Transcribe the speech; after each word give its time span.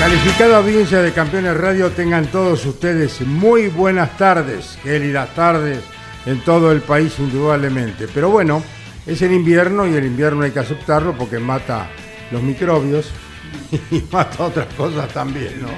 Calificada 0.00 0.56
audiencia 0.56 1.02
de 1.02 1.12
Campeones 1.12 1.54
Radio, 1.58 1.90
tengan 1.90 2.24
todos 2.28 2.64
ustedes 2.64 3.20
muy 3.20 3.68
buenas 3.68 4.16
tardes, 4.16 4.78
las 4.82 5.34
tardes 5.34 5.80
en 6.24 6.40
todo 6.40 6.72
el 6.72 6.80
país 6.80 7.18
indudablemente. 7.18 8.08
Pero 8.08 8.30
bueno, 8.30 8.62
es 9.06 9.20
el 9.20 9.32
invierno 9.32 9.86
y 9.86 9.94
el 9.94 10.06
invierno 10.06 10.42
hay 10.42 10.52
que 10.52 10.60
aceptarlo 10.60 11.14
porque 11.18 11.38
mata 11.38 11.90
los 12.30 12.42
microbios 12.42 13.10
y 13.90 14.02
mata 14.10 14.44
otras 14.44 14.72
cosas 14.72 15.06
también, 15.12 15.60
¿no? 15.60 15.68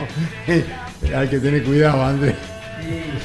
hay 1.19 1.29
que 1.29 1.41
tener 1.41 1.65
cuidado, 1.65 2.05
Andrés. 2.05 2.37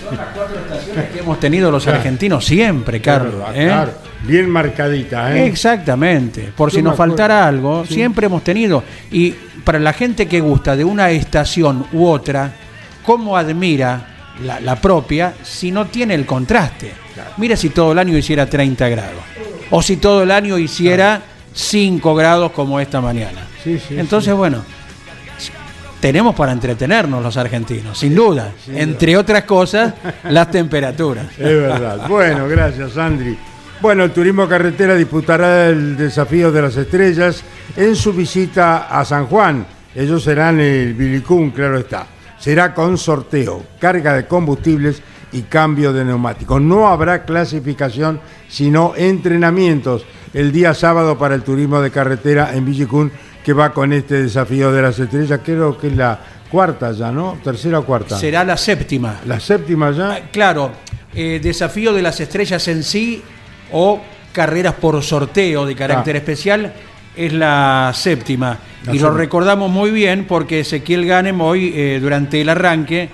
Son 0.03 0.17
las 0.17 0.27
cuatro 0.27 0.59
estaciones 0.59 1.09
que 1.09 1.19
hemos 1.19 1.39
tenido 1.39 1.71
los 1.71 1.87
argentinos 1.87 2.45
siempre, 2.45 3.01
Carlos. 3.01 3.43
¿eh? 3.53 3.65
Claro, 3.65 3.91
bien 4.23 4.49
marcadita, 4.49 5.35
¿eh? 5.35 5.47
Exactamente. 5.47 6.51
Por 6.55 6.71
si 6.71 6.81
nos 6.81 6.95
faltara 6.95 7.47
algo, 7.47 7.85
siempre 7.85 8.27
hemos 8.27 8.43
tenido. 8.43 8.83
Y 9.11 9.33
para 9.63 9.79
la 9.79 9.93
gente 9.93 10.27
que 10.27 10.39
gusta 10.39 10.75
de 10.75 10.83
una 10.83 11.09
estación 11.11 11.85
u 11.93 12.05
otra, 12.07 12.53
¿cómo 13.05 13.35
admira 13.35 14.33
la, 14.43 14.75
propia 14.75 15.33
si 15.43 15.71
no 15.71 15.87
tiene 15.87 16.13
el 16.13 16.25
contraste? 16.25 16.91
Mira 17.37 17.55
si 17.55 17.69
todo 17.69 17.91
el 17.91 17.99
año 17.99 18.17
hiciera 18.17 18.49
30 18.49 18.89
grados. 18.89 19.21
O 19.69 19.81
si 19.81 19.97
todo 19.97 20.23
el 20.23 20.31
año 20.31 20.57
hiciera 20.57 21.21
5 21.53 22.15
grados 22.15 22.51
como 22.51 22.79
esta 22.79 23.01
mañana. 23.01 23.47
Entonces, 23.89 24.33
bueno, 24.33 24.63
tenemos 26.07 26.35
para 26.35 26.53
entretenernos 26.53 27.21
los 27.21 27.35
argentinos, 27.35 27.97
sin 27.97 28.15
duda. 28.15 28.53
Entre 28.69 29.17
otras 29.17 29.43
cosas, 29.43 29.93
las 30.29 30.49
temperaturas. 30.49 31.25
Es 31.37 31.43
verdad. 31.43 32.07
Bueno, 32.07 32.47
gracias, 32.47 32.95
Andri. 32.95 33.37
Bueno, 33.81 34.05
el 34.05 34.11
turismo 34.11 34.47
carretera 34.47 34.95
disputará 34.95 35.67
el 35.67 35.97
desafío 35.97 36.49
de 36.49 36.61
las 36.61 36.77
estrellas 36.77 37.43
en 37.75 37.93
su 37.93 38.13
visita 38.13 38.87
a 38.87 39.03
San 39.03 39.25
Juan. 39.25 39.65
Ellos 39.93 40.23
serán 40.23 40.61
el 40.61 40.93
Bilicún, 40.93 41.51
claro 41.51 41.77
está. 41.77 42.07
Será 42.39 42.73
con 42.73 42.97
sorteo, 42.97 43.65
carga 43.77 44.13
de 44.13 44.27
combustibles 44.27 45.01
y 45.33 45.41
cambio 45.41 45.91
de 45.91 46.05
neumáticos. 46.05 46.61
No 46.61 46.87
habrá 46.87 47.25
clasificación, 47.25 48.21
sino 48.47 48.93
entrenamientos 48.95 50.05
el 50.33 50.53
día 50.53 50.73
sábado 50.73 51.17
para 51.17 51.35
el 51.35 51.43
turismo 51.43 51.81
de 51.81 51.91
carretera 51.91 52.55
en 52.55 52.63
Villicún, 52.63 53.11
que 53.47 53.53
va 53.53 53.71
con 53.71 53.93
este 53.93 54.23
desafío 54.23 54.73
de 54.73 54.81
las 54.81 54.99
estrellas. 54.99 55.39
Creo 55.41 55.77
que 55.77 55.87
es 55.87 55.95
la 55.95 56.19
cuarta 56.51 56.91
ya, 56.91 57.13
¿no? 57.13 57.37
Tercera 57.41 57.79
o 57.79 57.85
cuarta. 57.85 58.17
Será 58.17 58.43
la 58.43 58.57
séptima. 58.57 59.21
¿La 59.25 59.39
séptima 59.39 59.89
ya? 59.91 60.11
Ah, 60.11 60.19
claro, 60.33 60.71
eh, 61.15 61.39
desafío 61.41 61.93
de 61.93 62.01
las 62.01 62.19
estrellas 62.19 62.67
en 62.67 62.83
sí 62.83 63.23
o 63.71 64.01
carreras 64.33 64.73
por 64.73 65.01
sorteo 65.01 65.65
de 65.65 65.75
carácter 65.75 66.17
ah. 66.17 66.19
especial 66.19 66.73
es 67.15 67.31
la 67.31 67.93
séptima. 67.95 68.59
y 68.91 68.99
lo 68.99 69.11
recordamos 69.11 69.71
muy 69.71 69.91
bien 69.91 70.25
porque 70.27 70.59
Ezequiel 70.59 71.05
Ganem 71.05 71.39
hoy, 71.39 71.71
eh, 71.73 71.99
durante 72.01 72.41
el 72.41 72.49
arranque, 72.49 73.07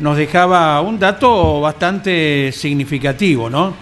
nos 0.00 0.18
dejaba 0.18 0.82
un 0.82 0.98
dato 0.98 1.62
bastante 1.62 2.52
significativo, 2.52 3.48
¿no? 3.48 3.72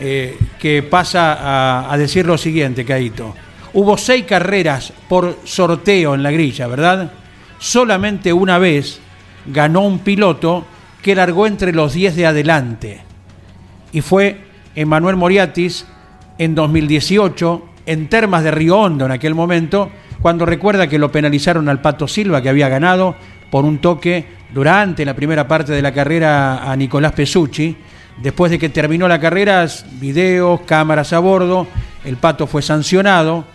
Eh, 0.00 0.38
que 0.58 0.82
pasa 0.82 1.92
a, 1.92 1.96
decir 1.98 2.24
lo 2.24 2.38
siguiente, 2.38 2.82
Caito. 2.82 3.34
Hubo 3.74 3.98
seis 3.98 4.24
carreras 4.24 4.92
por 5.08 5.36
sorteo 5.42 6.14
en 6.14 6.22
la 6.22 6.30
grilla, 6.30 6.68
¿verdad? 6.68 7.10
Solamente 7.58 8.32
una 8.32 8.58
vez 8.58 9.00
ganó 9.46 9.80
un 9.80 9.98
piloto 9.98 10.64
que 11.02 11.16
largó 11.16 11.48
entre 11.48 11.72
los 11.72 11.92
diez 11.92 12.14
de 12.14 12.24
adelante. 12.24 13.02
Y 13.90 14.00
fue 14.00 14.42
Emanuel 14.76 15.16
Moriatis 15.16 15.86
en 16.38 16.54
2018 16.54 17.68
en 17.86 18.08
Termas 18.08 18.44
de 18.44 18.52
Río 18.52 18.78
Hondo 18.78 19.06
en 19.06 19.10
aquel 19.10 19.34
momento, 19.34 19.90
cuando 20.22 20.46
recuerda 20.46 20.86
que 20.86 20.98
lo 20.98 21.10
penalizaron 21.10 21.68
al 21.68 21.80
Pato 21.80 22.06
Silva, 22.06 22.40
que 22.40 22.48
había 22.48 22.68
ganado 22.68 23.16
por 23.50 23.64
un 23.64 23.78
toque 23.78 24.24
durante 24.54 25.04
la 25.04 25.14
primera 25.14 25.48
parte 25.48 25.72
de 25.72 25.82
la 25.82 25.92
carrera 25.92 26.70
a 26.70 26.76
Nicolás 26.76 27.12
Pesucci. 27.12 27.76
Después 28.22 28.52
de 28.52 28.58
que 28.60 28.68
terminó 28.68 29.08
la 29.08 29.18
carrera, 29.18 29.66
videos, 30.00 30.60
cámaras 30.60 31.12
a 31.12 31.18
bordo, 31.18 31.66
el 32.04 32.16
Pato 32.16 32.46
fue 32.46 32.62
sancionado 32.62 33.52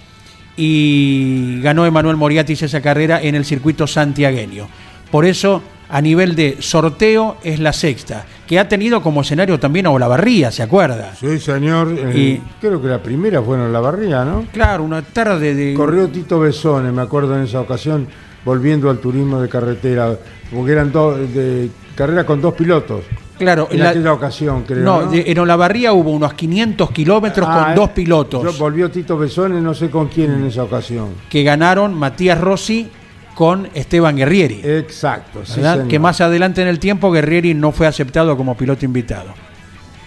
y 0.61 1.61
ganó 1.61 1.85
Emanuel 1.85 2.17
Moriatis 2.17 2.61
esa 2.63 2.81
carrera 2.81 3.21
en 3.21 3.33
el 3.33 3.45
circuito 3.45 3.87
santiagueño. 3.87 4.67
Por 5.09 5.25
eso 5.25 5.63
a 5.87 6.01
nivel 6.01 6.35
de 6.35 6.57
sorteo 6.59 7.37
es 7.45 7.61
la 7.61 7.71
sexta, 7.71 8.25
que 8.45 8.59
ha 8.59 8.67
tenido 8.67 9.01
como 9.01 9.21
escenario 9.21 9.57
también 9.57 9.87
a 9.87 9.91
Olavarría, 9.91 10.51
¿se 10.51 10.61
acuerda? 10.61 11.15
Sí, 11.15 11.39
señor. 11.39 11.95
Eh, 11.97 12.41
creo 12.59 12.81
que 12.81 12.89
la 12.89 13.01
primera 13.01 13.41
fue 13.41 13.55
en 13.55 13.63
Olavarría, 13.63 14.25
¿no? 14.25 14.47
Claro, 14.51 14.83
una 14.83 15.01
tarde 15.01 15.55
de... 15.55 15.73
Corrió 15.75 16.09
Tito 16.09 16.41
Besone, 16.41 16.91
me 16.91 17.03
acuerdo 17.03 17.37
en 17.37 17.43
esa 17.43 17.61
ocasión, 17.61 18.05
volviendo 18.43 18.89
al 18.89 18.99
turismo 18.99 19.41
de 19.41 19.47
carretera, 19.47 20.13
porque 20.53 20.73
eran 20.73 20.91
dos, 20.91 21.17
de 21.33 21.69
carrera 21.95 22.25
con 22.25 22.41
dos 22.41 22.53
pilotos. 22.53 23.05
Claro, 23.39 23.69
en, 23.71 23.81
aquella 23.81 24.13
ocasión, 24.13 24.63
creo. 24.63 24.83
No, 24.83 25.13
en 25.13 25.39
Olavarría 25.39 25.93
hubo 25.93 26.11
unos 26.11 26.33
500 26.33 26.91
kilómetros 26.91 27.47
con 27.47 27.57
ah, 27.57 27.73
dos 27.73 27.89
pilotos. 27.91 28.59
volvió 28.59 28.91
Tito 28.91 29.17
Besone, 29.17 29.61
no 29.61 29.73
sé 29.73 29.89
con 29.89 30.09
quién 30.09 30.31
en 30.31 30.45
esa 30.45 30.63
ocasión. 30.63 31.15
Que 31.29 31.43
ganaron 31.43 31.93
Matías 31.93 32.39
Rossi 32.39 32.89
con 33.33 33.69
Esteban 33.73 34.17
Guerrieri. 34.17 34.59
Exacto, 34.61 35.45
sí, 35.45 35.61
que 35.87 35.97
más 35.97 36.19
adelante 36.19 36.61
en 36.61 36.67
el 36.67 36.77
tiempo 36.77 37.09
Guerrieri 37.09 37.53
no 37.53 37.71
fue 37.71 37.87
aceptado 37.87 38.35
como 38.35 38.57
piloto 38.57 38.83
invitado 38.83 39.33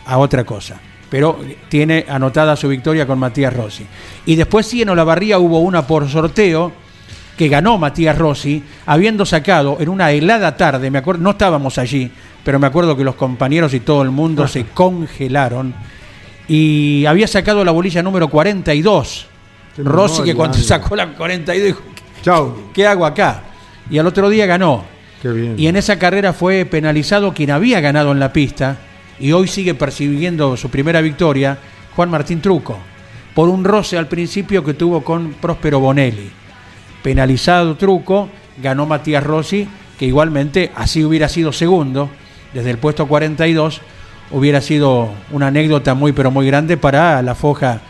a 0.05 0.19
otra 0.19 0.45
cosa. 0.45 0.79
Pero 1.09 1.39
tiene 1.71 2.05
anotada 2.09 2.55
su 2.57 2.69
victoria 2.69 3.07
con 3.07 3.19
Matías 3.19 3.55
Rossi. 3.55 3.87
Y 4.27 4.37
después 4.37 4.67
sí 4.67 4.83
en 4.83 4.91
Olavarría 4.91 5.39
hubo 5.39 5.61
una 5.61 5.87
por 5.87 6.09
sorteo 6.09 6.73
que 7.37 7.49
ganó 7.49 7.79
Matías 7.79 8.17
Rossi, 8.17 8.63
habiendo 8.87 9.25
sacado 9.25 9.79
en 9.81 9.89
una 9.89 10.11
helada 10.11 10.57
tarde, 10.57 10.91
me 10.91 10.99
acuerdo, 10.99 11.23
no 11.23 11.31
estábamos 11.31 11.79
allí, 11.79 12.11
pero 12.45 12.59
me 12.59 12.67
acuerdo 12.67 12.97
que 12.97 13.05
los 13.05 13.15
compañeros 13.15 13.73
y 13.75 13.81
todo 13.81 14.03
el 14.03 14.11
mundo 14.11 14.47
se 14.47 14.65
congelaron 14.75 15.75
y 16.49 17.07
había 17.07 17.27
sacado 17.27 17.65
la 17.65 17.73
bolilla 17.73 18.03
número 18.03 18.29
42. 18.29 19.27
Rossi 19.79 20.23
que 20.23 20.35
cuando 20.35 20.59
sacó 20.59 20.97
la 20.97 21.15
42 21.15 21.67
dijo, 21.67 21.83
Chau. 22.23 22.55
¿Qué 22.75 22.87
hago 22.87 23.07
acá? 23.07 23.43
Y 23.91 23.99
al 23.99 24.07
otro 24.07 24.29
día 24.29 24.47
ganó. 24.47 24.85
Y 25.57 25.67
en 25.67 25.77
esa 25.77 25.99
carrera 25.99 26.33
fue 26.33 26.65
penalizado 26.65 27.33
quien 27.33 27.51
había 27.51 27.81
ganado 27.81 28.13
en 28.13 28.19
la 28.19 28.33
pista 28.33 28.77
y 29.21 29.33
hoy 29.33 29.47
sigue 29.47 29.75
persiguiendo 29.75 30.57
su 30.57 30.69
primera 30.69 31.01
victoria, 31.01 31.59
Juan 31.95 32.11
Martín 32.11 32.41
Truco, 32.41 32.79
por 33.35 33.49
un 33.49 33.63
roce 33.63 33.97
al 33.97 34.09
principio 34.09 34.65
que 34.65 34.75
tuvo 34.75 35.03
con 35.05 35.35
Próspero 35.35 35.79
Bonelli. 35.79 36.31
Penalizado 37.03 37.77
Truco, 37.77 38.29
ganó 38.63 38.87
Matías 38.87 39.25
Rossi, 39.25 39.69
que 39.99 40.07
igualmente 40.07 40.71
así 40.75 41.05
hubiera 41.05 41.29
sido 41.29 41.53
segundo, 41.53 42.11
desde 42.53 42.71
el 42.71 42.79
puesto 42.79 43.07
42, 43.07 43.81
hubiera 44.31 44.61
sido 44.61 45.11
una 45.31 45.49
anécdota 45.49 45.95
muy 45.95 46.13
pero 46.13 46.31
muy 46.31 46.47
grande 46.47 46.77
para 46.77 47.23
la 47.23 47.35
foja 47.35 47.81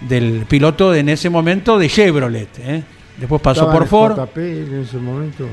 del 0.00 0.44
piloto 0.48 0.94
en 0.94 1.08
ese 1.08 1.30
momento 1.30 1.78
de 1.78 1.88
Chevrolet. 1.88 2.48
¿eh? 2.58 2.82
Después 3.18 3.40
pasó 3.40 3.70
por 3.70 3.86
Ford. 3.86 4.18
en 4.36 4.82
ese 4.82 4.96
momento? 4.98 5.46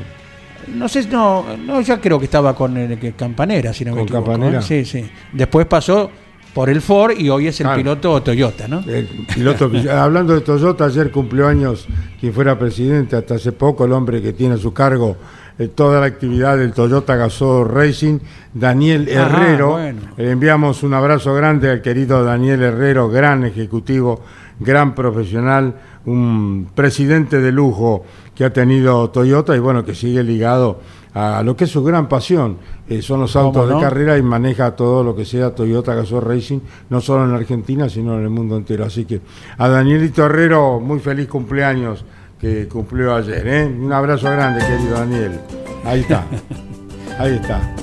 No 0.67 0.87
sé, 0.87 1.07
no, 1.07 1.45
no, 1.57 1.81
ya 1.81 1.99
creo 1.99 2.19
que 2.19 2.25
estaba 2.25 2.55
con 2.55 2.75
el, 2.77 3.15
Campanera, 3.15 3.73
si 3.73 3.85
no 3.85 3.95
¿Con 3.95 4.07
Campanera? 4.07 4.61
Sí, 4.61 4.85
sí. 4.85 5.09
Después 5.31 5.65
pasó 5.65 6.11
por 6.53 6.69
el 6.69 6.81
Ford 6.81 7.13
y 7.17 7.29
hoy 7.29 7.47
es 7.47 7.59
el 7.59 7.65
Claro. 7.65 7.77
piloto 7.77 8.21
Toyota, 8.23 8.67
¿no? 8.67 8.83
El 8.87 9.05
piloto, 9.33 9.69
hablando 9.91 10.33
de 10.33 10.41
Toyota, 10.41 10.85
ayer 10.85 11.11
cumplió 11.11 11.47
años 11.47 11.87
quien 12.19 12.33
fuera 12.33 12.57
presidente 12.57 13.15
hasta 13.15 13.35
hace 13.35 13.51
poco, 13.51 13.85
el 13.85 13.93
hombre 13.93 14.21
que 14.21 14.33
tiene 14.33 14.55
a 14.55 14.57
su 14.57 14.73
cargo 14.73 15.15
eh, 15.57 15.67
toda 15.67 15.99
la 15.99 16.05
actividad 16.07 16.57
del 16.57 16.71
Toyota 16.73 17.15
Gazoo 17.17 17.65
Racing, 17.65 18.19
Daniel 18.53 19.07
Ajá, 19.15 19.21
Herrero. 19.43 19.71
bueno. 19.71 20.01
Le 20.17 20.31
enviamos 20.31 20.83
un 20.83 20.93
abrazo 20.93 21.33
grande 21.33 21.69
al 21.69 21.81
querido 21.81 22.23
Daniel 22.23 22.61
Herrero, 22.63 23.09
gran 23.09 23.43
ejecutivo, 23.45 24.21
gran 24.59 24.95
profesional, 24.95 25.75
un 26.05 26.69
presidente 26.73 27.39
de 27.41 27.51
lujo 27.51 28.05
que 28.35 28.45
ha 28.45 28.53
tenido 28.53 29.09
Toyota 29.09 29.55
y 29.55 29.59
bueno, 29.59 29.83
que 29.83 29.93
sigue 29.95 30.23
ligado 30.23 30.79
a 31.13 31.41
lo 31.43 31.55
que 31.55 31.63
es 31.63 31.71
su 31.71 31.83
gran 31.83 32.07
pasión, 32.07 32.57
eh, 32.87 33.01
son 33.01 33.21
los 33.21 33.35
autos 33.35 33.67
de 33.67 33.79
carrera 33.79 34.17
y 34.17 34.21
maneja 34.21 34.75
todo 34.75 35.03
lo 35.03 35.15
que 35.15 35.25
sea 35.25 35.55
Toyota 35.55 35.95
Gazoo 35.95 36.21
Racing, 36.21 36.59
no 36.89 37.01
solo 37.01 37.25
en 37.25 37.33
Argentina, 37.33 37.89
sino 37.89 38.17
en 38.17 38.23
el 38.23 38.29
mundo 38.29 38.57
entero. 38.57 38.85
Así 38.85 39.05
que 39.05 39.21
a 39.57 39.67
Danielito 39.67 40.25
Herrero, 40.25 40.79
muy 40.79 40.99
feliz 40.99 41.27
cumpleaños 41.27 42.05
que 42.39 42.67
cumplió 42.67 43.15
ayer. 43.15 43.47
¿eh? 43.47 43.65
Un 43.65 43.91
abrazo 43.91 44.29
grande, 44.31 44.65
querido 44.65 44.97
Daniel. 44.97 45.39
Ahí 45.83 46.01
está, 46.01 46.25
ahí 47.19 47.35
está. 47.35 47.75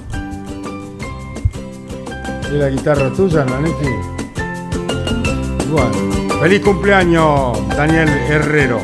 ¿Es 2.42 2.52
la 2.52 2.68
guitarra 2.68 3.12
tuya, 3.12 3.44
Nanetti? 3.44 3.88
Bueno, 5.70 6.38
feliz 6.40 6.60
cumpleaños, 6.60 7.58
Daniel 7.76 8.08
Herrero. 8.08 8.78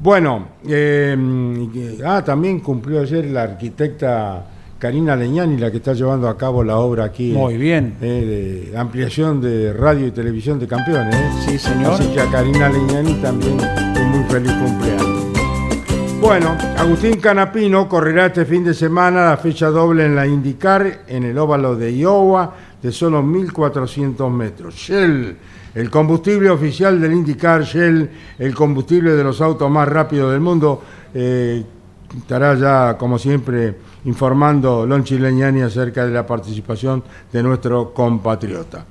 Bueno, 0.00 0.48
eh, 0.68 1.98
ah, 2.04 2.22
también 2.24 2.60
cumplió 2.60 3.00
ayer 3.00 3.26
la 3.26 3.42
arquitecta 3.42 4.44
Karina 4.78 5.16
Leñani, 5.16 5.56
la 5.56 5.70
que 5.70 5.78
está 5.78 5.92
llevando 5.92 6.28
a 6.28 6.36
cabo 6.36 6.62
la 6.62 6.78
obra 6.78 7.04
aquí. 7.04 7.32
Muy 7.32 7.56
bien. 7.56 7.96
eh, 8.00 8.68
de 8.70 8.78
ampliación 8.78 9.40
de 9.40 9.72
radio 9.72 10.06
y 10.06 10.10
televisión 10.12 10.58
de 10.58 10.68
campeones. 10.68 11.14
¿eh? 11.14 11.30
Sí, 11.46 11.58
señor. 11.58 11.94
Así 11.94 12.06
que 12.12 12.20
a 12.20 12.30
Karina 12.30 12.68
Leñani 12.68 13.14
también 13.14 13.58
un 13.60 14.10
muy 14.10 14.24
feliz 14.30 14.52
cumpleaños. 14.52 15.18
Bueno, 16.20 16.56
Agustín 16.76 17.20
Canapino 17.20 17.88
correrá 17.88 18.26
este 18.26 18.44
fin 18.44 18.64
de 18.64 18.74
semana 18.74 19.30
la 19.30 19.36
fecha 19.36 19.68
doble 19.68 20.04
en 20.04 20.16
la 20.16 20.26
IndyCar 20.26 21.04
en 21.06 21.24
el 21.24 21.38
óvalo 21.38 21.76
de 21.76 21.96
Iowa 21.96 22.54
de 22.82 22.90
solo 22.90 23.22
1.400 23.22 24.30
metros. 24.30 24.74
Shell, 24.74 25.36
el 25.74 25.90
combustible 25.90 26.50
oficial 26.50 27.00
del 27.00 27.12
IndyCar, 27.12 27.62
Shell, 27.62 28.10
el 28.38 28.54
combustible 28.54 29.12
de 29.12 29.24
los 29.24 29.40
autos 29.40 29.70
más 29.70 29.88
rápidos 29.88 30.32
del 30.32 30.40
mundo, 30.40 30.82
eh, 31.14 31.64
estará 32.16 32.54
ya, 32.54 32.96
como 32.98 33.18
siempre, 33.18 33.76
informando 34.04 34.86
Lonchi 34.86 35.18
Leñani 35.18 35.62
acerca 35.62 36.04
de 36.06 36.12
la 36.12 36.26
participación 36.26 37.02
de 37.32 37.42
nuestro 37.42 37.92
compatriota. 37.92 38.84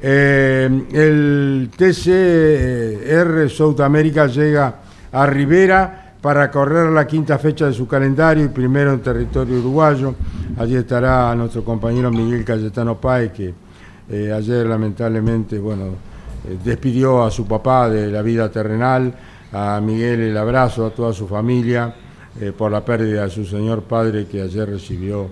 Eh, 0.00 0.86
el 0.92 1.70
TCR 1.76 3.50
South 3.50 3.80
America 3.80 4.26
llega 4.26 4.76
a 5.10 5.26
Rivera 5.26 6.14
para 6.20 6.50
correr 6.50 6.90
la 6.90 7.06
quinta 7.06 7.38
fecha 7.38 7.66
de 7.66 7.72
su 7.72 7.86
calendario 7.86 8.44
y 8.44 8.48
primero 8.48 8.92
en 8.92 9.00
territorio 9.00 9.58
uruguayo. 9.58 10.14
Allí 10.58 10.76
estará 10.76 11.34
nuestro 11.34 11.64
compañero 11.64 12.10
Miguel 12.10 12.44
Cayetano 12.44 13.00
Páez, 13.00 13.32
que 13.32 13.54
eh, 14.10 14.32
ayer 14.32 14.66
lamentablemente 14.66 15.58
bueno, 15.58 15.94
despidió 16.62 17.24
a 17.24 17.30
su 17.30 17.46
papá 17.46 17.88
de 17.88 18.10
la 18.10 18.22
vida 18.22 18.50
terrenal. 18.50 19.14
A 19.52 19.80
Miguel 19.80 20.20
el 20.20 20.36
abrazo, 20.36 20.86
a 20.86 20.90
toda 20.90 21.12
su 21.12 21.26
familia, 21.26 21.94
eh, 22.40 22.52
por 22.56 22.70
la 22.70 22.84
pérdida 22.84 23.24
de 23.24 23.30
su 23.30 23.44
señor 23.44 23.82
padre 23.82 24.26
que 24.26 24.42
ayer 24.42 24.68
recibió 24.68 25.28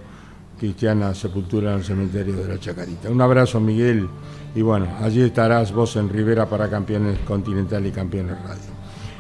cristiana 0.59 1.15
sepultura 1.15 1.73
en 1.73 1.79
el 1.79 1.85
cementerio 1.85 2.37
de 2.37 2.49
la 2.49 2.59
Chacarita. 2.59 3.11
Un 3.11 3.21
abrazo, 3.21 3.61
Miguel, 3.61 4.09
y 4.55 4.63
bueno, 4.63 4.87
allí 5.03 5.23
estarás 5.23 5.73
vos 5.73 5.97
en 5.97 6.09
Rivera 6.09 6.47
para 6.47 6.71
Campeones 6.71 7.19
Continental 7.27 7.85
y 7.87 7.91
Campeones 7.91 8.37
Radio. 8.43 8.77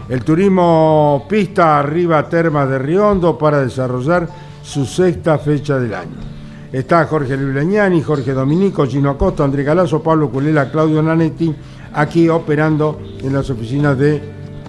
El 0.08 0.24
turismo 0.24 1.26
pista 1.28 1.78
arriba 1.78 2.28
Termas 2.28 2.70
de 2.70 2.78
Riondo 2.78 3.36
para 3.36 3.60
desarrollar 3.60 4.28
su 4.62 4.86
sexta 4.86 5.38
fecha 5.38 5.78
del 5.78 5.94
año. 5.94 6.36
Está 6.72 7.06
Jorge 7.06 7.36
Luleñani, 7.36 8.02
Jorge 8.02 8.32
Dominico, 8.32 8.86
Gino 8.86 9.10
Acosta, 9.10 9.44
André 9.44 9.62
Galazo, 9.62 10.02
Pablo 10.02 10.30
Culela, 10.30 10.70
Claudio 10.70 11.02
Nanetti, 11.02 11.54
aquí 11.92 12.28
operando 12.28 13.00
en 13.22 13.32
las 13.32 13.48
oficinas 13.50 13.98
de 13.98 14.20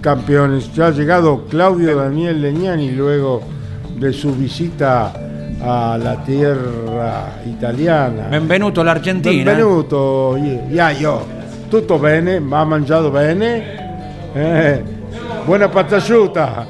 campeones. 0.01 0.73
Ya 0.73 0.87
ha 0.87 0.91
llegado 0.91 1.45
Claudio 1.45 1.95
Daniel 1.95 2.41
Leñani 2.41 2.91
luego 2.91 3.41
de 3.97 4.13
su 4.13 4.33
visita 4.33 5.13
a 5.61 5.97
la 5.97 6.23
tierra 6.23 7.41
italiana. 7.45 8.27
Benvenuto 8.29 8.83
l'Argentina. 8.83 9.51
Benvenuto, 9.51 10.37
Iaio. 10.37 11.35
Tutto 11.69 11.97
bene? 11.97 12.39
Ma 12.39 12.61
ha 12.61 12.65
mangiato 12.65 13.11
bene? 13.11 13.63
Eh, 14.33 14.83
buona 15.45 15.69
asciutta. 15.69 16.65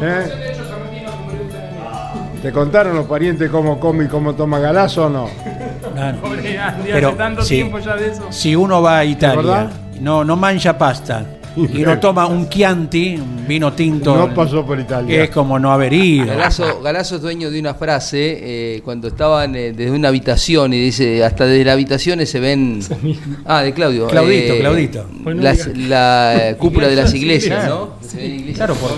Eh? 0.00 0.50
¿Te 2.42 2.50
contaron 2.50 2.96
los 2.96 3.06
parientes 3.06 3.48
cómo 3.48 3.78
come 3.78 4.04
y 4.04 4.08
cómo 4.08 4.34
toma 4.34 4.58
galazo 4.58 5.06
o 5.06 5.08
no? 5.08 5.28
Claro. 5.92 6.18
Pobre 6.20 6.58
Andy, 6.58 6.90
Pero, 6.92 7.08
hace 7.08 7.16
tanto 7.16 7.42
sí. 7.42 7.54
tiempo 7.56 7.78
ya 7.78 7.96
de 7.96 8.10
eso. 8.10 8.26
Si 8.30 8.54
uno 8.56 8.82
va 8.82 8.98
a 8.98 9.04
Italia, 9.04 9.70
no, 10.00 10.24
no 10.24 10.36
mancha 10.36 10.76
pasta 10.76 11.24
y 11.54 11.82
no 11.82 12.00
toma 12.00 12.24
un 12.26 12.48
Chianti, 12.48 13.16
un 13.16 13.44
vino 13.46 13.74
tinto, 13.74 14.16
No 14.16 14.32
pasó 14.32 14.64
por 14.64 14.80
Italia. 14.80 15.06
que 15.06 15.24
es 15.24 15.30
como 15.30 15.58
no 15.58 15.70
haber 15.70 15.92
ido. 15.92 16.24
Galazo, 16.26 16.80
Galazo 16.80 17.16
es 17.16 17.20
dueño 17.22 17.50
de 17.50 17.60
una 17.60 17.74
frase 17.74 18.38
eh, 18.76 18.80
cuando 18.82 19.08
estaban 19.08 19.54
eh, 19.54 19.72
desde 19.72 19.90
una 19.94 20.08
habitación 20.08 20.72
y 20.72 20.80
dice 20.80 21.22
hasta 21.22 21.44
desde 21.44 21.64
las 21.66 21.74
habitaciones 21.74 22.30
se 22.30 22.40
ven 22.40 22.80
ah 23.44 23.60
de 23.60 23.74
Claudio 23.74 24.06
Claudito, 24.06 24.56
Claudito. 24.58 25.06
Bueno, 25.12 25.42
las- 25.42 25.74
diga. 25.74 25.88
la 25.88 26.48
eh, 26.50 26.56
cúpula 26.58 26.88
de 26.88 26.96
las 26.96 27.12
iglesias 27.12 27.58
Claro. 27.66 27.96
¿no? 28.00 28.08
Se 28.08 28.16
ven 28.16 28.30
iglesias 28.34 28.56
Claro, 28.56 28.74
por. 28.76 28.92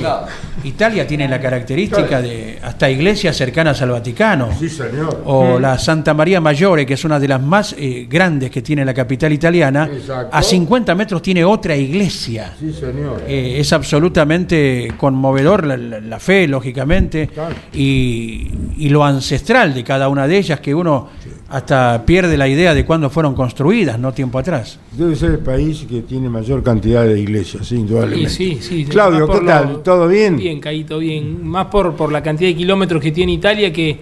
Italia 0.62 1.06
tiene 1.06 1.28
la 1.28 1.40
característica 1.40 2.22
de 2.22 2.58
hasta 2.62 2.88
iglesias 2.88 3.36
cercanas 3.36 3.82
al 3.82 3.90
Vaticano. 3.90 4.50
Sí, 4.58 4.68
señor. 4.68 5.22
O 5.26 5.58
la 5.58 5.76
Santa 5.78 6.14
María 6.14 6.40
Maggiore, 6.40 6.86
que 6.86 6.94
es 6.94 7.04
una 7.04 7.18
de 7.18 7.28
las 7.28 7.42
más 7.42 7.74
eh, 7.76 8.06
grandes 8.08 8.50
que 8.50 8.62
tiene 8.62 8.84
la 8.84 8.94
capital 8.94 9.32
italiana, 9.32 9.88
Exacto. 9.92 10.28
a 10.36 10.42
50 10.42 10.94
metros 10.94 11.20
tiene 11.22 11.44
otra 11.44 11.74
iglesia. 11.76 12.52
Sí, 12.58 12.72
señor. 12.72 13.22
Eh, 13.26 13.56
es 13.58 13.72
absolutamente 13.72 14.92
conmovedor 14.96 15.66
la, 15.66 15.76
la- 15.76 16.00
la 16.00 16.20
fe, 16.20 16.46
lógicamente, 16.46 17.28
Claro. 17.28 17.54
y, 17.72 18.48
y 18.78 18.88
lo 18.90 19.04
ancestral 19.04 19.74
de 19.74 19.82
cada 19.82 20.08
una 20.08 20.26
de 20.28 20.38
ellas, 20.38 20.60
que 20.60 20.74
uno 20.74 21.08
hasta 21.48 22.04
pierde 22.06 22.36
la 22.38 22.48
idea 22.48 22.72
de 22.74 22.84
cuándo 22.86 23.10
fueron 23.10 23.34
construidas, 23.34 23.98
no 23.98 24.12
tiempo 24.12 24.38
atrás. 24.38 24.78
Debe 24.92 25.14
ser 25.14 25.32
el 25.32 25.38
país 25.40 25.84
que 25.88 26.00
tiene 26.00 26.28
mayor 26.28 26.62
cantidad 26.62 27.04
de 27.04 27.20
iglesias, 27.20 27.66
sí, 27.68 27.76
indudablemente. 27.76 28.30
Y 28.32 28.34
sí, 28.34 28.58
sí. 28.62 28.84
Claudio, 28.86 29.28
¿qué 29.28 29.40
tal? 29.46 29.72
lo- 29.74 29.78
¿Todo 29.80 30.08
bien? 30.08 30.36
Bien, 30.36 30.58
Caíto, 30.58 30.98
bien. 30.98 31.46
Más 31.46 31.66
por, 31.66 31.94
por 31.94 32.10
la 32.10 32.22
cantidad 32.22 32.48
de 32.48 32.56
kilómetros 32.56 33.00
que 33.02 33.12
tiene 33.12 33.32
Italia 33.32 33.72
que 33.72 34.00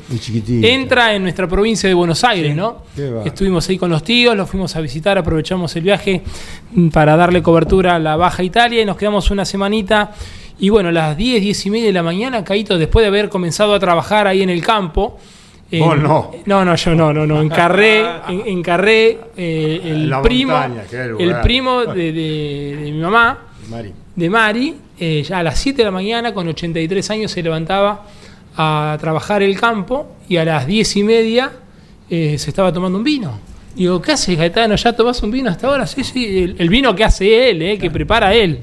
entra 0.62 1.14
en 1.14 1.22
nuestra 1.22 1.48
provincia 1.48 1.88
de 1.88 1.94
Buenos 1.94 2.22
Aires, 2.24 2.54
¿no? 2.54 2.84
Qué 2.94 3.10
va. 3.10 3.24
Estuvimos 3.24 3.68
ahí 3.68 3.76
con 3.76 3.90
los 3.90 4.04
tíos, 4.04 4.36
los 4.36 4.48
fuimos 4.48 4.74
a 4.76 4.80
visitar, 4.80 5.18
aprovechamos 5.18 5.74
el 5.76 5.82
viaje 5.82 6.22
para 6.92 7.16
darle 7.16 7.42
cobertura 7.42 7.96
a 7.96 7.98
la 7.98 8.16
Baja 8.16 8.42
Italia 8.44 8.82
y 8.82 8.84
nos 8.84 8.96
quedamos 8.96 9.30
una 9.30 9.44
semanita. 9.44 10.12
Y 10.60 10.68
bueno, 10.68 10.90
a 10.90 10.92
las 10.92 11.16
10, 11.16 11.42
10 11.42 11.66
y 11.66 11.70
media 11.70 11.86
de 11.86 11.92
la 11.92 12.02
mañana, 12.04 12.44
Caíto, 12.44 12.78
después 12.78 13.02
de 13.02 13.08
haber 13.08 13.28
comenzado 13.28 13.74
a 13.74 13.80
trabajar 13.80 14.28
ahí 14.28 14.42
en 14.42 14.50
el 14.50 14.62
campo. 14.62 15.18
En- 15.72 15.80
Vos 15.84 15.98
no. 15.98 16.30
No, 16.46 16.64
no, 16.64 16.74
yo 16.76 16.94
no, 16.94 17.12
no, 17.12 17.26
no. 17.26 17.40
Encarré, 17.42 18.00
en- 18.28 18.46
encarré 18.46 19.18
eh, 19.36 19.80
el 19.84 20.10
La 20.10 20.22
primo, 20.22 20.52
montaña, 20.52 20.82
el 21.18 21.40
primo 21.42 21.80
de, 21.86 22.12
de- 22.12 22.76
de 22.84 22.92
mi 22.92 22.98
mamá 23.00 23.38
Mari. 23.70 23.92
de 24.14 24.30
Mari, 24.30 24.74
eh, 25.00 25.22
ya 25.22 25.38
a 25.38 25.42
las 25.42 25.58
7 25.58 25.78
de 25.78 25.84
la 25.84 25.90
mañana, 25.90 26.32
con 26.34 26.46
83 26.46 27.10
años, 27.10 27.30
se 27.32 27.42
levantaba 27.42 28.04
a 28.56 28.96
trabajar 29.00 29.42
el 29.42 29.58
campo 29.58 30.06
y 30.28 30.36
a 30.36 30.44
las 30.44 30.66
10 30.66 30.96
y 30.96 31.02
media 31.04 31.50
eh, 32.10 32.36
se 32.38 32.50
estaba 32.50 32.72
tomando 32.72 32.98
un 32.98 33.04
vino. 33.04 33.38
Digo, 33.74 34.02
¿qué 34.02 34.12
haces, 34.12 34.36
Gaetano? 34.36 34.76
¿Ya 34.76 34.92
tomás 34.94 35.22
un 35.22 35.30
vino 35.30 35.48
hasta 35.48 35.66
ahora? 35.68 35.86
Sí, 35.86 36.04
sí, 36.04 36.42
el, 36.42 36.56
el 36.58 36.68
vino 36.68 36.94
que 36.94 37.04
hace 37.04 37.48
él, 37.50 37.62
eh, 37.62 37.78
que 37.78 37.90
prepara 37.90 38.34
él. 38.34 38.58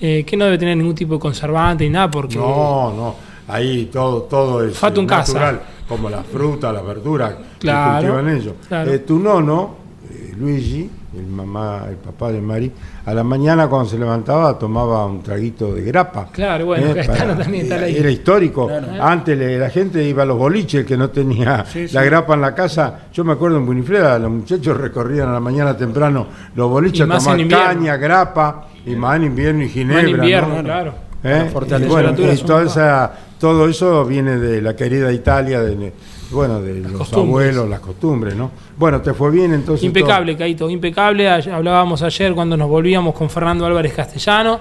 Eh, 0.00 0.24
que 0.26 0.36
no 0.36 0.46
debe 0.46 0.56
tener 0.56 0.76
ningún 0.76 0.94
tipo 0.94 1.14
de 1.14 1.20
conservante 1.20 1.84
ni 1.84 1.90
nada, 1.90 2.10
porque. 2.10 2.36
No, 2.36 2.94
no. 2.94 3.14
Ahí 3.48 3.86
todo, 3.92 4.22
todo 4.22 4.64
es 4.64 4.78
Fatum 4.78 5.04
eh, 5.04 5.08
casa. 5.08 5.60
Como 5.88 6.10
la 6.10 6.22
fruta, 6.22 6.72
la 6.72 6.82
verdura 6.82 7.36
Claro, 7.58 8.00
que 8.06 8.12
cultivan 8.12 8.36
ellos. 8.36 8.54
claro. 8.68 8.92
Eh, 8.92 8.98
tu 9.00 9.18
nono, 9.18 9.76
eh, 10.10 10.34
Luigi, 10.38 10.90
el 11.16 11.26
mamá, 11.26 11.84
el 11.88 11.96
papá 11.96 12.30
de 12.30 12.40
Mari, 12.40 12.70
a 13.06 13.14
la 13.14 13.24
mañana 13.24 13.66
cuando 13.66 13.88
se 13.88 13.98
levantaba 13.98 14.58
tomaba 14.58 15.06
un 15.06 15.22
traguito 15.22 15.74
de 15.74 15.82
grapa. 15.82 16.28
Claro, 16.30 16.66
bueno, 16.66 16.92
Gaetano 16.94 17.34
también 17.36 17.64
está 17.64 17.76
ahí. 17.84 17.96
Era 17.96 18.10
histórico. 18.10 18.68
Antes 19.00 19.36
le- 19.36 19.58
la 19.58 19.70
gente 19.70 20.04
iba 20.06 20.22
a 20.24 20.26
los 20.26 20.36
boliches, 20.36 20.84
que 20.84 20.96
no 20.96 21.08
tenía 21.08 21.64
la 21.92 22.04
grapa 22.04 22.34
en 22.34 22.42
la 22.42 22.54
casa. 22.54 23.00
Yo 23.12 23.24
me 23.24 23.32
acuerdo 23.32 23.56
en 23.56 23.64
Bunifleda, 23.66 24.18
los 24.18 24.30
muchachos 24.30 24.76
recorrían 24.76 25.28
a 25.30 25.32
la 25.32 25.40
mañana 25.40 25.74
temprano 25.76 26.26
los 26.54 26.68
boliches 26.70 27.08
a 27.10 27.18
tomar 27.18 27.48
caña, 27.48 27.96
grapa, 27.96 28.68
y 28.84 28.94
más 28.94 29.16
en 29.16 29.24
invierno 29.24 29.64
y 29.64 29.68
ginebra. 29.70 30.02
Más 30.02 30.10
en 30.10 30.16
invierno, 30.18 30.56
¿no? 30.56 30.62
claro. 30.62 30.94
¿Eh? 31.24 31.50
Las 31.68 31.80
Y 31.80 31.84
bueno, 31.86 32.10
y 32.16 32.36
toda 32.42 32.62
esa- 32.62 33.12
todo 33.38 33.68
eso 33.68 34.04
viene 34.04 34.36
de 34.36 34.60
la 34.60 34.74
querida 34.74 35.12
Italia, 35.12 35.60
de, 35.60 35.92
bueno, 36.30 36.60
de 36.60 36.80
los 36.80 36.92
costumbres. 36.92 37.28
abuelos, 37.28 37.68
las 37.68 37.80
costumbres, 37.80 38.34
¿no? 38.36 38.50
Bueno, 38.76 39.00
te 39.00 39.14
fue 39.14 39.30
bien 39.30 39.54
entonces. 39.54 39.84
Impecable, 39.84 40.36
Caito, 40.36 40.68
impecable. 40.68 41.28
Hablábamos 41.28 42.02
ayer 42.02 42.34
cuando 42.34 42.56
nos 42.56 42.68
volvíamos 42.68 43.14
con 43.14 43.30
Fernando 43.30 43.64
Álvarez 43.64 43.92
Castellano. 43.94 44.60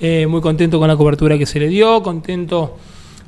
eh, 0.00 0.26
muy 0.26 0.40
contento 0.40 0.78
con 0.78 0.88
la 0.88 0.96
cobertura 0.96 1.38
que 1.38 1.46
se 1.46 1.60
le 1.60 1.68
dio, 1.68 2.02
contento 2.02 2.76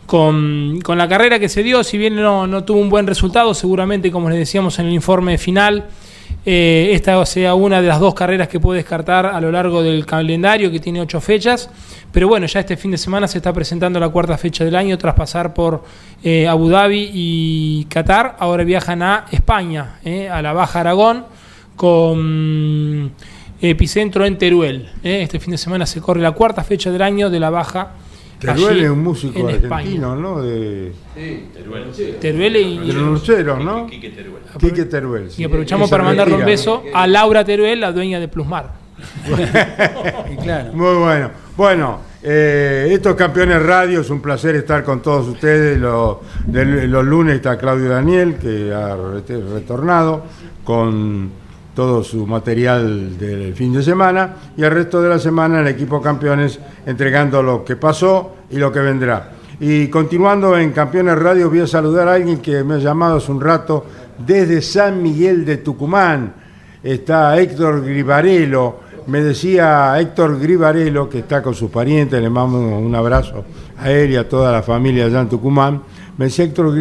con, 0.06 0.80
con 0.82 0.98
la 0.98 1.08
carrera 1.08 1.38
que 1.38 1.48
se 1.48 1.62
dio. 1.62 1.84
Si 1.84 1.98
bien 1.98 2.16
no, 2.16 2.46
no 2.46 2.64
tuvo 2.64 2.80
un 2.80 2.88
buen 2.88 3.06
resultado, 3.06 3.54
seguramente, 3.54 4.10
como 4.10 4.28
les 4.30 4.38
decíamos 4.38 4.78
en 4.78 4.86
el 4.86 4.92
informe 4.92 5.38
final, 5.38 5.86
eh, 6.45 6.90
esta 6.92 7.25
sea 7.26 7.54
una 7.54 7.83
de 7.83 7.88
las 7.88 7.99
dos 7.99 8.14
carreras 8.14 8.47
que 8.47 8.61
puede 8.61 8.78
descartar 8.78 9.26
a 9.26 9.40
lo 9.40 9.50
largo 9.50 9.83
del 9.83 10.06
calendario, 10.06 10.71
que 10.71 10.78
tiene 10.78 11.00
ocho 11.00 11.21
fechas. 11.21 11.68
Pero 12.12 12.28
bueno, 12.28 12.47
ya 12.47 12.61
este 12.61 12.76
fin 12.76 12.92
de 12.92 12.99
semana 12.99 13.26
se 13.26 13.38
está 13.38 13.52
presentando 13.52 13.99
la 13.99 14.09
cuarta 14.09 14.38
fecha 14.38 14.64
del 14.64 14.76
año 14.76 14.97
tras 14.97 15.14
pasar 15.14 15.52
por 15.52 15.83
eh, 16.23 16.47
Abu 16.47 16.68
Dhabi 16.68 17.11
y 17.12 17.85
Qatar. 17.87 18.37
Ahora 18.38 18.62
viajan 18.64 19.02
a 19.02 19.26
España, 19.33 19.99
eh, 20.04 20.28
a 20.28 20.40
la 20.40 20.52
Baja 20.52 20.80
Aragón, 20.80 21.26
con 21.75 23.12
epicentro 23.61 24.25
en 24.25 24.38
Teruel. 24.38 24.88
Este 25.02 25.40
fin 25.40 25.50
de 25.50 25.59
semana 25.59 25.85
se 25.85 26.00
corre 26.00 26.21
la 26.21 26.30
cuarta 26.30 26.62
fecha 26.62 26.92
del 26.92 27.02
año 27.02 27.28
de 27.28 27.40
la 27.40 27.50
Baja. 27.50 27.90
Teruel 28.54 28.80
es 28.84 28.90
un 28.90 29.02
músico 29.02 29.38
en 29.38 29.46
argentino, 29.46 29.74
España. 30.14 30.14
¿no? 30.16 30.42
De, 30.42 30.92
Teruel 32.20 32.56
y, 32.56 32.78
de 32.78 32.92
los 32.92 33.02
lucheros, 33.20 33.64
¿no? 33.64 33.86
Quique 33.86 34.10
Teruel. 34.10 34.42
Quique 34.58 34.84
Teruel. 34.84 35.30
sí. 35.30 35.42
y 35.42 35.44
aprovechamos 35.44 35.90
para 35.90 36.04
mandarle 36.04 36.34
un 36.34 36.44
beso 36.44 36.82
a 36.94 37.06
Laura 37.06 37.44
Teruel, 37.44 37.80
la 37.80 37.92
dueña 37.92 38.20
de 38.20 38.28
Plusmar. 38.28 38.72
Y 40.32 40.36
claro. 40.36 40.72
Muy 40.72 40.96
bueno. 40.96 41.30
Bueno, 41.56 42.00
eh, 42.22 42.88
estos 42.90 43.14
campeones 43.14 43.62
radio, 43.62 44.00
es 44.00 44.10
un 44.10 44.20
placer 44.20 44.56
estar 44.56 44.82
con 44.84 45.00
todos 45.02 45.26
ustedes. 45.28 45.78
Lo- 45.78 46.22
del- 46.46 46.90
los 46.90 47.04
lunes 47.04 47.36
está 47.36 47.56
Claudio 47.58 47.90
Daniel, 47.90 48.36
que 48.36 48.72
ha 48.72 48.96
retornado 49.54 50.24
con 50.64 51.30
todo 51.76 52.02
su 52.02 52.26
material 52.26 53.18
del 53.18 53.54
fin 53.54 53.75
de 53.75 53.83
semana. 53.83 54.35
Y 54.56 54.62
el 54.62 54.71
resto 54.71 55.02
de 55.02 55.11
la 55.11 55.18
semana 55.18 55.61
el 55.61 55.68
equipo 55.68 56.00
campeones 56.00 56.59
entregando 56.87 57.42
lo 57.42 57.62
que 57.62 57.76
pasó 57.76 58.35
y 58.50 58.56
lo 58.56 58.73
que 58.73 58.80
vendrá. 58.80 59.33
Y 59.61 59.88
continuando 59.88 60.56
en 60.56 60.73
Campeones 60.73 61.18
Radio, 61.18 61.50
voy 61.50 61.61
a 61.61 61.66
saludar 61.66 62.09
a 62.09 62.14
alguien 62.14 62.38
que 62.38 62.64
me 62.64 62.75
ha 62.75 62.78
llamado 62.78 63.18
hace 63.18 63.30
un 63.30 63.42
rato 63.42 63.85
desde 64.26 64.62
San 64.62 65.02
Miguel 65.02 65.45
de 65.45 65.59
Tucumán. 65.59 66.33
Está 66.83 67.38
Héctor 67.38 67.85
Gribarello. 67.85 68.76
Me 69.09 69.21
decía 69.21 70.00
Héctor 70.00 70.40
Gribarello, 70.40 71.11
que 71.11 71.18
está 71.21 71.42
con 71.42 71.54
sus 71.54 71.71
parientes, 71.71 72.21
le 72.21 72.30
mando 72.30 72.59
un 72.59 72.95
abrazo 72.95 73.45
a 73.78 73.90
él 73.90 74.12
y 74.12 74.16
a 74.16 74.26
toda 74.26 74.50
la 74.50 74.62
familia 74.62 75.04
allá 75.04 75.21
en 75.21 75.28
Tucumán. 75.28 75.83
Me 76.18 76.26
decía 76.26 76.46
Héctor 76.46 76.73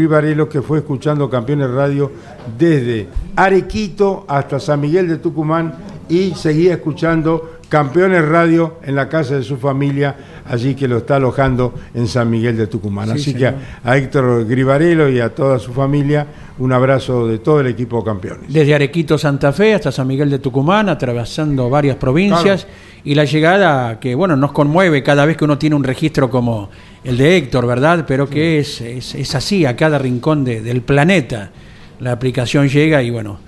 que 0.48 0.62
fue 0.62 0.78
escuchando 0.78 1.30
Campeones 1.30 1.70
Radio 1.70 2.10
desde 2.58 3.10
Arequito 3.36 4.24
hasta 4.30 4.62
San 4.62 4.80
Miguel 4.80 5.10
de 5.10 5.18
Tucumán 5.18 5.76
y 6.08 6.34
seguía 6.36 6.76
escuchando 6.76 7.55
Campeones 7.70 8.24
Radio 8.28 8.76
en 8.84 8.96
la 8.96 9.10
casa 9.10 9.36
de 9.36 9.44
su 9.44 9.58
familia, 9.58 10.16
allí 10.48 10.76
que 10.76 10.88
lo 10.88 10.98
está 10.98 11.16
alojando 11.16 11.74
en 11.94 12.08
San 12.08 12.30
Miguel 12.30 12.56
de 12.58 12.68
Tucumán. 12.68 13.10
Así 13.10 13.34
que 13.34 13.48
a, 13.48 13.56
a 13.84 13.98
Héctor 13.98 14.46
Gribarello 14.46 15.10
y 15.10 15.20
a 15.20 15.34
toda 15.34 15.58
su 15.60 15.74
familia, 15.74 16.28
un 16.60 16.72
abrazo 16.72 17.28
de 17.28 17.40
todo 17.40 17.60
el 17.62 17.68
equipo 17.68 18.04
Campeones. 18.04 18.54
Desde 18.54 18.76
Arequito, 18.76 19.18
Santa 19.18 19.52
Fe, 19.52 19.74
hasta 19.74 19.92
San 19.92 20.08
Miguel 20.08 20.30
de 20.30 20.40
Tucumán, 20.40 20.90
atravesando 20.90 21.70
varias 21.70 21.96
provincias. 21.98 22.68
Y 23.04 23.14
la 23.16 23.26
llegada 23.26 24.00
que, 24.00 24.16
bueno, 24.16 24.36
nos 24.36 24.52
conmueve 24.52 25.04
cada 25.04 25.26
vez 25.26 25.38
que 25.38 25.44
uno 25.46 25.58
tiene 25.58 25.76
un 25.76 25.84
registro 25.84 26.30
como 26.30 26.70
el 27.04 27.18
de 27.18 27.38
Héctor, 27.38 27.68
¿verdad? 27.68 28.06
Pero 28.08 28.28
que 28.30 28.60
es, 28.60 28.82
es, 28.82 29.14
es 29.16 29.36
así 29.36 29.66
a 29.66 29.76
cada 29.76 29.98
rincón 30.00 30.44
de- 30.44 30.62
del 30.62 30.82
planeta. 30.82 31.52
La 32.00 32.12
aplicación 32.14 32.68
llega 32.68 33.04
y, 33.04 33.10
bueno, 33.12 33.40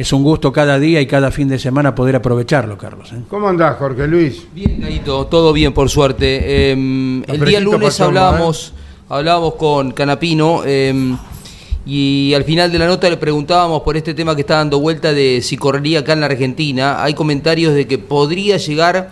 es 0.00 0.14
un 0.14 0.22
gusto 0.22 0.50
cada 0.50 0.78
día 0.78 0.98
y 1.02 1.06
cada 1.06 1.30
fin 1.30 1.46
de 1.46 1.58
semana 1.58 1.94
poder 1.94 2.16
aprovecharlo, 2.16 2.78
Carlos. 2.78 3.12
¿eh? 3.12 3.20
¿Cómo 3.28 3.48
andás, 3.48 3.76
Jorge 3.76 4.06
Luis? 4.06 4.46
Bien, 4.54 4.80
Gaito, 4.80 5.26
todo 5.26 5.52
bien, 5.52 5.74
por 5.74 5.90
suerte. 5.90 6.40
Eh, 6.42 6.72
el 6.72 7.44
día 7.44 7.60
lunes 7.60 8.00
hablábamos, 8.00 8.72
hablábamos 9.10 9.56
con 9.56 9.90
Canapino 9.90 10.62
eh, 10.64 11.14
y 11.84 12.32
al 12.34 12.44
final 12.44 12.72
de 12.72 12.78
la 12.78 12.86
nota 12.86 13.10
le 13.10 13.18
preguntábamos 13.18 13.82
por 13.82 13.94
este 13.94 14.14
tema 14.14 14.34
que 14.34 14.40
está 14.40 14.56
dando 14.56 14.80
vuelta 14.80 15.12
de 15.12 15.42
si 15.42 15.58
correría 15.58 15.98
acá 15.98 16.14
en 16.14 16.20
la 16.20 16.26
Argentina. 16.26 17.04
Hay 17.04 17.12
comentarios 17.12 17.74
de 17.74 17.86
que 17.86 17.98
podría 17.98 18.56
llegar 18.56 19.10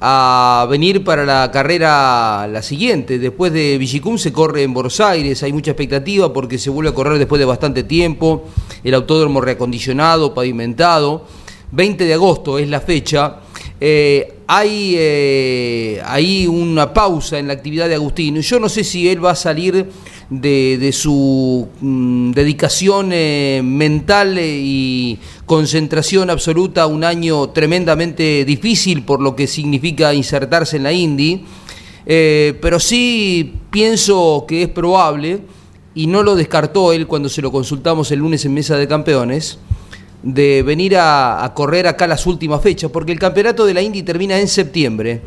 a 0.00 0.66
venir 0.70 1.04
para 1.04 1.26
la 1.26 1.50
carrera 1.52 2.48
la 2.48 2.62
siguiente. 2.62 3.18
Después 3.18 3.52
de 3.52 3.76
Villicum 3.76 4.16
se 4.16 4.32
corre 4.32 4.62
en 4.62 4.72
Buenos 4.72 5.00
Aires, 5.00 5.42
hay 5.42 5.52
mucha 5.52 5.72
expectativa 5.72 6.32
porque 6.32 6.56
se 6.56 6.70
vuelve 6.70 6.90
a 6.90 6.94
correr 6.94 7.18
después 7.18 7.38
de 7.38 7.44
bastante 7.44 7.82
tiempo, 7.82 8.46
el 8.84 8.94
autódromo 8.94 9.40
reacondicionado, 9.40 10.34
pavimentado. 10.34 11.24
20 11.72 12.04
de 12.04 12.14
agosto 12.14 12.58
es 12.58 12.68
la 12.68 12.80
fecha. 12.80 13.36
Eh, 13.80 14.40
hay 14.46 14.94
eh, 14.98 16.46
una 16.48 16.92
pausa 16.92 17.38
en 17.38 17.46
la 17.46 17.54
actividad 17.54 17.88
de 17.88 17.94
Agustín. 17.94 18.40
Yo 18.40 18.58
no 18.60 18.68
sé 18.68 18.84
si 18.84 19.08
él 19.08 19.24
va 19.24 19.30
a 19.30 19.36
salir 19.36 19.86
de, 20.28 20.90
su 20.92 21.68
mm, 21.80 22.32
dedicación 22.32 23.10
eh, 23.12 23.62
mental 23.64 24.38
y 24.38 25.18
concentración 25.46 26.30
absoluta 26.30 26.86
un 26.86 27.04
año 27.04 27.50
tremendamente 27.50 28.44
difícil 28.44 29.02
por 29.04 29.20
lo 29.20 29.34
que 29.34 29.46
significa 29.46 30.12
insertarse 30.12 30.76
en 30.76 30.82
la 30.82 30.92
Indy. 30.92 31.44
Pero 32.04 32.80
sí 32.80 33.54
pienso 33.70 34.44
que 34.48 34.62
es 34.64 34.68
probable, 34.68 35.42
y 35.94 36.06
no 36.06 36.22
lo 36.22 36.34
descartó 36.34 36.92
él 36.92 37.06
cuando 37.06 37.28
se 37.28 37.42
lo 37.42 37.50
consultamos 37.50 38.10
el 38.10 38.20
lunes 38.20 38.44
en 38.44 38.54
Mesa 38.54 38.76
de 38.76 38.86
Campeones, 38.86 39.58
de 40.22 40.62
venir 40.62 40.96
a, 40.96 41.44
a 41.44 41.54
correr 41.54 41.86
acá 41.86 42.06
las 42.06 42.26
últimas 42.26 42.60
fechas, 42.62 42.90
porque 42.90 43.12
el 43.12 43.18
campeonato 43.18 43.64
de 43.64 43.74
la 43.74 43.82
Indy 43.82 44.02
termina 44.02 44.38
en 44.38 44.48
septiembre 44.48 45.22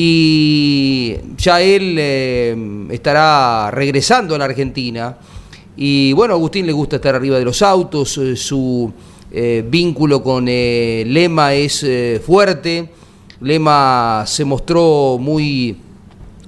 y 0.00 1.16
ya 1.36 1.60
él 1.60 1.96
eh, 1.98 2.86
estará 2.90 3.68
regresando 3.72 4.36
a 4.36 4.38
la 4.38 4.44
Argentina. 4.44 5.16
Y 5.76 6.12
bueno, 6.12 6.34
a 6.34 6.36
Agustín 6.36 6.66
le 6.66 6.72
gusta 6.72 6.96
estar 6.96 7.16
arriba 7.16 7.36
de 7.36 7.44
los 7.44 7.62
autos, 7.62 8.16
eh, 8.18 8.36
su 8.36 8.92
eh, 9.32 9.64
vínculo 9.68 10.22
con 10.22 10.46
Lema 10.46 11.54
es 11.54 11.84
fuerte, 12.24 12.90
Lema 13.40 14.22
se 14.24 14.44
mostró 14.44 15.18
muy 15.20 15.76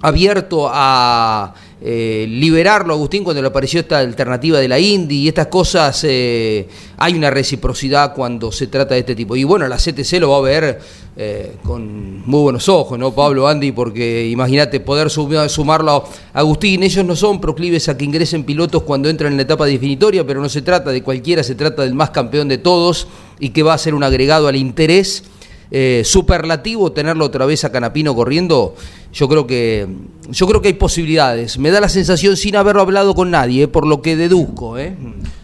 abierto 0.00 0.68
a 0.72 1.52
eh, 1.82 2.26
liberarlo, 2.28 2.92
Agustín, 2.92 3.24
cuando 3.24 3.40
le 3.40 3.48
apareció 3.48 3.80
esta 3.80 3.98
alternativa 4.00 4.58
de 4.58 4.68
la 4.68 4.78
Indy 4.78 5.22
y 5.22 5.28
estas 5.28 5.46
cosas, 5.46 6.04
eh, 6.04 6.68
hay 6.98 7.14
una 7.14 7.30
reciprocidad 7.30 8.14
cuando 8.14 8.52
se 8.52 8.66
trata 8.66 8.94
de 8.94 9.00
este 9.00 9.14
tipo. 9.14 9.34
Y 9.36 9.44
bueno, 9.44 9.66
la 9.66 9.76
CTC 9.76 10.20
lo 10.20 10.30
va 10.30 10.36
a 10.36 10.40
ver 10.42 10.78
eh, 11.16 11.56
con 11.64 12.22
muy 12.28 12.40
buenos 12.42 12.68
ojos, 12.68 12.98
¿no, 12.98 13.12
Pablo, 13.14 13.48
Andy? 13.48 13.72
Porque 13.72 14.28
imagínate 14.28 14.80
poder 14.80 15.08
sum- 15.10 15.48
sumarlo 15.48 16.04
a 16.34 16.38
Agustín. 16.40 16.82
Ellos 16.82 17.04
no 17.04 17.16
son 17.16 17.40
proclives 17.40 17.88
a 17.88 17.96
que 17.96 18.04
ingresen 18.04 18.44
pilotos 18.44 18.82
cuando 18.82 19.08
entran 19.08 19.32
en 19.32 19.36
la 19.38 19.42
etapa 19.44 19.64
definitoria, 19.64 20.26
pero 20.26 20.40
no 20.42 20.48
se 20.50 20.60
trata 20.62 20.90
de 20.90 21.02
cualquiera, 21.02 21.42
se 21.42 21.54
trata 21.54 21.82
del 21.82 21.94
más 21.94 22.10
campeón 22.10 22.48
de 22.48 22.58
todos 22.58 23.06
y 23.38 23.50
que 23.50 23.62
va 23.62 23.72
a 23.74 23.78
ser 23.78 23.94
un 23.94 24.02
agregado 24.04 24.48
al 24.48 24.56
interés 24.56 25.24
eh, 25.70 26.02
superlativo 26.04 26.92
tenerlo 26.92 27.24
otra 27.24 27.46
vez 27.46 27.64
a 27.64 27.72
Canapino 27.72 28.14
corriendo, 28.14 28.74
yo 29.12 29.28
creo 29.28 29.46
que 29.46 29.86
yo 30.30 30.46
creo 30.46 30.62
que 30.62 30.68
hay 30.68 30.74
posibilidades. 30.74 31.58
Me 31.58 31.70
da 31.70 31.80
la 31.80 31.88
sensación 31.88 32.36
sin 32.36 32.56
haberlo 32.56 32.82
hablado 32.82 33.14
con 33.14 33.30
nadie, 33.30 33.64
eh, 33.64 33.68
por 33.68 33.86
lo 33.86 34.02
que 34.02 34.16
deduzco, 34.16 34.78
¿eh? 34.78 34.96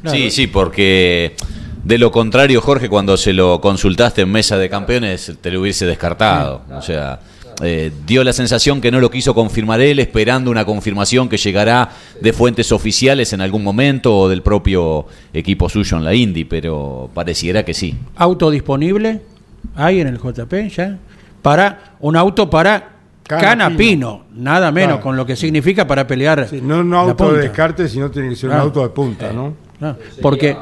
Sí, 0.05 0.31
sí, 0.31 0.47
porque 0.47 1.35
de 1.85 1.99
lo 1.99 2.11
contrario, 2.11 2.61
Jorge, 2.61 2.89
cuando 2.89 3.17
se 3.17 3.33
lo 3.33 3.61
consultaste 3.61 4.23
en 4.23 4.31
mesa 4.31 4.59
de 4.59 4.69
campeones, 4.69 5.33
te 5.41 5.51
lo 5.51 5.61
hubiese 5.61 5.87
descartado. 5.87 6.63
O 6.77 6.83
sea, 6.83 7.21
eh, 7.63 7.91
dio 8.07 8.23
la 8.23 8.33
sensación 8.33 8.81
que 8.81 8.91
no 8.91 9.01
lo 9.01 9.11
quiso 9.11 9.35
confirmar 9.35 9.81
él, 9.81 9.99
esperando 10.01 10.51
una 10.51 10.65
confirmación 10.65 11.29
que 11.29 11.37
llegará 11.37 11.91
de 12.21 12.33
fuentes 12.33 12.71
oficiales 12.73 13.33
en 13.33 13.41
algún 13.41 13.63
momento 13.63 14.17
o 14.17 14.29
del 14.29 14.43
propio 14.43 15.07
equipo 15.33 15.69
suyo 15.69 15.97
en 15.97 16.05
la 16.05 16.15
Indy, 16.15 16.45
pero 16.45 17.09
pareciera 17.15 17.65
que 17.65 17.73
sí. 17.73 17.95
Auto 18.17 18.51
disponible, 18.51 19.21
hay 19.77 20.01
en 20.01 20.09
el 20.09 20.19
JP 20.19 20.55
ya, 20.71 20.99
para 21.43 21.95
un 22.01 22.17
auto 22.17 22.49
para 22.51 22.93
Canapino. 23.27 24.25
Nada 24.35 24.71
menos, 24.71 24.89
Claro. 24.97 25.03
con 25.03 25.17
lo 25.17 25.27
que 25.27 25.37
significa 25.37 25.87
para 25.87 26.07
pelear. 26.07 26.47
Sí, 26.49 26.61
no 26.63 26.81
un 26.81 26.95
auto 26.95 27.33
de 27.33 27.43
descarte, 27.43 27.89
sino 27.89 28.11
tiene 28.11 28.31
que 28.31 28.37
ser 28.37 28.51
un 28.51 28.57
auto 28.57 28.83
de 28.83 28.89
punta, 28.91 29.33
¿no? 29.33 29.55
Porque 30.23 30.57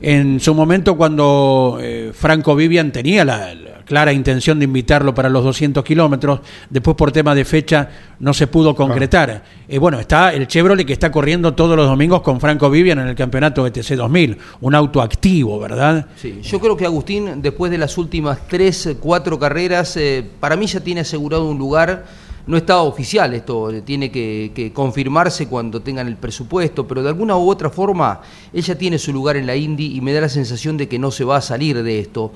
en 0.00 0.38
su 0.40 0.54
momento 0.54 0.96
cuando 0.96 1.78
eh, 1.80 2.12
Franco 2.14 2.54
Vivian 2.54 2.92
tenía 2.92 3.24
la 3.24 3.52
clara 3.90 4.12
intención 4.12 4.60
de 4.60 4.66
invitarlo 4.66 5.12
para 5.12 5.28
los 5.28 5.42
200 5.42 5.82
kilómetros, 5.82 6.38
después 6.70 6.96
por 6.96 7.10
tema 7.10 7.34
de 7.34 7.44
fecha 7.44 7.90
no 8.20 8.32
se 8.32 8.46
pudo 8.46 8.76
concretar. 8.76 9.42
Eh, 9.66 9.78
bueno, 9.78 9.98
está 9.98 10.32
el 10.32 10.46
Chevrolet 10.46 10.86
que 10.86 10.92
está 10.92 11.10
corriendo 11.10 11.54
todos 11.54 11.74
los 11.76 11.88
domingos 11.88 12.20
con 12.20 12.38
Franco 12.38 12.70
Vivian 12.70 13.00
en 13.00 13.08
el 13.08 13.16
campeonato 13.16 13.66
ETC 13.66 13.96
2000, 13.96 14.38
un 14.60 14.74
auto 14.76 15.02
activo, 15.02 15.58
¿verdad? 15.58 16.06
Sí, 16.14 16.38
yo 16.40 16.60
creo 16.60 16.76
que 16.76 16.86
Agustín, 16.86 17.42
después 17.42 17.72
de 17.72 17.78
las 17.78 17.98
últimas 17.98 18.46
tres, 18.46 18.86
eh, 18.86 18.96
cuatro 19.00 19.40
carreras, 19.40 19.96
eh, 19.96 20.24
para 20.38 20.54
mí 20.54 20.68
ya 20.68 20.78
tiene 20.78 21.00
asegurado 21.00 21.50
un 21.50 21.58
lugar 21.58 22.04
no 22.46 22.56
está 22.56 22.82
oficial 22.82 23.34
esto, 23.34 23.70
tiene 23.84 24.10
que, 24.10 24.52
que, 24.54 24.72
confirmarse 24.72 25.46
cuando 25.46 25.82
tengan 25.82 26.06
el 26.06 26.16
presupuesto, 26.16 26.86
pero 26.86 27.02
de 27.02 27.08
alguna 27.08 27.36
u 27.36 27.50
otra 27.50 27.70
forma 27.70 28.20
ella 28.52 28.78
tiene 28.78 28.98
su 28.98 29.12
lugar 29.12 29.36
en 29.36 29.46
la 29.46 29.56
Indy 29.56 29.96
y 29.96 30.00
me 30.00 30.12
da 30.12 30.22
la 30.22 30.28
sensación 30.28 30.76
de 30.76 30.88
que 30.88 30.98
no 30.98 31.10
se 31.10 31.24
va 31.24 31.36
a 31.36 31.42
salir 31.42 31.82
de 31.82 31.98
esto. 31.98 32.32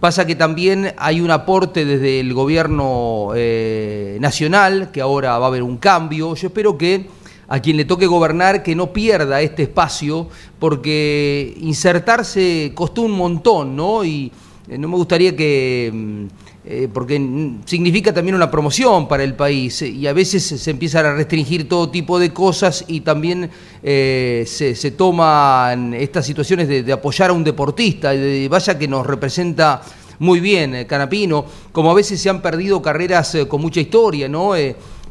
Pasa 0.00 0.26
que 0.26 0.34
también 0.34 0.94
hay 0.96 1.20
un 1.20 1.30
aporte 1.30 1.84
desde 1.84 2.20
el 2.20 2.32
gobierno 2.32 3.32
eh, 3.36 4.16
nacional, 4.18 4.90
que 4.90 5.02
ahora 5.02 5.38
va 5.38 5.44
a 5.44 5.48
haber 5.48 5.62
un 5.62 5.76
cambio. 5.76 6.34
Yo 6.34 6.46
espero 6.46 6.78
que 6.78 7.06
a 7.48 7.60
quien 7.60 7.76
le 7.76 7.84
toque 7.84 8.06
gobernar 8.06 8.62
que 8.62 8.74
no 8.74 8.94
pierda 8.94 9.42
este 9.42 9.64
espacio, 9.64 10.28
porque 10.58 11.54
insertarse 11.60 12.72
costó 12.74 13.02
un 13.02 13.12
montón, 13.12 13.76
¿no? 13.76 14.02
Y 14.02 14.32
eh, 14.68 14.78
no 14.78 14.88
me 14.88 14.96
gustaría 14.96 15.36
que... 15.36 16.28
Mm, 16.64 16.68
eh, 16.68 16.88
porque 16.92 17.56
significa 17.64 18.12
también 18.12 18.34
una 18.34 18.50
promoción 18.50 19.08
para 19.08 19.24
el 19.24 19.34
país 19.34 19.82
y 19.82 20.06
a 20.06 20.12
veces 20.12 20.44
se 20.44 20.70
empiezan 20.70 21.06
a 21.06 21.14
restringir 21.14 21.68
todo 21.68 21.90
tipo 21.90 22.18
de 22.18 22.32
cosas 22.32 22.84
y 22.86 23.00
también 23.00 23.50
se, 23.82 24.44
se, 24.46 24.90
toman 24.90 25.94
estas 25.94 26.26
situaciones 26.26 26.68
de, 26.68 26.92
apoyar 26.92 27.30
a 27.30 27.32
un 27.32 27.44
deportista, 27.44 28.10
de, 28.10 28.46
vaya 28.48 28.78
que 28.78 28.86
nos 28.86 29.06
representa 29.06 29.80
muy 30.18 30.38
bien 30.40 30.84
Canapino, 30.86 31.46
como 31.72 31.90
a 31.90 31.94
veces 31.94 32.20
se 32.20 32.28
han 32.28 32.42
perdido 32.42 32.82
carreras 32.82 33.36
con 33.48 33.62
mucha 33.62 33.80
historia, 33.80 34.28
¿no? 34.28 34.54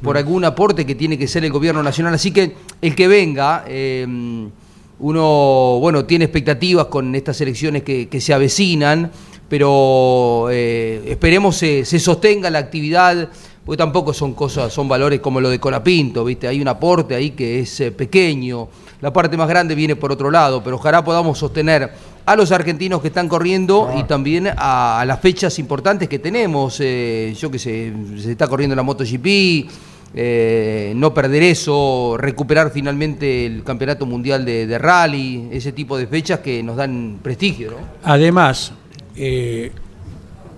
por 0.01 0.17
algún 0.17 0.45
aporte 0.45 0.85
que 0.85 0.95
tiene 0.95 1.17
que 1.17 1.27
ser 1.27 1.43
el 1.45 1.51
gobierno 1.51 1.83
nacional. 1.83 2.13
Así 2.13 2.31
que 2.31 2.55
el 2.81 2.95
que 2.95 3.07
venga, 3.07 3.65
eh, 3.67 4.05
uno 4.99 5.77
bueno 5.79 6.05
tiene 6.05 6.25
expectativas 6.25 6.87
con 6.87 7.15
estas 7.15 7.39
elecciones 7.41 7.83
que, 7.83 8.21
se 8.21 8.33
avecinan, 8.33 9.11
pero 9.49 10.47
eh, 10.51 11.01
esperemos 11.07 11.57
se, 11.57 11.83
se 11.83 11.99
sostenga 11.99 12.49
la 12.49 12.59
actividad 12.59 13.29
porque 13.65 13.77
tampoco 13.77 14.13
son 14.13 14.33
cosas, 14.33 14.71
son 14.73 14.87
valores 14.87 15.19
como 15.19 15.41
lo 15.41 15.49
de 15.49 15.59
Colapinto, 15.59 16.23
¿viste? 16.25 16.47
Hay 16.47 16.61
un 16.61 16.67
aporte 16.67 17.13
ahí 17.13 17.31
que 17.31 17.59
es 17.59 17.79
eh, 17.81 17.91
pequeño, 17.91 18.67
la 19.01 19.13
parte 19.13 19.37
más 19.37 19.47
grande 19.47 19.75
viene 19.75 19.95
por 19.95 20.11
otro 20.11 20.31
lado, 20.31 20.63
pero 20.63 20.75
ojalá 20.75 21.03
podamos 21.03 21.37
sostener 21.37 21.91
a 22.25 22.35
los 22.35 22.51
argentinos 22.51 23.01
que 23.01 23.07
están 23.07 23.29
corriendo 23.29 23.91
y 23.97 24.03
también 24.03 24.49
a, 24.55 25.03
las 25.07 25.19
fechas 25.19 25.57
importantes 25.59 26.09
que 26.09 26.19
tenemos. 26.19 26.79
Eh, 26.79 27.33
yo 27.37 27.49
que 27.49 27.59
sé, 27.59 27.93
se 28.17 28.31
está 28.31 28.47
corriendo 28.47 28.75
la 28.75 28.83
MotoGP, 28.83 29.69
eh, 30.15 30.93
no 30.95 31.13
perder 31.13 31.43
eso, 31.43 32.17
recuperar 32.17 32.71
finalmente 32.71 33.45
el 33.45 33.63
campeonato 33.63 34.05
mundial 34.05 34.43
de, 34.43 34.77
rally, 34.77 35.47
ese 35.51 35.71
tipo 35.71 35.97
de 35.97 36.07
fechas 36.07 36.39
que 36.39 36.61
nos 36.61 36.75
dan 36.75 37.19
prestigio. 37.21 37.73
Además, 38.03 38.73
eh, 39.19 39.71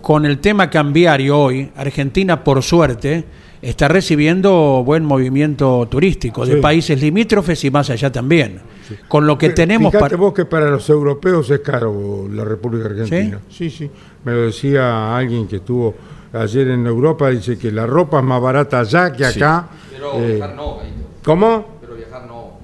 con 0.02 0.26
el 0.26 0.40
tema 0.40 0.70
cambiario 0.70 1.38
hoy, 1.40 1.72
Argentina, 1.76 2.44
por 2.44 2.62
suerte, 2.62 3.24
está 3.62 3.88
recibiendo 3.88 4.84
buen 4.86 5.04
movimiento 5.04 5.88
turístico 5.90 6.46
de 6.46 6.58
países 6.58 7.02
limítrofes 7.02 7.64
y 7.64 7.72
más 7.72 7.90
allá 7.90 8.12
también. 8.12 8.60
Con 9.08 9.26
lo 9.26 9.38
que 9.38 9.50
tenemos 9.50 9.92
Fíjate 9.92 10.16
vos 10.16 10.34
que 10.34 10.46
para 10.46 10.70
los 10.70 10.90
europeos 10.90 11.50
es 11.50 11.62
caro 11.62 12.28
la 12.30 12.44
República 12.44 12.88
Argentina. 12.88 13.40
¿Sí? 13.50 13.70
sí, 13.70 13.90
Me 14.26 14.34
lo 14.34 14.42
decía 14.44 15.16
alguien 15.16 15.48
que 15.48 15.58
estuvo 15.58 15.96
ayer 16.34 16.68
en 16.70 16.86
Europa, 16.86 17.30
dice 17.30 17.58
que 17.58 17.72
la 17.72 17.86
ropa 17.86 18.20
es 18.20 18.26
más 18.26 18.42
barata 18.42 18.80
allá 18.80 19.12
que 19.12 19.26
acá. 19.26 19.70
Pero 19.92 20.14
eh, 20.18 20.42
¿Cómo? 21.24 21.81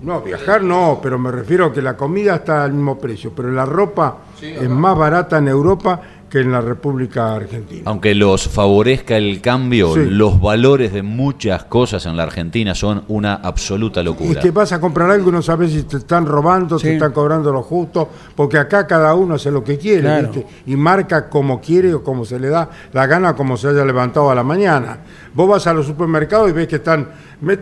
No. 0.01 0.21
Viajar 0.21 0.61
no, 0.63 0.99
pero 1.01 1.17
me 1.17 1.31
refiero 1.31 1.65
a 1.65 1.73
que 1.73 1.81
la 1.81 1.95
comida 1.95 2.35
está 2.35 2.63
al 2.63 2.73
mismo 2.73 2.97
precio, 2.97 3.31
pero 3.35 3.51
la 3.51 3.65
ropa 3.65 4.17
es 4.41 4.69
más 4.69 4.97
barata 4.97 5.37
en 5.37 5.47
Europa 5.47 6.01
que 6.29 6.39
en 6.39 6.51
la 6.51 6.61
República 6.61 7.35
Argentina. 7.35 7.83
Aunque 7.85 8.13
los 8.13 8.47
favorezca 8.49 9.15
el 9.15 9.39
cambio, 9.41 9.95
los 9.95 10.41
valores 10.41 10.91
de 10.91 11.01
muchas 11.01 11.63
cosas 11.65 12.05
en 12.05 12.17
la 12.17 12.23
Argentina 12.23 12.75
son 12.75 13.03
una 13.07 13.35
absoluta 13.35 14.03
locura. 14.03 14.39
Y 14.39 14.43
que 14.43 14.51
vas 14.51 14.71
a 14.73 14.81
comprar 14.81 15.09
algo 15.09 15.29
y 15.29 15.31
no 15.31 15.41
sabes 15.41 15.71
si 15.71 15.83
te 15.83 15.97
están 15.97 16.25
robando, 16.25 16.77
te 16.77 16.93
están 16.93 17.13
cobrando 17.13 17.51
lo 17.51 17.63
justo, 17.63 18.09
porque 18.35 18.57
acá 18.57 18.85
cada 18.85 19.13
uno 19.15 19.35
hace 19.35 19.51
lo 19.51 19.63
que 19.63 19.77
quiere 19.77 20.29
y 20.65 20.75
marca 20.75 21.29
como 21.29 21.61
quiere 21.61 21.93
o 21.93 22.03
como 22.03 22.25
se 22.25 22.39
le 22.39 22.49
da 22.49 22.69
la 22.91 23.05
gana, 23.07 23.33
como 23.33 23.55
se 23.55 23.69
haya 23.69 23.85
levantado 23.85 24.29
a 24.29 24.35
la 24.35 24.43
mañana. 24.43 24.99
Vos 25.33 25.47
vas 25.47 25.67
a 25.67 25.73
los 25.73 25.85
supermercados 25.85 26.49
y 26.49 26.53
ves 26.53 26.67
que 26.67 26.77
están 26.77 27.07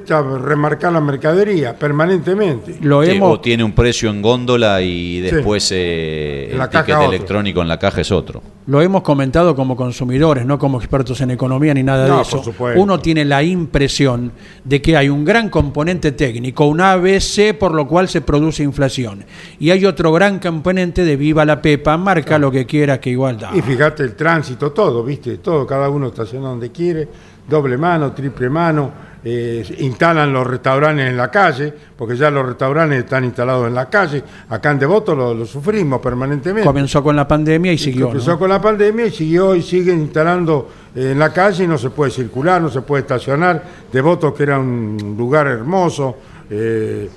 a 0.10 0.22
remarcar 0.38 0.94
la 0.94 1.02
mercadería 1.02 1.78
permanentemente. 1.78 2.78
Lo 2.82 3.00
O 3.00 3.40
tiene 3.42 3.64
un 3.64 3.74
precio 3.74 4.10
en 4.10 4.22
góndola 4.22 4.82
y 4.82 5.20
después 5.20 5.70
eh, 5.74 6.52
el 6.54 6.70
ticket 6.70 7.02
electrónico 7.02 7.62
en 7.62 7.68
la 7.68 7.78
caja 7.78 8.02
es 8.02 8.12
otro. 8.12 8.42
Lo 8.68 8.82
hemos 8.82 9.04
comentado 9.04 9.54
como 9.54 9.76
consumidores, 9.76 10.46
no 10.46 10.58
como 10.58 10.80
expertos 10.80 11.20
en 11.22 11.32
economía 11.32 11.74
ni 11.74 11.84
nada 11.84 12.16
de 12.16 12.22
eso. 12.22 12.42
Uno 12.78 13.00
tiene 13.00 13.26
la 13.26 13.44
impresión 13.44 14.32
de 14.64 14.82
que 14.82 14.96
hay 14.96 15.10
un 15.10 15.26
gran 15.26 15.50
componente 15.50 16.14
técnico, 16.14 16.66
un 16.66 16.80
ABC 16.80 17.54
por 17.60 17.74
lo 17.74 17.86
cual 17.86 18.08
se 18.08 18.22
produce 18.22 18.64
inflación. 18.64 19.26
Y 19.60 19.72
hay 19.72 19.86
otro 19.86 20.14
gran 20.14 20.40
componente 20.40 21.04
de 21.04 21.18
viva 21.18 21.44
la 21.44 21.62
pepa, 21.62 21.98
marca 21.98 22.40
lo 22.40 22.50
que 22.50 22.66
quiera 22.66 23.00
que 23.00 23.10
igual 23.10 23.38
da. 23.38 23.52
Y 23.54 23.62
fíjate 23.62 24.04
el 24.04 24.16
tránsito, 24.16 24.72
todo, 24.72 25.04
viste, 25.04 25.38
todo, 25.40 25.68
cada 25.68 25.90
uno 25.90 26.08
estaciona 26.08 26.48
donde 26.48 26.72
quiere, 26.72 27.08
doble 27.48 27.78
mano, 27.78 28.14
triple 28.14 28.50
mano 28.50 29.15
eh, 29.28 29.66
instalan 29.80 30.32
los 30.32 30.46
restaurantes 30.46 31.10
en 31.10 31.18
la 31.18 31.32
calle, 31.32 31.74
porque 31.98 32.16
ya 32.16 32.30
los 32.30 32.46
restaurantes 32.46 33.00
están 33.00 33.24
instalados 33.24 33.68
en 33.68 33.74
la 33.74 33.90
calle. 33.90 34.24
Acá 34.50 34.70
en 34.70 34.78
Devoto 34.78 35.16
lo, 35.16 35.44
sufrimos 35.48 36.00
permanentemente. 36.00 36.64
Comenzó 36.64 37.02
con 37.02 37.16
la 37.16 37.28
pandemia 37.28 37.74
y 37.74 37.78
siguió. 37.80 38.10
Comenzó 38.10 38.38
con 38.38 38.50
la 38.50 38.62
pandemia 38.62 39.08
y 39.08 39.12
siguió 39.12 39.56
y 39.56 39.64
siguen 39.64 40.02
instalando 40.02 40.70
eh, 40.96 41.14
en 41.14 41.18
la 41.18 41.34
calle 41.34 41.64
y 41.64 41.68
no 41.68 41.80
se 41.80 41.90
puede 41.90 42.12
circular, 42.12 42.62
no 42.62 42.70
se 42.70 42.84
puede 42.84 43.02
estacionar. 43.02 43.64
Devoto, 43.92 44.32
que 44.32 44.44
era 44.44 44.60
un 44.60 45.16
lugar 45.18 45.48
hermoso, 45.48 46.18
eh, 46.48 47.10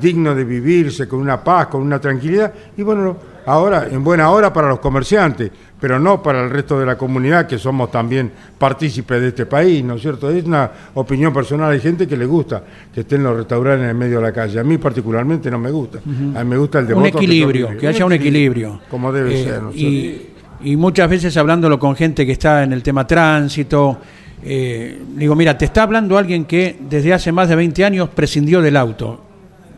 digno 0.00 0.34
de 0.34 0.44
vivirse, 0.44 1.06
con 1.06 1.20
una 1.20 1.44
paz, 1.44 1.66
con 1.66 1.82
una 1.82 2.00
tranquilidad. 2.00 2.50
Y 2.78 2.82
bueno, 2.82 3.14
ahora, 3.46 3.88
en 3.90 4.02
buena 4.02 4.30
hora 4.30 4.52
para 4.52 4.68
los 4.68 4.80
comerciantes 4.80 5.50
pero 5.82 5.98
no 5.98 6.22
para 6.22 6.44
el 6.44 6.50
resto 6.50 6.78
de 6.78 6.86
la 6.86 6.96
comunidad 6.96 7.48
que 7.48 7.58
somos 7.58 7.90
también 7.90 8.30
partícipes 8.56 9.20
de 9.20 9.28
este 9.28 9.46
país, 9.46 9.82
¿no 9.82 9.96
es 9.96 10.02
cierto? 10.02 10.30
Es 10.30 10.44
una 10.44 10.70
opinión 10.94 11.32
personal, 11.32 11.72
hay 11.72 11.80
gente 11.80 12.06
que 12.06 12.16
le 12.16 12.24
gusta 12.24 12.62
que 12.94 13.00
estén 13.00 13.24
los 13.24 13.36
restaurantes 13.36 13.82
en 13.82 13.88
el 13.88 13.96
medio 13.96 14.18
de 14.18 14.22
la 14.22 14.32
calle. 14.32 14.60
A 14.60 14.62
mí 14.62 14.78
particularmente 14.78 15.50
no 15.50 15.58
me 15.58 15.72
gusta. 15.72 15.98
A 15.98 16.44
mí 16.44 16.50
me 16.50 16.56
gusta 16.56 16.78
el 16.78 16.86
devoto. 16.86 17.02
Un 17.02 17.08
equilibrio, 17.08 17.76
que, 17.76 17.88
haya 17.88 18.06
un 18.06 18.12
equilibrio. 18.12 18.80
Como 18.88 19.12
debe 19.12 19.40
eh, 19.40 19.42
ser. 19.42 19.60
¿no 19.60 19.72
y, 19.72 20.28
y, 20.62 20.76
muchas 20.76 21.10
veces 21.10 21.36
hablándolo 21.36 21.80
con 21.80 21.96
gente 21.96 22.24
que 22.24 22.30
está 22.30 22.62
en 22.62 22.72
el 22.72 22.80
tema 22.84 23.04
tránsito, 23.04 23.98
eh, 24.44 25.02
digo, 25.16 25.34
mira, 25.34 25.58
te 25.58 25.64
está 25.64 25.82
hablando 25.82 26.16
alguien 26.16 26.44
que 26.44 26.78
desde 26.78 27.12
hace 27.12 27.32
más 27.32 27.48
de 27.48 27.56
20 27.56 27.84
años 27.84 28.08
prescindió 28.10 28.62
del 28.62 28.76
auto. 28.76 29.24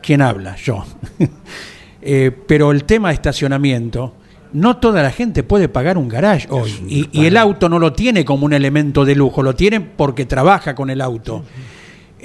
¿Quién 0.03 0.21
habla? 0.21 0.55
Yo. 0.57 0.85
Eh, 2.07 2.31
pero 2.47 2.71
el 2.71 2.85
tema 2.85 3.09
de 3.09 3.15
estacionamiento 3.15 4.13
no 4.53 4.77
toda 4.77 5.03
la 5.03 5.11
gente 5.11 5.43
puede 5.43 5.69
pagar 5.69 5.99
un 5.99 6.09
garage 6.09 6.47
hoy. 6.51 6.71
Y, 6.87 7.25
el 7.25 7.37
auto 7.37 7.69
no 7.69 7.79
lo 7.79 7.93
tiene 7.93 8.25
como 8.25 8.45
un 8.45 8.53
elemento 8.53 9.05
de 9.05 9.15
lujo, 9.15 9.43
lo 9.43 9.55
tiene 9.55 9.81
porque 9.81 10.27
trabaja 10.27 10.75
con 10.75 10.91
el 10.91 11.01
auto. 11.01 11.43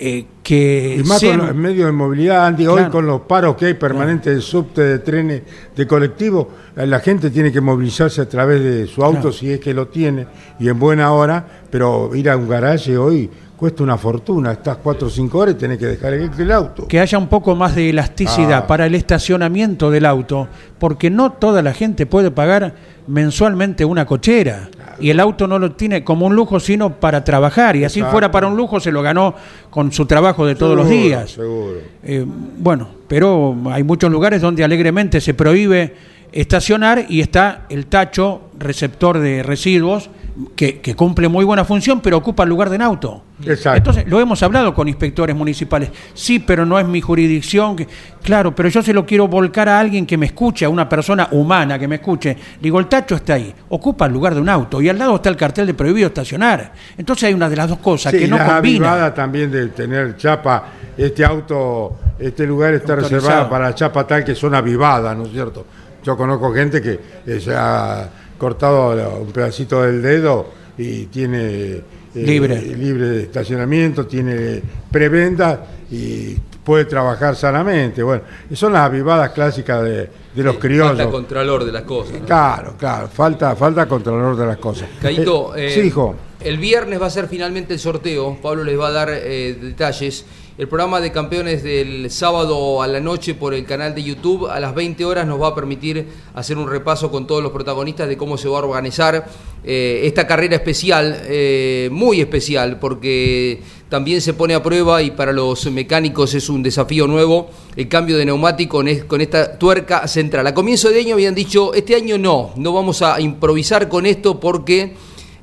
Eh, 0.02 0.26
que 0.44 0.98
y 1.00 1.04
más 1.04 1.22
con 1.22 1.38
los 1.38 1.56
medios 1.56 1.88
de 1.88 1.92
movilidad, 1.92 2.46
Andy, 2.46 2.68
hoy 2.68 2.86
con 2.86 3.06
los 3.06 3.22
paros 3.22 3.58
que 3.58 3.66
hay 3.66 3.74
permanentes 3.74 4.34
de 4.34 4.42
subte, 4.42 4.82
de 4.82 5.00
trenes, 5.00 5.42
de 5.76 5.88
colectivos, 5.88 6.48
eh, 6.76 6.86
la 6.86 7.00
gente 7.00 7.30
tiene 7.32 7.52
que 7.52 7.60
movilizarse 7.60 8.22
a 8.22 8.30
través 8.30 8.64
de 8.64 8.88
su 8.88 9.04
auto 9.04 9.32
si 9.32 9.52
es 9.52 9.60
que 9.60 9.74
lo 9.74 9.88
tiene 9.88 10.28
y 10.60 10.70
en 10.70 10.80
buena 10.80 11.12
hora, 11.12 11.46
pero 11.70 12.16
ir 12.16 12.30
a 12.30 12.38
un 12.38 12.48
garaje 12.48 12.98
hoy 12.98 13.30
cuesta 13.60 13.84
una 13.84 13.98
fortuna, 13.98 14.54
estás 14.54 14.78
cuatro 14.78 15.08
o 15.08 15.12
cinco 15.12 15.40
horas 15.40 15.56
y 15.56 15.58
tenés 15.58 15.78
que 15.78 15.88
dejar 15.88 16.14
el, 16.14 16.52
auto. 16.52 16.88
Que 16.88 16.98
haya 16.98 17.18
un 17.18 17.28
poco 17.28 17.56
más 17.56 17.76
de 17.76 17.90
elasticidad 17.90 18.60
ah. 18.60 18.68
para 18.68 18.86
el 18.86 18.96
estacionamiento 18.96 19.92
del 19.92 20.06
auto, 20.06 20.48
porque 20.80 21.10
no 21.10 21.34
toda 21.34 21.62
la 21.62 21.74
gente 21.74 22.06
puede 22.06 22.32
pagar 22.32 22.74
mensualmente 23.08 23.84
una 23.84 24.06
cochera. 24.06 24.70
Y 25.02 25.10
el 25.10 25.20
auto 25.20 25.46
no 25.46 25.60
lo 25.60 25.74
tiene 25.74 26.06
como 26.06 26.26
un 26.26 26.36
lujo, 26.36 26.62
sino 26.62 27.02
para 27.02 27.26
trabajar. 27.26 27.76
Y 27.76 27.84
así 27.84 28.02
fuera 28.02 28.32
para 28.32 28.48
un 28.48 28.56
lujo, 28.56 28.80
se 28.80 28.94
lo 28.94 29.02
ganó 29.02 29.36
con 29.70 29.92
su 29.92 30.06
trabajo 30.06 30.46
de 30.46 30.56
todos 30.56 30.78
los 30.78 30.88
días. 30.88 31.32
Seguro. 31.32 31.80
Eh, 32.04 32.26
bueno, 32.26 32.88
pero 33.10 33.58
hay 33.72 33.84
muchos 33.84 34.10
lugares 34.10 34.42
donde 34.42 34.64
alegremente 34.64 35.20
se 35.20 35.34
prohíbe 35.34 35.96
estacionar 36.32 37.06
y 37.10 37.20
está 37.20 37.66
el 37.70 37.88
tacho 37.88 38.42
receptor 38.58 39.20
de 39.20 39.44
residuos 39.44 40.10
que, 40.56 40.96
cumple 40.96 41.28
muy 41.28 41.44
buena 41.44 41.66
función, 41.66 42.02
pero 42.02 42.18
ocupa 42.18 42.44
el 42.44 42.50
lugar 42.50 42.70
de 42.70 42.78
un 42.78 42.82
auto. 42.82 43.24
Exacto. 43.46 43.78
Entonces, 43.78 44.06
lo 44.08 44.20
hemos 44.20 44.42
hablado 44.44 44.74
con 44.74 44.88
inspectores 44.88 45.36
municipales. 45.36 45.90
Sí, 46.14 46.40
pero 46.40 46.66
no 46.66 46.80
es 46.80 46.88
mi 46.88 47.02
jurisdicción. 47.02 47.76
Claro, 48.24 48.56
pero 48.56 48.70
yo 48.70 48.82
se 48.82 48.94
lo 48.94 49.06
quiero 49.06 49.28
volcar 49.28 49.70
a 49.70 49.80
alguien 49.80 50.06
que 50.06 50.18
me 50.18 50.28
escuche, 50.28 50.66
a 50.66 50.70
una 50.70 50.88
persona 50.88 51.28
humana 51.32 51.78
que 51.78 51.88
me 51.88 51.96
escuche. 51.96 52.38
Digo, 52.62 52.80
el 52.80 52.88
tacho 52.88 53.16
está 53.16 53.34
ahí, 53.34 53.54
ocupa 53.70 54.06
el 54.06 54.14
lugar 54.14 54.34
de 54.36 54.42
un 54.42 54.50
auto 54.50 54.82
y 54.82 54.90
al 54.90 54.98
lado 54.98 55.16
está 55.16 55.30
el 55.30 55.36
cartel 55.36 55.68
de 55.68 55.74
prohibido 55.74 56.08
estacionar. 56.08 56.74
Entonces 56.98 57.26
hay 57.26 57.34
una 57.34 57.50
de 57.50 57.56
las 57.56 57.70
dos 57.70 57.80
cosas 57.80 58.14
que 58.14 58.28
no 58.28 58.38
la 58.38 58.56
combina. 58.56 59.14
también 59.14 59.52
de 59.52 59.68
tener 59.68 60.16
chapa, 60.18 60.66
este 60.98 61.24
auto, 61.26 61.98
este 62.18 62.46
lugar 62.46 62.74
está 62.74 62.96
reservado 62.96 63.50
para 63.50 63.74
chapa 63.76 64.06
tal 64.06 64.24
que 64.24 64.36
son 64.36 64.56
avivadas, 64.56 65.16
¿no 65.18 65.24
es 65.24 65.32
cierto? 65.32 65.66
Yo 66.04 66.16
conozco 66.16 66.54
gente 66.54 66.82
que 66.82 67.40
se 67.40 67.54
ha 67.54 68.10
cortado 68.40 69.20
un 69.22 69.32
pedacito 69.32 69.84
del 69.84 70.02
dedo 70.02 70.48
y 70.78 71.06
tiene 71.06 71.40
eh, 71.74 71.84
Libre. 72.16 72.60
libre 72.62 73.08
de 73.10 73.22
estacionamiento, 73.24 74.08
tiene 74.08 74.62
prebenda 74.92 75.64
y 75.92 76.36
puede 76.64 76.86
trabajar 76.86 77.36
sanamente. 77.36 78.02
Bueno, 78.02 78.24
son 78.54 78.74
las 78.74 78.84
avivadas 78.84 79.30
clásicas 79.32 79.84
de, 79.84 80.10
de 80.34 80.44
los 80.44 80.58
criollos. 80.58 80.98
Falta 80.98 81.12
contralor 81.12 81.66
de 81.66 81.72
las 81.72 81.84
cosas. 81.84 82.20
¿no? 82.22 82.26
Claro, 82.26 82.74
claro, 82.80 83.08
falta, 83.08 83.56
falta 83.56 83.88
controlador 83.88 84.36
de 84.38 84.46
las 84.48 84.58
cosas. 84.58 84.90
Caito, 85.02 85.56
Eh, 85.56 85.68
eh, 85.68 85.72
sí, 85.72 85.82
hijo. 85.82 86.16
El 86.40 86.58
viernes 86.58 87.02
va 87.02 87.08
a 87.08 87.10
ser 87.10 87.28
finalmente 87.28 87.74
el 87.74 87.80
sorteo. 87.80 88.38
Pablo 88.42 88.64
les 88.64 88.80
va 88.80 88.88
a 88.88 88.92
dar 88.92 89.10
eh, 89.12 89.58
detalles. 89.62 90.26
El 90.60 90.68
programa 90.68 91.00
de 91.00 91.14
campeones 91.14 91.64
del 91.64 92.12
sábado 92.12 92.82
a 92.82 92.88
la 92.88 93.00
noche 93.00 93.34
por 93.34 93.54
el 93.54 93.64
canal 93.64 93.96
de 93.96 94.04
YouTube 94.04 94.48
a 94.52 94.60
las 94.60 94.76
20 94.76 95.06
horas 95.06 95.26
nos 95.26 95.42
va 95.42 95.48
a 95.48 95.56
permitir 95.56 96.06
hacer 96.34 96.58
un 96.58 96.70
repaso 96.70 97.10
con 97.10 97.26
todos 97.26 97.42
los 97.42 97.54
protagonistas 97.54 98.10
de 98.10 98.18
cómo 98.18 98.38
se 98.38 98.50
va 98.50 98.58
a 98.60 98.64
organizar 98.66 99.26
eh, 99.64 100.02
esta 100.04 100.28
carrera 100.28 100.58
especial, 100.58 101.18
eh, 101.28 101.88
muy 101.94 102.20
especial, 102.20 102.78
porque 102.78 103.62
también 103.88 104.20
se 104.20 104.34
pone 104.34 104.54
a 104.54 104.62
prueba 104.62 105.02
y 105.02 105.12
para 105.12 105.32
los 105.32 105.66
mecánicos 105.72 106.34
es 106.34 106.50
un 106.50 106.62
desafío 106.62 107.08
nuevo 107.08 107.50
el 107.78 107.88
cambio 107.88 108.18
de 108.18 108.26
neumático 108.26 108.80
con, 108.80 108.90
es- 108.90 109.06
con 109.06 109.22
esta 109.22 109.58
tuerca 109.58 110.10
central. 110.10 110.46
A 110.46 110.54
comienzo 110.54 110.90
de 110.90 111.00
año 111.00 111.14
habían 111.14 111.36
dicho, 111.36 111.74
este 111.74 111.96
año 111.96 112.18
no, 112.18 112.52
no 112.58 112.74
vamos 112.74 113.02
a 113.02 113.22
improvisar 113.22 113.88
con 113.88 114.06
esto 114.06 114.42
porque 114.42 114.94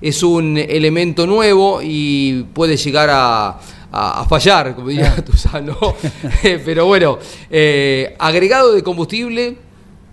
es 0.02 0.22
un 0.22 0.58
elemento 0.58 1.26
nuevo 1.26 1.80
y 1.82 2.44
puede 2.52 2.76
llegar 2.76 3.08
a, 3.10 3.58
a- 3.92 4.20
a 4.22 4.24
fallar, 4.26 4.74
como 4.74 4.88
diría 4.88 5.14
Tuzano. 5.24 5.76
Eh, 6.42 6.60
Pero 6.64 6.86
bueno, 6.86 7.18
eh, 7.50 8.14
agregado 8.18 8.72
de 8.74 8.82
combustible 8.82 9.56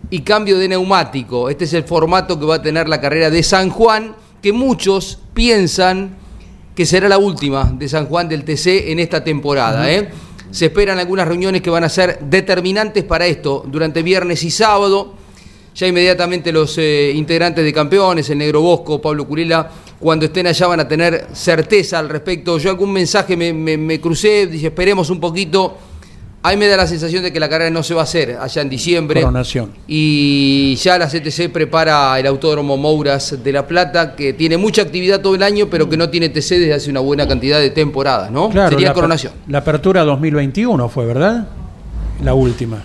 y 0.09 0.19
cambio 0.21 0.57
de 0.57 0.67
neumático. 0.67 1.49
Este 1.49 1.65
es 1.65 1.73
el 1.73 1.83
formato 1.83 2.39
que 2.39 2.45
va 2.45 2.55
a 2.55 2.61
tener 2.61 2.87
la 2.87 2.99
carrera 3.01 3.29
de 3.29 3.41
San 3.43 3.69
Juan, 3.69 4.15
que 4.41 4.51
muchos 4.53 5.19
piensan 5.33 6.17
que 6.75 6.85
será 6.85 7.07
la 7.07 7.17
última 7.17 7.71
de 7.77 7.87
San 7.87 8.07
Juan 8.07 8.27
del 8.27 8.43
TC 8.43 8.91
en 8.91 8.99
esta 8.99 9.23
temporada. 9.23 9.91
¿eh? 9.91 10.09
Se 10.51 10.65
esperan 10.65 10.99
algunas 10.99 11.27
reuniones 11.27 11.61
que 11.61 11.69
van 11.69 11.83
a 11.83 11.89
ser 11.89 12.19
determinantes 12.21 13.03
para 13.03 13.25
esto 13.25 13.63
durante 13.67 14.01
viernes 14.03 14.43
y 14.43 14.51
sábado. 14.51 15.13
Ya 15.75 15.87
inmediatamente 15.87 16.51
los 16.51 16.77
eh, 16.77 17.11
integrantes 17.15 17.63
de 17.63 17.73
campeones, 17.73 18.29
el 18.29 18.37
Negro 18.37 18.61
Bosco, 18.61 19.01
Pablo 19.01 19.25
Curila, 19.27 19.69
cuando 20.03 20.25
estén 20.25 20.45
allá 20.47 20.67
van 20.67 20.81
a 20.81 20.87
tener 20.87 21.27
certeza 21.31 21.97
al 21.97 22.09
respecto. 22.09 22.57
Yo 22.57 22.69
algún 22.69 22.91
mensaje 22.91 23.37
me, 23.37 23.53
me- 23.53 23.77
me 23.77 24.01
crucé, 24.01 24.47
dije 24.47 24.67
esperemos 24.67 25.09
un 25.09 25.21
poquito. 25.21 25.77
Ahí 26.45 26.57
me 26.57 26.67
da 26.67 26.75
la 26.75 26.85
sensación 26.87 27.23
de 27.23 27.31
que 27.31 27.39
la 27.39 27.47
carrera 27.47 27.69
no 27.71 27.83
se 27.83 27.93
va 27.93 28.01
a 28.01 28.03
hacer 28.03 28.37
allá 28.37 28.61
en 28.61 28.67
diciembre. 28.69 29.21
Coronación. 29.21 29.71
Y 29.87 30.75
ya 30.75 30.97
la 30.97 31.07
CTC 31.07 31.47
prepara 31.53 32.19
el 32.19 32.27
Autódromo 32.27 32.75
Mouras 32.75 33.41
de 33.41 33.51
La 33.53 33.65
Plata, 33.65 34.13
que 34.13 34.33
tiene 34.33 34.57
mucha 34.57 34.81
actividad 34.81 35.21
todo 35.21 35.35
el 35.35 35.43
año, 35.43 35.67
pero 35.71 35.87
que 35.87 35.95
no 35.95 36.09
tiene 36.09 36.27
TC 36.27 36.59
desde 36.59 36.73
hace 36.73 36.89
una 36.89 36.99
buena 36.99 37.25
cantidad 37.25 37.61
de 37.61 37.69
temporadas, 37.69 38.29
¿no? 38.29 38.51
Sería 38.51 38.89
la, 38.89 38.93
coronación. 38.93 39.31
La 39.47 39.59
apertura 39.59 40.03
2021 40.03 40.89
fue, 40.89 41.05
¿verdad? 41.05 41.47
La 42.21 42.33
última. 42.33 42.83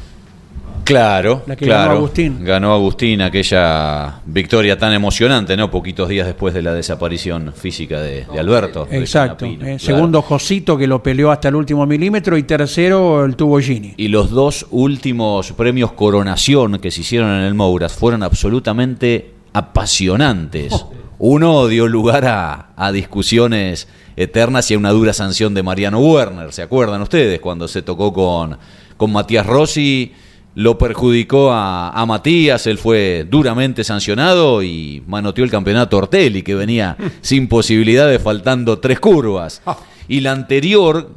Claro, 0.88 1.42
La 1.46 1.55
que 1.55 1.66
claro. 1.66 1.83
ganó 1.90 1.96
Agustín. 1.98 2.38
Ganó 2.44 2.72
Agustín 2.72 3.20
aquella 3.20 4.20
victoria 4.24 4.79
tan 4.79 4.94
emocionante, 4.94 5.55
¿no? 5.55 5.70
Poquitos 5.70 6.09
días 6.09 6.27
después 6.27 6.55
de 6.55 6.62
la 6.62 6.72
desaparición 6.72 7.53
física 7.55 8.01
de, 8.01 8.24
de 8.24 8.40
Alberto. 8.40 8.87
de 8.90 8.98
Exacto. 8.98 9.44
Eh, 9.44 9.59
claro. 9.59 9.79
Segundo 9.79 10.22
Josito 10.22 10.79
que 10.79 10.87
lo 10.87 11.03
peleó 11.03 11.31
hasta 11.31 11.48
el 11.48 11.57
último 11.57 11.85
milímetro 11.85 12.38
y 12.38 12.42
tercero 12.44 13.27
el 13.27 13.37
tuvo 13.37 13.61
Gini. 13.61 13.92
Y 13.98 14.09
los 14.09 14.31
dos 14.31 14.66
últimos 14.70 15.53
premios 15.53 15.92
coronación 15.92 16.79
que 16.79 16.90
se 16.90 17.03
hicieron 17.03 17.33
en 17.33 17.42
el 17.42 17.53
Mouras 17.53 17.92
fueron 17.92 18.22
absolutamente 18.22 19.35
apasionantes. 19.53 20.87
Uno 21.18 21.66
dio 21.66 21.87
lugar 21.87 22.24
a, 22.24 22.70
a 22.77 22.92
discusiones 22.92 23.88
eternas 24.16 24.70
y 24.70 24.74
a 24.74 24.79
una 24.79 24.90
dura 24.92 25.12
sanción 25.12 25.53
de 25.53 25.62
Mariano 25.62 25.98
Werner. 25.98 26.53
¿Se 26.53 26.62
acuerdan 26.62 27.03
ustedes? 27.03 27.40
Cuando 27.40 27.68
se 27.68 27.83
tocó 27.83 28.12
con, 28.12 28.57
con 28.96 29.12
Matías 29.12 29.44
Rossi, 29.44 30.12
lo 30.59 30.77
perjudicó 30.77 31.53
a, 31.53 31.90
a 31.90 32.05
Matías, 32.05 32.66
él 32.66 32.79
fue 32.79 33.25
duramente 33.31 33.85
sancionado 33.85 34.61
y 34.61 35.05
manoteó 35.07 35.44
el 35.44 35.53
campeonato 35.53 35.97
Ortelli, 35.99 36.42
que 36.42 36.57
venía 36.57 36.97
sin 37.21 37.47
posibilidades, 37.47 38.21
faltando 38.21 38.81
tres 38.81 38.99
curvas. 38.99 39.62
Y 40.09 40.18
la 40.18 40.33
anterior, 40.33 41.12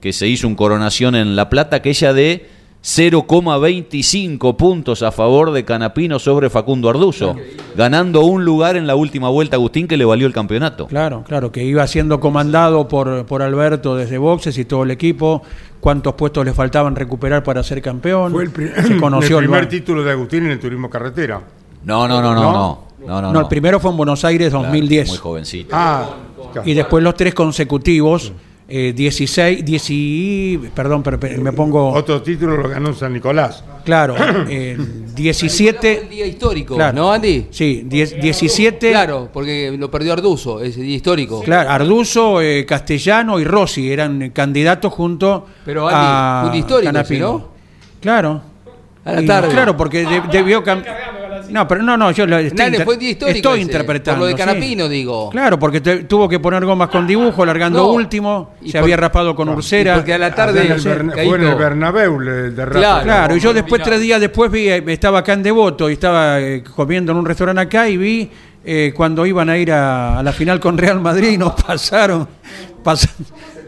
que 0.00 0.14
se 0.14 0.26
hizo 0.28 0.48
un 0.48 0.54
coronación 0.54 1.14
en 1.14 1.36
La 1.36 1.50
Plata, 1.50 1.76
aquella 1.76 2.14
de 2.14 2.48
0,25 2.86 4.56
puntos 4.56 5.02
a 5.02 5.10
favor 5.10 5.50
de 5.50 5.64
Canapino 5.64 6.20
sobre 6.20 6.50
Facundo 6.50 6.88
Arduzo, 6.88 7.34
ganando 7.76 8.20
un 8.24 8.44
lugar 8.44 8.76
en 8.76 8.86
la 8.86 8.94
última 8.94 9.28
vuelta 9.28 9.56
Agustín 9.56 9.88
que 9.88 9.96
le 9.96 10.04
valió 10.04 10.26
el 10.26 10.32
campeonato. 10.32 10.86
Claro, 10.86 11.24
claro, 11.26 11.50
que 11.50 11.64
iba 11.64 11.84
siendo 11.88 12.20
comandado 12.20 12.86
por, 12.86 13.26
por 13.26 13.42
Alberto 13.42 13.96
desde 13.96 14.18
boxes 14.18 14.56
y 14.58 14.64
todo 14.64 14.84
el 14.84 14.92
equipo. 14.92 15.42
Cuántos 15.80 16.14
puestos 16.14 16.44
le 16.44 16.52
faltaban 16.52 16.94
recuperar 16.94 17.42
para 17.42 17.62
ser 17.64 17.82
campeón. 17.82 18.30
Fue 18.32 18.44
el, 18.44 18.50
pri- 18.50 18.70
Se 18.86 18.96
conoció 19.00 19.38
el 19.38 19.44
el 19.44 19.50
primer 19.50 19.68
título 19.68 20.04
de 20.04 20.12
Agustín 20.12 20.44
en 20.46 20.52
el 20.52 20.60
turismo 20.60 20.88
carretera. 20.88 21.40
No, 21.84 22.06
no, 22.06 22.22
no, 22.22 22.34
no, 22.34 22.42
¿No? 22.42 22.52
no. 22.52 22.86
No, 23.06 23.22
no, 23.22 23.32
No, 23.32 23.40
el 23.40 23.46
primero 23.48 23.78
fue 23.80 23.90
en 23.90 23.96
Buenos 23.96 24.24
Aires 24.24 24.50
Claro, 24.50 24.64
2010. 24.64 25.08
Muy 25.08 25.18
jovencito. 25.18 25.70
Ah, 25.76 26.08
claro. 26.52 26.68
y 26.68 26.74
después 26.74 27.04
los 27.04 27.14
tres 27.14 27.34
consecutivos, 27.34 28.32
eh, 28.68 28.92
16, 28.94 29.64
10 29.64 29.90
y- 29.90 30.58
perdón, 30.74 31.02
pero, 31.02 31.20
pero 31.20 31.40
me 31.40 31.52
pongo, 31.52 31.90
Otro 31.92 32.20
título 32.22 32.56
lo 32.56 32.68
ganó 32.68 32.92
San 32.94 33.12
Nicolás. 33.12 33.62
claro, 33.84 34.16
eh, 34.48 34.72
El 34.78 35.14
17, 35.14 36.08
día 36.10 36.26
histórico, 36.26 36.74
Claro. 36.74 36.96
¿no, 36.96 37.12
Andy? 37.12 37.46
sí, 37.50 37.82
10 37.86 38.20
17, 38.20 38.90
Claro, 38.90 39.28
porque 39.32 39.74
lo 39.78 39.90
perdió 39.90 40.12
Arduzo, 40.14 40.60
ese 40.60 40.80
día 40.82 40.96
histórico. 40.96 41.42
Claro, 41.42 41.70
Arduzo, 41.70 42.40
eh, 42.42 42.66
Castellano 42.66 43.38
y 43.38 43.44
Rossi 43.44 43.90
eran 43.90 44.30
candidatos 44.30 44.92
junto 44.92 45.46
Pero, 45.64 45.86
Andy, 45.86 45.96
a 45.98 46.48
un 46.50 46.54
histórico 46.58 46.92
Canapino. 46.92 47.32
¿no? 47.32 47.48
Claro. 48.00 48.42
A 49.04 49.12
la 49.12 49.22
Y- 49.22 49.26
tarde. 49.26 49.50
Claro, 49.50 49.76
porque 49.76 50.04
de- 50.04 50.22
debió 50.32 50.64
cambiar. 50.64 51.15
No, 51.50 51.66
pero 51.68 51.82
no, 51.82 51.96
no, 51.96 52.10
yo 52.10 52.26
lo 52.26 52.38
estoy, 52.38 52.74
fue 52.84 52.96
histórico 53.02 53.52
ese, 53.54 53.60
interpretando. 53.62 54.20
por 54.20 54.20
lo 54.20 54.26
de 54.26 54.32
sí. 54.32 54.38
Canapino, 54.38 54.88
digo. 54.88 55.30
Claro, 55.30 55.58
porque 55.58 55.80
te- 55.80 56.04
tuvo 56.04 56.28
que 56.28 56.38
poner 56.40 56.64
gomas 56.64 56.88
con 56.88 57.06
dibujo, 57.06 57.44
largando 57.46 57.80
No, 57.80 57.88
último, 57.92 58.52
y 58.62 58.66
se 58.70 58.78
por- 58.78 58.84
había 58.84 58.96
raspado 58.96 59.34
con 59.34 59.48
y 59.48 59.52
Ursera. 59.52 59.94
porque 59.94 60.14
a 60.14 60.18
la 60.18 60.34
tarde 60.34 60.66
en 60.66 60.72
el 60.72 60.80
Berna- 60.80 61.12
fue 61.12 61.22
en 61.36 61.42
el. 61.44 61.54
Bernabéu 61.54 62.20
el 62.20 62.54
derrape. 62.56 62.78
Claro. 62.78 63.04
Claro, 63.04 63.36
y 63.36 63.40
yo 63.40 63.52
después, 63.54 63.82
tres 63.82 64.00
días 64.00 64.20
después, 64.20 64.50
vi, 64.50 64.68
eh, 64.68 64.84
estaba 64.88 65.20
acá 65.20 65.32
en 65.34 65.42
Devoto 65.42 65.88
y 65.90 65.94
estaba 65.94 66.40
eh, 66.40 66.62
comiendo 66.74 67.12
en 67.12 67.18
un 67.18 67.26
restaurante 67.26 67.60
acá 67.62 67.88
y 67.88 67.96
vi 67.96 68.30
eh, 68.64 68.92
cuando 68.96 69.24
iban 69.24 69.48
a 69.48 69.56
ir 69.58 69.70
a, 69.72 70.18
a 70.18 70.22
la 70.22 70.32
final 70.32 70.58
con 70.58 70.76
Real 70.76 71.00
Madrid 71.00 71.28
y 71.30 71.38
nos 71.38 71.52
pasaron. 71.66 72.26
pas- 72.84 73.08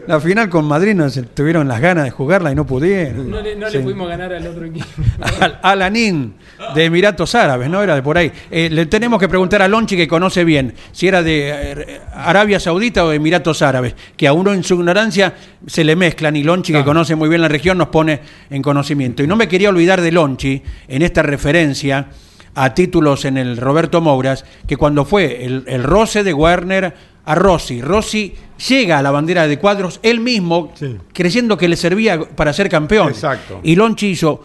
la 0.09 0.19
final 0.19 0.49
con 0.49 0.65
Madrid 0.65 0.95
nos 0.95 1.19
tuvieron 1.35 1.67
las 1.67 1.79
ganas 1.79 2.03
de 2.03 2.09
jugarla 2.09 2.51
y 2.51 2.55
no 2.55 2.65
pudieron. 2.65 3.29
No 3.29 3.39
le, 3.41 3.55
no 3.55 3.69
Sí. 3.69 3.77
le 3.77 3.83
pudimos 3.83 4.09
ganar 4.09 4.33
al 4.33 4.47
otro 4.47 4.65
equipo. 4.65 4.85
Al 5.39 5.59
Alanín 5.61 6.33
de 6.73 6.85
Emiratos 6.85 7.35
Árabes, 7.35 7.69
¿no? 7.69 7.83
Era 7.83 7.93
de 7.93 8.01
por 8.01 8.17
ahí. 8.17 8.31
Eh, 8.49 8.69
le 8.71 8.87
tenemos 8.87 9.19
que 9.19 9.29
preguntar 9.29 9.61
a 9.61 9.67
Lonchi, 9.67 9.95
que 9.95 10.07
conoce 10.07 10.43
bien, 10.43 10.73
si 10.91 11.07
era 11.07 11.21
de 11.21 11.49
eh, 11.51 12.01
Arabia 12.13 12.59
Saudita 12.59 13.05
o 13.05 13.09
de 13.09 13.17
Emiratos 13.17 13.61
Árabes, 13.61 13.93
que 14.17 14.27
a 14.27 14.33
uno 14.33 14.51
en 14.51 14.63
su 14.63 14.73
ignorancia 14.73 15.35
se 15.67 15.83
le 15.83 15.95
mezclan 15.95 16.35
y 16.35 16.41
Lonchi, 16.43 16.73
que 16.73 16.83
conoce 16.83 17.15
muy 17.15 17.29
bien 17.29 17.41
la 17.41 17.47
región, 17.47 17.77
nos 17.77 17.89
pone 17.89 18.19
en 18.49 18.63
conocimiento. 18.63 19.21
Y 19.21 19.27
no 19.27 19.35
me 19.35 19.47
quería 19.47 19.69
olvidar 19.69 20.01
de 20.01 20.11
Lonchi 20.11 20.63
en 20.87 21.03
esta 21.03 21.21
referencia 21.21 22.07
a 22.55 22.73
títulos 22.73 23.25
en 23.25 23.37
el 23.37 23.57
Roberto 23.57 24.01
Mouras, 24.01 24.43
que 24.67 24.75
cuando 24.75 25.05
fue 25.05 25.45
el, 25.45 25.63
el 25.67 25.83
roce 25.83 26.23
de 26.23 26.33
Werner 26.33 26.95
a 27.29 27.35
Rossi, 27.35 27.79
Rossi 27.79 28.33
llega 28.67 28.97
a 28.97 29.03
la 29.03 29.11
bandera 29.11 29.47
de 29.47 29.59
cuadros 29.59 29.99
él 30.01 30.19
mismo, 30.19 30.71
Sí. 30.73 30.97
creyendo 31.13 31.57
que 31.57 31.67
le 31.67 31.75
servía 31.75 32.19
para 32.19 32.51
ser 32.53 32.69
campeón. 32.69 33.09
Exacto. 33.09 33.59
Y 33.61 33.75
Lonchi 33.75 34.07
hizo 34.07 34.43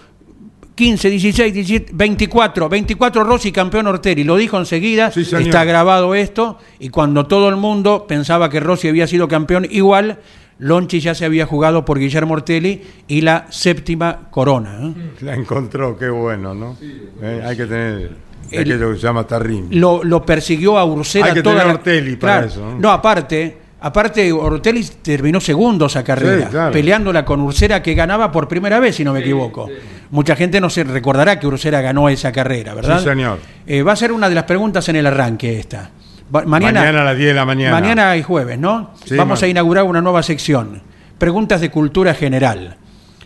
15, 0.74 1.08
16, 1.08 1.54
17, 1.54 1.92
24, 1.94 2.68
24 2.68 3.24
Rossi 3.24 3.52
campeón 3.52 3.86
Ortelli, 3.86 4.22
lo 4.24 4.36
dijo 4.36 4.58
enseguida, 4.58 5.10
Sí, 5.10 5.22
está 5.22 5.64
grabado 5.64 6.14
esto, 6.14 6.58
y 6.78 6.90
cuando 6.90 7.26
todo 7.26 7.48
el 7.48 7.56
mundo 7.56 8.04
pensaba 8.06 8.50
que 8.50 8.60
Rossi 8.60 8.88
había 8.88 9.06
sido 9.06 9.28
campeón 9.28 9.66
igual, 9.70 10.18
Lonchi 10.58 11.00
ya 11.00 11.14
se 11.14 11.24
había 11.24 11.46
jugado 11.46 11.84
por 11.86 11.98
Guillermo 11.98 12.34
Ortelli 12.34 12.82
y 13.08 13.22
la 13.22 13.46
séptima 13.50 14.28
corona. 14.30 14.78
¿eh? 14.82 14.92
La 15.22 15.34
encontró, 15.34 15.96
qué 15.96 16.10
bueno, 16.10 16.54
¿no? 16.54 16.76
Eh, 17.22 17.42
hay 17.44 17.56
que 17.56 17.64
tener 17.66 18.10
El- 18.50 18.60
aquello 18.60 18.90
que 18.92 18.96
se 18.96 19.02
llama 19.02 19.26
tarrim. 19.26 19.66
Lo, 19.70 20.02
lo 20.04 20.24
persiguió 20.24 20.78
a 20.78 20.84
Ursera 20.84 21.26
Hay 21.26 21.34
que 21.34 21.42
toda 21.42 21.56
tener 21.56 21.66
la- 21.68 21.74
Ortelli 21.74 22.16
para 22.16 22.32
Claro. 22.34 22.46
eso, 22.48 22.60
¿no? 22.70 22.78
No, 22.78 22.90
aparte, 22.90 23.58
aparte 23.80 24.32
Ortelli 24.32 24.84
terminó 25.02 25.40
segundo 25.40 25.86
esa 25.86 26.02
carrera, 26.04 26.44
Sí, 26.46 26.50
claro. 26.50 26.72
peleándola 26.72 27.24
con 27.24 27.40
Ursera 27.40 27.82
que 27.82 27.94
ganaba 27.94 28.30
por 28.32 28.48
primera 28.48 28.78
vez, 28.80 28.96
si 28.96 29.04
no 29.04 29.12
me 29.12 29.20
equivoco. 29.20 29.68
Mucha 30.10 30.36
gente 30.36 30.60
no 30.60 30.70
se 30.70 30.84
recordará 30.84 31.38
que 31.40 31.46
Ursera 31.46 31.80
ganó 31.80 32.08
esa 32.08 32.30
carrera, 32.32 32.74
¿verdad? 32.74 32.98
Sí, 33.00 33.04
señor. 33.04 33.38
Eh, 33.66 33.82
va 33.82 33.92
a 33.92 33.96
ser 33.96 34.12
una 34.12 34.28
de 34.28 34.34
las 34.34 34.44
preguntas 34.44 34.88
en 34.88 34.96
el 34.96 35.06
arranque 35.06 35.58
esta. 35.58 35.90
Va- 36.34 36.44
mañana, 36.44 36.80
Mañana 36.80 37.02
a 37.02 37.04
las 37.04 37.16
10 37.16 37.28
de 37.28 37.34
la 37.34 37.44
mañana. 37.44 37.78
Mañana 37.80 38.16
y 38.16 38.22
jueves, 38.22 38.58
¿no? 38.58 38.92
Sí, 39.04 39.16
Vamos 39.16 39.42
a 39.42 39.46
inaugurar 39.48 39.84
una 39.84 40.00
nueva 40.00 40.22
sección. 40.22 40.82
Preguntas 41.18 41.60
de 41.60 41.70
cultura 41.70 42.14
general. 42.14 42.76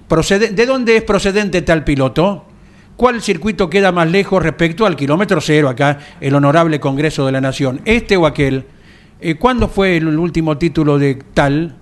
Procede- 0.09 0.51
¿De 0.51 0.67
dónde 0.67 0.97
es 0.97 1.03
procedente 1.05 1.63
tal 1.63 1.85
piloto? 1.85 2.47
¿Cuál 2.99 3.23
circuito 3.23 3.71
queda 3.71 3.93
más 3.93 4.11
lejos 4.11 4.43
respecto 4.43 4.85
al 4.85 4.97
kilómetro 4.97 5.41
cero 5.41 5.69
acá, 5.69 6.01
el 6.21 6.35
honorable 6.35 6.81
Congreso 6.81 7.25
de 7.25 7.31
la 7.31 7.41
Nación? 7.41 7.81
¿Este 7.85 8.17
o 8.17 8.27
aquel? 8.27 8.65
eh, 9.21 9.37
¿cuándo 9.37 9.69
fue 9.69 9.99
el 9.99 10.19
último 10.19 10.59
título 10.59 10.99
de 10.99 11.17
tal? 11.33 11.77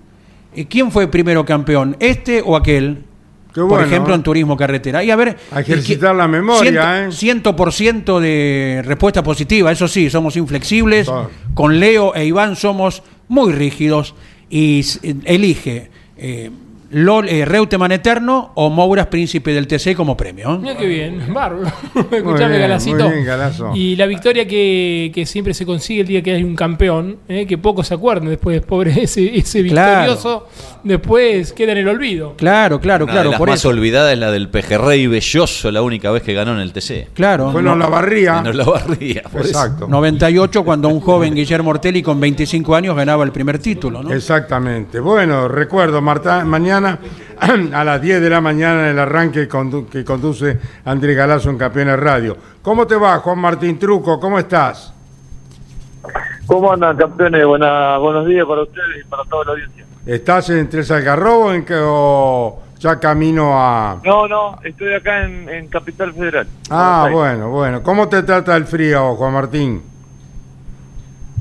Eh, 0.55 0.67
¿Quién 0.67 0.91
fue 0.91 1.07
primero 1.07 1.43
campeón? 1.43 1.97
¿Este 1.99 2.43
o 2.45 2.55
aquel? 2.55 3.03
Qué 3.51 3.61
Por 3.61 3.69
bueno. 3.69 3.85
ejemplo, 3.85 4.13
en 4.13 4.21
turismo 4.21 4.55
carretera. 4.55 5.03
Y 5.03 5.09
a 5.09 5.15
ver. 5.15 5.37
A 5.51 5.61
ejercitar 5.61 6.13
la 6.13 6.27
memoria, 6.27 7.07
¿eh? 7.07 7.11
ciento, 7.11 7.55
100% 7.55 8.19
de 8.19 8.83
respuesta 8.85 9.23
positiva, 9.23 9.71
eso 9.71 9.87
sí, 9.87 10.11
somos 10.11 10.37
inflexibles. 10.37 11.09
Con 11.55 11.79
Leo 11.79 12.13
e 12.13 12.25
Iván 12.25 12.55
somos 12.55 13.01
muy 13.27 13.53
rígidos. 13.53 14.13
Y 14.51 14.85
elige 15.25 15.89
eh, 16.15 16.51
Lol, 16.89 17.27
eh, 17.27 17.43
Reutemann 17.43 17.91
Eterno 17.91 18.51
o 18.55 18.69
Mouras 18.69 19.07
Príncipe 19.07 19.51
del 19.53 19.67
TC 19.67 19.93
como 19.95 20.15
premio. 20.15 20.57
Mira 20.57 20.77
qué 20.77 20.85
bien, 20.87 21.33
bárbaro. 21.33 21.67
Escuchame, 22.11 22.49
bien, 22.49 22.61
Galacito. 22.61 23.03
muy 23.05 23.13
bien, 23.13 23.25
Galazo. 23.25 23.71
Y 23.75 23.95
la 23.97 24.05
victoria 24.05 24.47
que, 24.47 25.11
que 25.13 25.25
siempre 25.25 25.53
se 25.53 25.65
consigue 25.65 26.01
el 26.01 26.07
día 26.07 26.21
que 26.21 26.31
hay 26.31 26.43
un 26.43 26.55
campeón, 26.55 27.17
¿eh? 27.27 27.45
que 27.45 27.57
pocos 27.57 27.87
se 27.87 27.93
acuerdan 27.93 28.29
después, 28.29 28.61
pobre 28.61 29.01
ese, 29.03 29.37
ese 29.37 29.63
Claro. 29.65 30.11
victorioso, 30.13 30.47
después 30.83 31.51
queda 31.53 31.73
en 31.73 31.79
el 31.79 31.87
olvido. 31.89 32.35
Claro, 32.37 32.79
claro, 32.79 33.03
Una 33.03 33.11
claro. 33.13 33.29
de 33.29 33.31
las 33.31 33.39
Por 33.39 33.49
más 33.49 33.59
eso. 33.59 33.69
olvidadas 33.69 34.13
es 34.13 34.19
la 34.19 34.31
del 34.31 34.47
Pejerrey 34.49 35.07
Belloso, 35.07 35.71
la 35.71 35.81
única 35.81 36.11
vez 36.11 36.23
que 36.23 36.33
ganó 36.33 36.53
en 36.53 36.59
el 36.59 36.71
TC. 36.71 37.09
Claro. 37.13 37.51
Bueno, 37.51 37.71
no- 37.71 37.83
la 37.83 37.87
barría. 37.89 38.41
No 38.41 38.53
la 38.53 38.63
barría. 38.63 39.23
por 39.23 39.41
eso. 39.41 39.49
Exacto. 39.49 39.87
98 39.89 40.63
cuando 40.63 40.87
un 40.87 41.01
joven 41.01 41.35
Guillermo 41.35 41.71
Ortelli 41.71 42.01
con 42.01 42.19
25 42.19 42.75
años 42.75 42.95
ganaba 42.95 43.23
el 43.25 43.31
primer 43.31 43.59
título, 43.59 44.01
¿no? 44.03 44.13
Exactamente. 44.13 44.99
Bueno, 45.01 45.47
recuerdo, 45.49 46.01
Marta, 46.01 46.45
mañana 46.45 46.76
a 47.73 47.83
las 47.83 48.01
10 48.01 48.21
de 48.21 48.29
la 48.29 48.41
mañana 48.41 48.89
el 48.89 48.99
arranque 48.99 49.47
que 49.47 50.03
conduce 50.03 50.59
Andrés 50.85 51.15
Galazo 51.15 51.49
en 51.49 51.57
Campeones 51.57 51.99
Radio. 51.99 52.37
¿Cómo 52.61 52.85
te 52.85 52.95
va, 52.95 53.17
Juan 53.19 53.39
Martín 53.39 53.77
Truco? 53.79 54.19
¿Cómo 54.19 54.39
estás? 54.39 54.93
¿Cómo 56.45 56.71
andan, 56.71 56.95
campeones? 56.95 57.45
Buena, 57.45 57.97
buenos 57.97 58.25
días 58.25 58.45
para 58.47 58.63
ustedes 58.63 59.05
y 59.05 59.07
para 59.07 59.23
toda 59.25 59.45
la 59.45 59.51
audiencia. 59.51 59.85
¿Estás 60.05 60.49
en 60.49 60.69
Tres 60.69 60.89
Algarrobos 60.91 61.53
en 61.53 61.65
que, 61.65 61.75
o 61.77 62.63
ya 62.79 62.97
camino 62.97 63.51
a...? 63.59 63.99
No, 64.05 64.27
no, 64.27 64.57
estoy 64.63 64.93
acá 64.93 65.25
en, 65.25 65.49
en 65.49 65.67
Capital 65.67 66.13
Federal. 66.13 66.47
Ah, 66.69 67.09
bueno, 67.11 67.49
bueno. 67.49 67.83
¿Cómo 67.83 68.07
te 68.07 68.23
trata 68.23 68.55
el 68.55 68.65
frío, 68.65 69.15
Juan 69.15 69.33
Martín? 69.33 69.83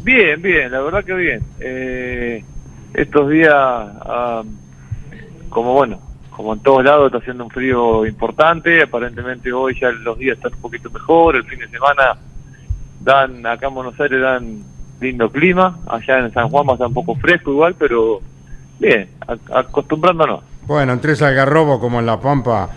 Bien, 0.03 0.40
bien, 0.42 0.70
la 0.70 0.81
verdad 0.81 1.05
que 1.05 1.14
bien. 1.14 1.42
Eh, 1.61 2.44
estos 2.94 3.31
días, 3.31 3.53
ah, 3.55 4.42
como 5.57 5.73
bueno, 5.73 5.99
como 6.37 6.53
en 6.53 6.61
todos 6.61 6.85
lados 6.85 7.07
está 7.07 7.16
haciendo 7.16 7.45
un 7.45 7.51
frío 7.51 8.05
importante. 8.05 8.83
Aparentemente 8.83 9.51
hoy 9.51 9.75
ya 9.81 9.90
los 9.90 10.19
días 10.19 10.37
están 10.37 10.53
un 10.53 10.61
poquito 10.61 10.90
mejor. 10.90 11.35
El 11.35 11.45
fin 11.45 11.59
de 11.59 11.69
semana 11.69 12.19
dan, 13.01 13.47
acá 13.47 13.69
en 13.69 13.75
Buenos 13.75 13.99
Aires 13.99 14.21
dan 14.21 14.62
lindo 15.01 15.31
clima. 15.31 15.79
Allá 15.87 16.19
en 16.19 16.31
San 16.35 16.51
Juan 16.51 16.69
estar 16.69 16.87
un 16.87 16.92
poco 16.92 17.14
fresco 17.14 17.53
igual, 17.53 17.75
pero 17.79 18.21
bien, 18.79 19.09
acostumbrándonos. 19.51 20.42
Bueno, 20.66 20.92
en 20.92 21.01
Tres 21.01 21.23
Algarrobos 21.23 21.81
como 21.81 22.01
en 22.01 22.05
La 22.05 22.21
Pampa 22.21 22.69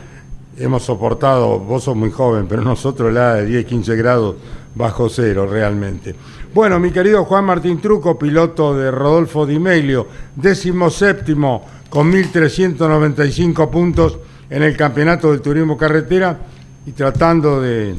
hemos 0.58 0.84
soportado, 0.84 1.60
vos 1.60 1.84
sos 1.84 1.98
muy 1.98 2.12
joven, 2.12 2.48
pero 2.48 2.62
nosotros 2.62 3.12
la 3.12 3.34
de 3.34 3.46
10, 3.46 3.66
15 3.66 3.96
grados 3.98 4.36
bajo 4.74 5.10
cero 5.10 5.46
realmente. 5.46 6.16
Bueno, 6.54 6.80
mi 6.80 6.92
querido 6.92 7.26
Juan 7.26 7.44
Martín 7.44 7.82
Truco, 7.82 8.18
piloto 8.18 8.74
de 8.74 8.90
Rodolfo 8.90 9.46
Di 9.46 9.60
Meglio, 9.60 10.08
décimo 10.38 10.90
séptimo 10.90 11.79
con 11.90 12.12
1.395 12.12 13.70
puntos 13.70 14.20
en 14.50 14.64
el 14.64 14.76
campeonato 14.78 15.32
del 15.32 15.42
turismo 15.42 15.78
carretera 15.78 16.38
y 16.86 16.92
tratando 16.92 17.62
de... 17.62 17.96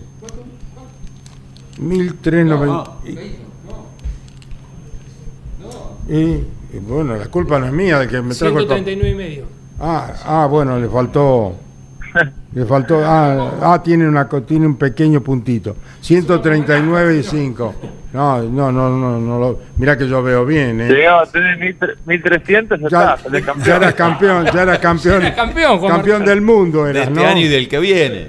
1.390... 1.81 2.91
Y, 6.09 6.23
y 6.77 6.79
bueno, 6.81 7.17
la 7.17 7.27
culpa 7.27 7.61
no 7.61 7.67
es 7.67 7.73
mía 7.73 8.01
de 8.01 8.09
que 8.09 8.21
me 8.21 8.35
trajo 8.35 8.59
el 8.59 8.67
papel. 8.67 8.85
139 8.85 9.11
y 9.11 9.15
medio. 9.15 9.45
Ah, 9.79 10.13
ah, 10.25 10.47
bueno, 10.47 10.79
le 10.79 10.89
faltó. 10.89 11.55
Le 12.53 12.65
faltó. 12.65 13.01
Ah, 13.05 13.53
ah, 13.63 13.81
tiene, 13.83 14.09
una, 14.09 14.27
co- 14.27 14.43
tiene 14.43 14.67
un 14.67 14.75
pequeño 14.77 15.21
puntito. 15.21 15.77
139 16.01 17.19
y 17.19 17.23
5. 17.23 17.75
No, 18.13 18.43
no, 18.43 18.73
no, 18.73 18.89
no. 18.91 19.21
no 19.21 19.39
lo, 19.39 19.61
mirá 19.77 19.97
que 19.97 20.09
yo 20.09 20.21
veo 20.21 20.45
bien, 20.45 20.81
¿eh? 20.81 20.89
Llegaba 20.89 21.23
a 21.23 21.27
tener 21.27 21.57
1300, 22.07 22.81
ya, 22.81 22.89
Ya, 22.89 23.01
está, 23.13 23.17
salés 23.19 23.47
ya 23.47 23.53
campeón. 23.53 23.77
eras 23.77 23.95
campeón, 23.95 24.47
ya 24.53 24.63
eras 24.63 24.79
campeón. 24.81 25.23
Era 25.23 25.35
campeón, 25.37 25.79
Juan 25.79 25.93
campeón 25.93 26.25
del 26.25 26.41
mundo 26.41 26.85
De 26.87 26.91
eras, 26.91 27.07
este 27.09 27.21
¿no? 27.21 27.25
año 27.27 27.41
y 27.43 27.47
del 27.49 27.69
que 27.69 27.79
viene. 27.79 28.27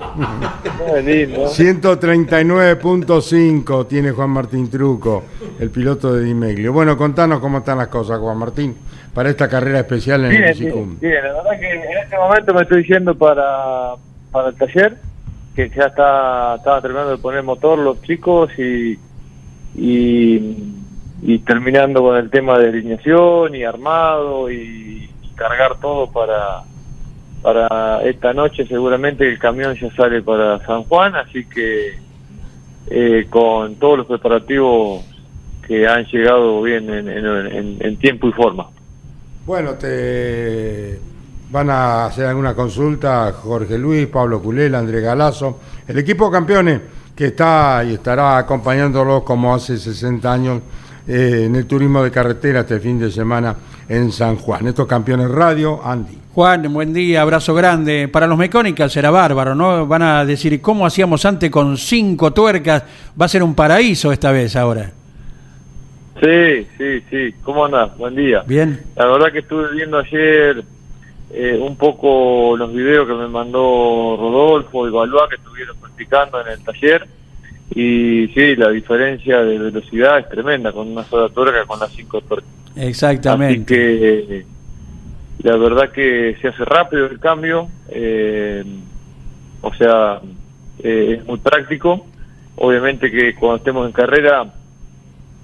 Muy 0.87 1.01
lindo. 1.01 1.47
139.5 1.47 3.87
tiene 3.87 4.11
Juan 4.11 4.29
Martín 4.29 4.69
Truco, 4.69 5.23
el 5.59 5.71
piloto 5.71 6.13
de 6.13 6.25
Dimeglio. 6.25 6.71
Bueno, 6.73 6.95
contanos 6.95 7.39
cómo 7.39 7.57
están 7.59 7.79
las 7.79 7.87
cosas, 7.87 8.19
Juan 8.19 8.37
Martín, 8.37 8.75
para 9.15 9.31
esta 9.31 9.49
carrera 9.49 9.79
especial 9.79 10.25
en 10.25 10.31
el 10.31 10.37
Bien, 10.37 10.49
Bicicum. 10.53 10.99
bien, 10.99 11.11
bien, 11.11 11.23
la 11.23 11.33
verdad 11.41 11.59
que 11.59 11.71
en 11.73 11.97
este 12.03 12.17
momento 12.17 12.53
me 12.53 12.61
estoy 12.61 12.83
yendo 12.87 13.17
para, 13.17 13.95
para 14.31 14.49
el 14.49 14.55
taller, 14.55 14.97
que 15.55 15.69
ya 15.69 15.85
está 15.87 16.55
estaba 16.55 16.81
terminando 16.81 17.11
de 17.11 17.17
poner 17.17 17.43
motor 17.43 17.77
los 17.77 18.01
chicos 18.03 18.49
y, 18.57 18.97
y, 19.75 21.39
terminando 21.39 22.01
con 22.01 22.15
el 22.17 22.29
tema 22.29 22.57
de 22.57 22.69
alineación 22.69 23.55
y 23.55 23.63
armado 23.63 24.49
y, 24.49 25.09
y 25.21 25.27
cargar 25.35 25.79
todo 25.79 26.07
para, 26.11 26.61
para 27.41 28.01
esta 28.03 28.33
noche. 28.33 28.65
Seguramente 28.67 29.27
el 29.27 29.37
camión 29.39 29.75
ya 29.75 29.91
sale 29.95 30.21
para 30.21 30.65
San 30.65 30.83
Juan, 30.83 31.15
así 31.15 31.45
que 31.45 31.93
eh, 32.87 33.27
con 33.29 33.75
todos 33.75 33.99
los 33.99 34.07
preparativos 34.07 35.05
que 35.67 35.87
han 35.87 36.05
llegado 36.05 36.61
bien 36.61 36.89
en, 36.89 37.07
en- 37.09 37.25
en- 37.47 37.77
en 37.79 37.97
tiempo 37.97 38.27
y 38.27 38.31
forma. 38.33 38.67
Bueno, 39.45 39.75
te 39.75 40.99
van 41.51 41.69
a 41.69 42.05
hacer 42.05 42.25
alguna 42.27 42.53
consulta 42.53 43.33
Jorge 43.33 43.77
Luis, 43.77 44.07
Pablo 44.07 44.41
Culela, 44.41 44.79
Andrés 44.79 45.03
Galazo, 45.03 45.59
el 45.85 45.97
equipo 45.99 46.31
campeones 46.31 46.79
que 47.13 47.27
está 47.27 47.83
y 47.83 47.95
estará 47.95 48.37
acompañándolos 48.37 49.23
como 49.23 49.53
hace 49.53 49.77
60 49.77 50.31
años 50.31 50.61
eh, 51.05 51.43
en 51.45 51.55
el 51.57 51.65
turismo 51.65 52.03
de 52.03 52.09
carretera 52.09 52.61
este 52.61 52.79
fin 52.79 52.97
de 52.97 53.11
semana 53.11 53.53
en 53.89 54.13
San 54.13 54.37
Juan. 54.37 54.67
Estos 54.67 54.87
campeones 54.87 55.29
radio, 55.29 55.81
Andy. 55.83 56.19
Juan, 56.33 56.71
buen 56.73 56.93
día, 56.93 57.21
abrazo 57.21 57.53
grande. 57.53 58.07
Para 58.07 58.27
los 58.27 58.37
mecánicos 58.37 58.93
será 58.93 59.11
bárbaro, 59.11 59.53
¿no? 59.53 59.85
Van 59.85 60.03
a 60.03 60.23
decir, 60.23 60.61
¿cómo 60.61 60.85
hacíamos 60.85 61.25
antes 61.25 61.51
con 61.51 61.75
cinco 61.75 62.31
tuercas? 62.31 62.83
Va 63.19 63.25
a 63.25 63.29
ser 63.29 63.43
un 63.43 63.53
paraíso 63.53 64.13
esta 64.13 64.31
vez 64.31 64.55
ahora. 64.55 64.89
Sí, 66.21 66.65
sí, 66.77 67.03
sí. 67.09 67.35
¿Cómo 67.43 67.65
andás? 67.65 67.97
Buen 67.97 68.15
día. 68.15 68.43
Bien. 68.47 68.79
La 68.95 69.07
verdad 69.07 69.33
que 69.33 69.39
estuve 69.39 69.73
viendo 69.73 69.97
ayer 69.97 70.63
eh, 71.33 71.57
un 71.61 71.75
poco 71.77 72.55
los 72.57 72.73
videos 72.73 73.07
que 73.07 73.13
me 73.13 73.27
mandó 73.27 74.17
Rodolfo 74.19 74.87
y 74.87 74.91
Balúa 74.91 75.29
que 75.29 75.35
estuvieron 75.35 75.77
practicando 75.77 76.41
en 76.41 76.47
el 76.49 76.63
taller. 76.63 77.07
Y 77.73 78.27
sí, 78.33 78.55
la 78.57 78.69
diferencia 78.69 79.41
de 79.41 79.57
velocidad 79.57 80.19
es 80.19 80.29
tremenda 80.29 80.73
con 80.73 80.89
una 80.89 81.03
sola 81.05 81.29
tuerca 81.29 81.65
con 81.65 81.79
las 81.79 81.91
cinco 81.91 82.19
tuercas. 82.21 82.49
Así 82.71 82.81
Exactamente. 82.87 83.73
que 83.73 84.37
eh, 84.39 84.45
la 85.43 85.57
verdad 85.57 85.91
que 85.91 86.37
se 86.41 86.49
hace 86.49 86.65
rápido 86.65 87.05
el 87.05 87.19
cambio, 87.19 87.69
eh, 87.89 88.63
o 89.61 89.73
sea, 89.73 90.19
eh, 90.83 91.17
es 91.19 91.25
muy 91.25 91.39
práctico. 91.39 92.05
Obviamente 92.57 93.09
que 93.09 93.33
cuando 93.35 93.57
estemos 93.57 93.87
en 93.87 93.93
carrera, 93.93 94.53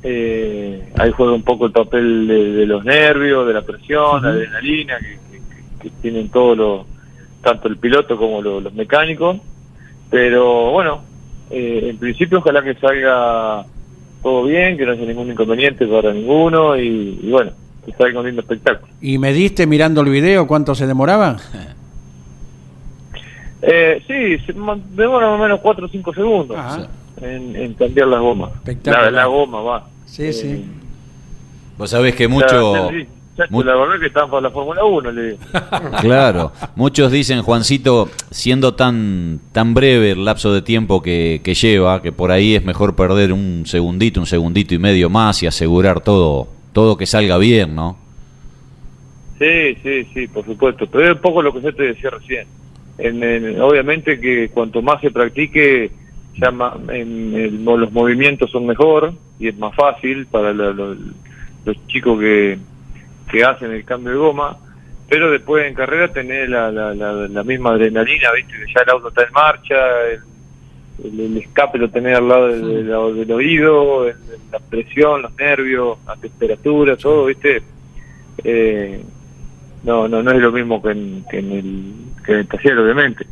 eh, 0.04 0.90
ahí 0.98 1.12
juega 1.12 1.34
un 1.34 1.44
poco 1.44 1.66
el 1.66 1.72
papel 1.72 2.28
de, 2.28 2.52
de 2.54 2.66
los 2.66 2.84
nervios, 2.84 3.48
de 3.48 3.54
la 3.54 3.62
presión, 3.62 4.22
la 4.22 4.30
adrenalina 4.30 4.98
que, 5.00 5.18
que- 5.90 6.02
tienen 6.02 6.30
todos 6.30 6.58
los, 6.58 6.86
tanto 7.42 7.68
el 7.68 7.78
piloto 7.78 8.18
como 8.18 8.42
lo- 8.42 8.62
los 8.62 8.74
mecánicos. 8.74 9.38
Pero 10.10 10.72
bueno, 10.72 11.02
eh, 11.50 11.88
en 11.90 11.98
principio 11.98 12.40
ojalá 12.40 12.64
que 12.64 12.76
salga 12.76 13.66
todo 14.24 14.44
bien, 14.44 14.78
que 14.78 14.86
no 14.86 14.92
haya 14.94 15.06
ningún 15.06 15.32
inconveniente 15.32 15.86
para 15.88 16.14
ninguno 16.14 16.76
y, 16.78 17.20
y 17.22 17.30
bueno, 17.32 17.52
que 17.86 17.92
salga 17.94 18.20
un 18.20 18.26
lindo 18.26 18.42
espectáculo. 18.42 18.92
¿Y 19.02 19.18
me 19.18 19.32
diste 19.34 19.68
mirando 19.68 20.02
el 20.02 20.10
video 20.10 20.48
cuánto 20.48 20.76
se 20.76 20.88
demoraba? 20.88 21.38
Eh, 23.62 24.02
sí, 24.08 24.38
se 24.46 24.54
demora 24.54 25.28
más 25.32 25.40
o 25.40 25.44
menos 25.44 25.60
4 25.62 25.88
o 25.88 25.90
5 25.90 26.14
segundos 26.14 26.58
en, 27.22 27.56
en 27.56 27.74
cambiar 27.74 28.08
las 28.08 28.20
gomas. 28.22 28.52
Espectacular. 28.54 29.12
La, 29.12 29.22
la 29.22 29.26
goma 29.26 29.62
va. 29.62 29.88
Sí, 30.06 30.26
Eh, 30.26 30.34
sí. 30.34 30.66
Vos 31.78 31.90
sabés 31.90 32.16
que 32.16 32.28
mucho... 32.28 32.90
sí, 32.90 33.08
la 33.38 33.76
verdad 33.76 34.00
que 34.00 34.08
están 34.08 34.30
para 34.30 34.42
la 34.42 34.50
Fórmula 34.52 34.84
1, 34.84 35.12
le 35.12 35.24
digo. 35.32 35.38
Claro, 36.02 36.52
muchos 36.76 37.12
dicen, 37.12 37.42
Juancito, 37.42 38.10
siendo 38.32 38.74
tan, 38.76 39.40
tan 39.52 39.74
breve 39.74 40.12
el 40.12 40.26
lapso 40.26 40.54
de 40.54 40.62
tiempo 40.62 41.02
que, 41.02 41.42
que 41.44 41.54
lleva, 41.54 42.02
que 42.02 42.12
por 42.12 42.32
ahí 42.32 42.56
es 42.56 42.64
mejor 42.66 42.96
perder 42.96 43.34
un 43.34 43.64
segundito, 43.66 44.20
un 44.20 44.26
segundito 44.26 44.74
y 44.74 44.80
medio 44.80 45.10
más 45.10 45.42
y 45.44 45.48
asegurar 45.48 46.02
todo, 46.02 46.48
todo 46.74 46.98
que 46.98 47.06
salga 47.06 47.38
bien, 47.38 47.76
¿no? 47.76 47.98
Sí, 49.40 49.76
sí, 49.84 50.04
sí, 50.14 50.28
por 50.28 50.46
supuesto. 50.46 50.88
Pero 50.88 51.06
es 51.12 51.16
un 51.16 51.22
poco 51.22 51.42
lo 51.42 51.54
que 51.54 51.62
yo 51.62 51.74
te 51.74 51.84
decía 51.84 52.10
recién. 52.10 52.48
En, 52.98 53.22
en- 53.24 53.62
obviamente 53.62 54.20
que 54.20 54.50
cuanto 54.50 54.82
más 54.82 55.00
se 55.02 55.12
practique, 55.12 55.92
ya 56.42 56.50
ma- 56.50 56.76
en 56.92 57.36
el- 57.36 57.64
los 57.64 57.92
movimientos 57.92 58.50
son 58.50 58.66
mejor 58.66 59.14
y 59.40 59.48
es 59.50 59.58
más 59.60 59.76
fácil 59.76 60.26
para 60.26 60.54
la- 60.54 60.72
lo- 60.72 60.96
los 61.66 61.88
chicos 61.88 62.20
que, 62.20 62.58
que 63.32 63.44
hacen 63.44 63.72
el 63.72 63.84
cambio 63.86 64.12
de 64.14 64.18
goma, 64.18 64.58
pero 65.10 65.32
después 65.32 65.66
en 65.66 65.74
carrera 65.74 66.08
tener 66.10 66.50
la, 66.50 66.72
la, 66.72 66.94
la, 66.94 67.12
la 67.28 67.44
misma 67.44 67.72
adrenalina, 67.72 68.32
¿viste? 68.34 68.54
Que 68.54 68.74
ya 68.74 68.82
el 68.84 68.90
auto 68.90 69.10
está 69.10 69.24
en 69.24 69.34
marcha, 69.34 69.76
el, 70.12 70.20
el, 71.06 71.20
el 71.20 71.38
escape 71.38 71.78
lo 71.78 71.90
tenés 71.90 72.18
al 72.18 72.28
lado 72.28 72.48
del, 72.48 72.88
del- 72.88 73.16
del 73.16 73.32
oído, 73.32 74.08
el- 74.08 74.16
la 74.52 74.60
presión, 74.60 75.22
los 75.22 75.36
nervios, 75.38 75.98
la 76.06 76.16
temperatura, 76.16 76.96
todo, 76.98 77.26
¿viste? 77.26 77.62
Eh, 78.44 79.02
no, 79.84 80.08
no, 80.08 80.22
no 80.24 80.32
es 80.32 80.42
lo 80.42 80.52
mismo 80.52 80.82
que 80.82 80.92
en, 80.92 81.26
que 81.30 81.40
en 81.40 81.52
el, 81.52 81.94
que 82.26 82.32
en 82.34 82.40
el 82.40 82.48
taller, 82.48 82.78
obviamente. 82.80 83.26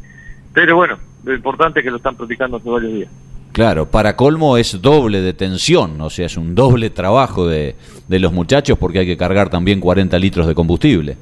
Pero 0.54 0.76
bueno, 0.78 0.98
lo 1.24 1.34
importante 1.34 1.80
es 1.80 1.84
que 1.84 1.92
lo 1.92 1.98
están 1.98 2.16
practicando 2.16 2.58
hace 2.58 2.70
varios 2.70 2.94
días. 2.94 3.12
Claro, 3.56 3.90
para 3.90 4.18
colmo 4.18 4.58
es 4.58 4.82
doble 4.82 5.22
de 5.22 5.32
tensión, 5.32 6.02
o 6.02 6.10
sea, 6.10 6.26
es 6.26 6.36
un 6.36 6.56
doble 6.56 6.90
trabajo 6.90 7.48
de, 7.48 7.76
de 8.06 8.20
los 8.20 8.34
muchachos 8.34 8.78
porque 8.78 9.00
hay 9.00 9.06
que 9.06 9.16
cargar 9.16 9.50
también 9.50 9.80
40 9.80 10.20
litros 10.20 10.46
de 10.46 10.54
combustible. 10.54 11.16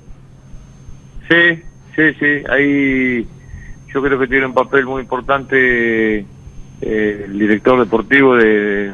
Sí, 1.29 1.61
sí, 1.95 2.13
sí. 2.19 2.43
Ahí 2.49 3.27
yo 3.93 4.01
creo 4.01 4.17
que 4.17 4.25
tiene 4.25 4.47
un 4.47 4.55
papel 4.55 4.87
muy 4.87 5.03
importante 5.03 6.25
eh, 6.81 7.25
el 7.25 7.37
director 7.37 7.79
deportivo 7.79 8.35
de, 8.35 8.91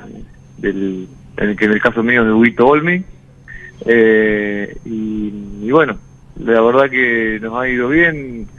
del, 0.57 1.07
en 1.37 1.49
el 1.49 1.55
que 1.55 1.63
en 1.63 1.71
el 1.71 1.81
caso 1.81 2.03
mío 2.03 2.25
de 2.25 2.33
Huito 2.33 2.67
Olmi. 2.67 3.05
Eh, 3.85 4.75
y, 4.83 5.33
y 5.61 5.71
bueno, 5.71 5.97
la 6.43 6.59
verdad 6.59 6.89
que 6.89 7.39
nos 7.41 7.57
ha 7.57 7.69
ido 7.69 7.87
bien 7.87 8.49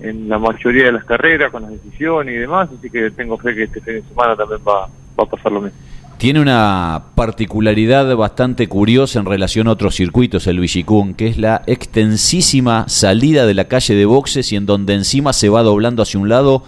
en 0.00 0.28
la 0.28 0.38
mayoría 0.38 0.86
de 0.86 0.92
las 0.92 1.04
carreras 1.04 1.50
con 1.50 1.62
las 1.62 1.70
decisiones 1.72 2.34
y 2.34 2.38
demás, 2.38 2.68
así 2.76 2.90
que 2.90 3.10
tengo 3.10 3.38
fe 3.38 3.54
que 3.54 3.64
este 3.64 3.80
fin 3.80 3.94
de 3.94 4.02
semana 4.02 4.36
también 4.36 4.60
va, 4.66 4.86
va 4.86 5.24
a 5.24 5.26
pasar 5.26 5.52
lo 5.52 5.60
mismo. 5.60 5.78
Tiene 6.18 6.40
una 6.40 7.02
particularidad 7.16 8.14
bastante 8.14 8.68
curiosa 8.68 9.18
en 9.18 9.26
relación 9.26 9.66
a 9.66 9.72
otros 9.72 9.96
circuitos, 9.96 10.46
el 10.46 10.60
Villicún, 10.60 11.14
que 11.14 11.26
es 11.26 11.36
la 11.36 11.62
extensísima 11.66 12.88
salida 12.88 13.44
de 13.44 13.54
la 13.54 13.64
calle 13.64 13.96
de 13.96 14.04
boxes 14.04 14.52
y 14.52 14.56
en 14.56 14.64
donde 14.64 14.94
encima 14.94 15.32
se 15.32 15.48
va 15.48 15.62
doblando 15.62 16.00
hacia 16.00 16.20
un 16.20 16.28
lado 16.28 16.62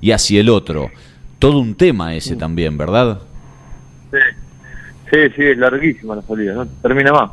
y 0.00 0.12
hacia 0.12 0.40
el 0.40 0.48
otro. 0.48 0.90
Todo 1.40 1.58
un 1.58 1.74
tema 1.74 2.14
ese 2.14 2.36
también, 2.36 2.78
¿verdad? 2.78 3.18
Sí, 4.12 4.18
sí, 5.10 5.18
sí, 5.34 5.42
es 5.42 5.58
larguísima 5.58 6.14
la 6.14 6.22
salida, 6.22 6.54
no 6.54 6.66
termina 6.80 7.12
más. 7.12 7.30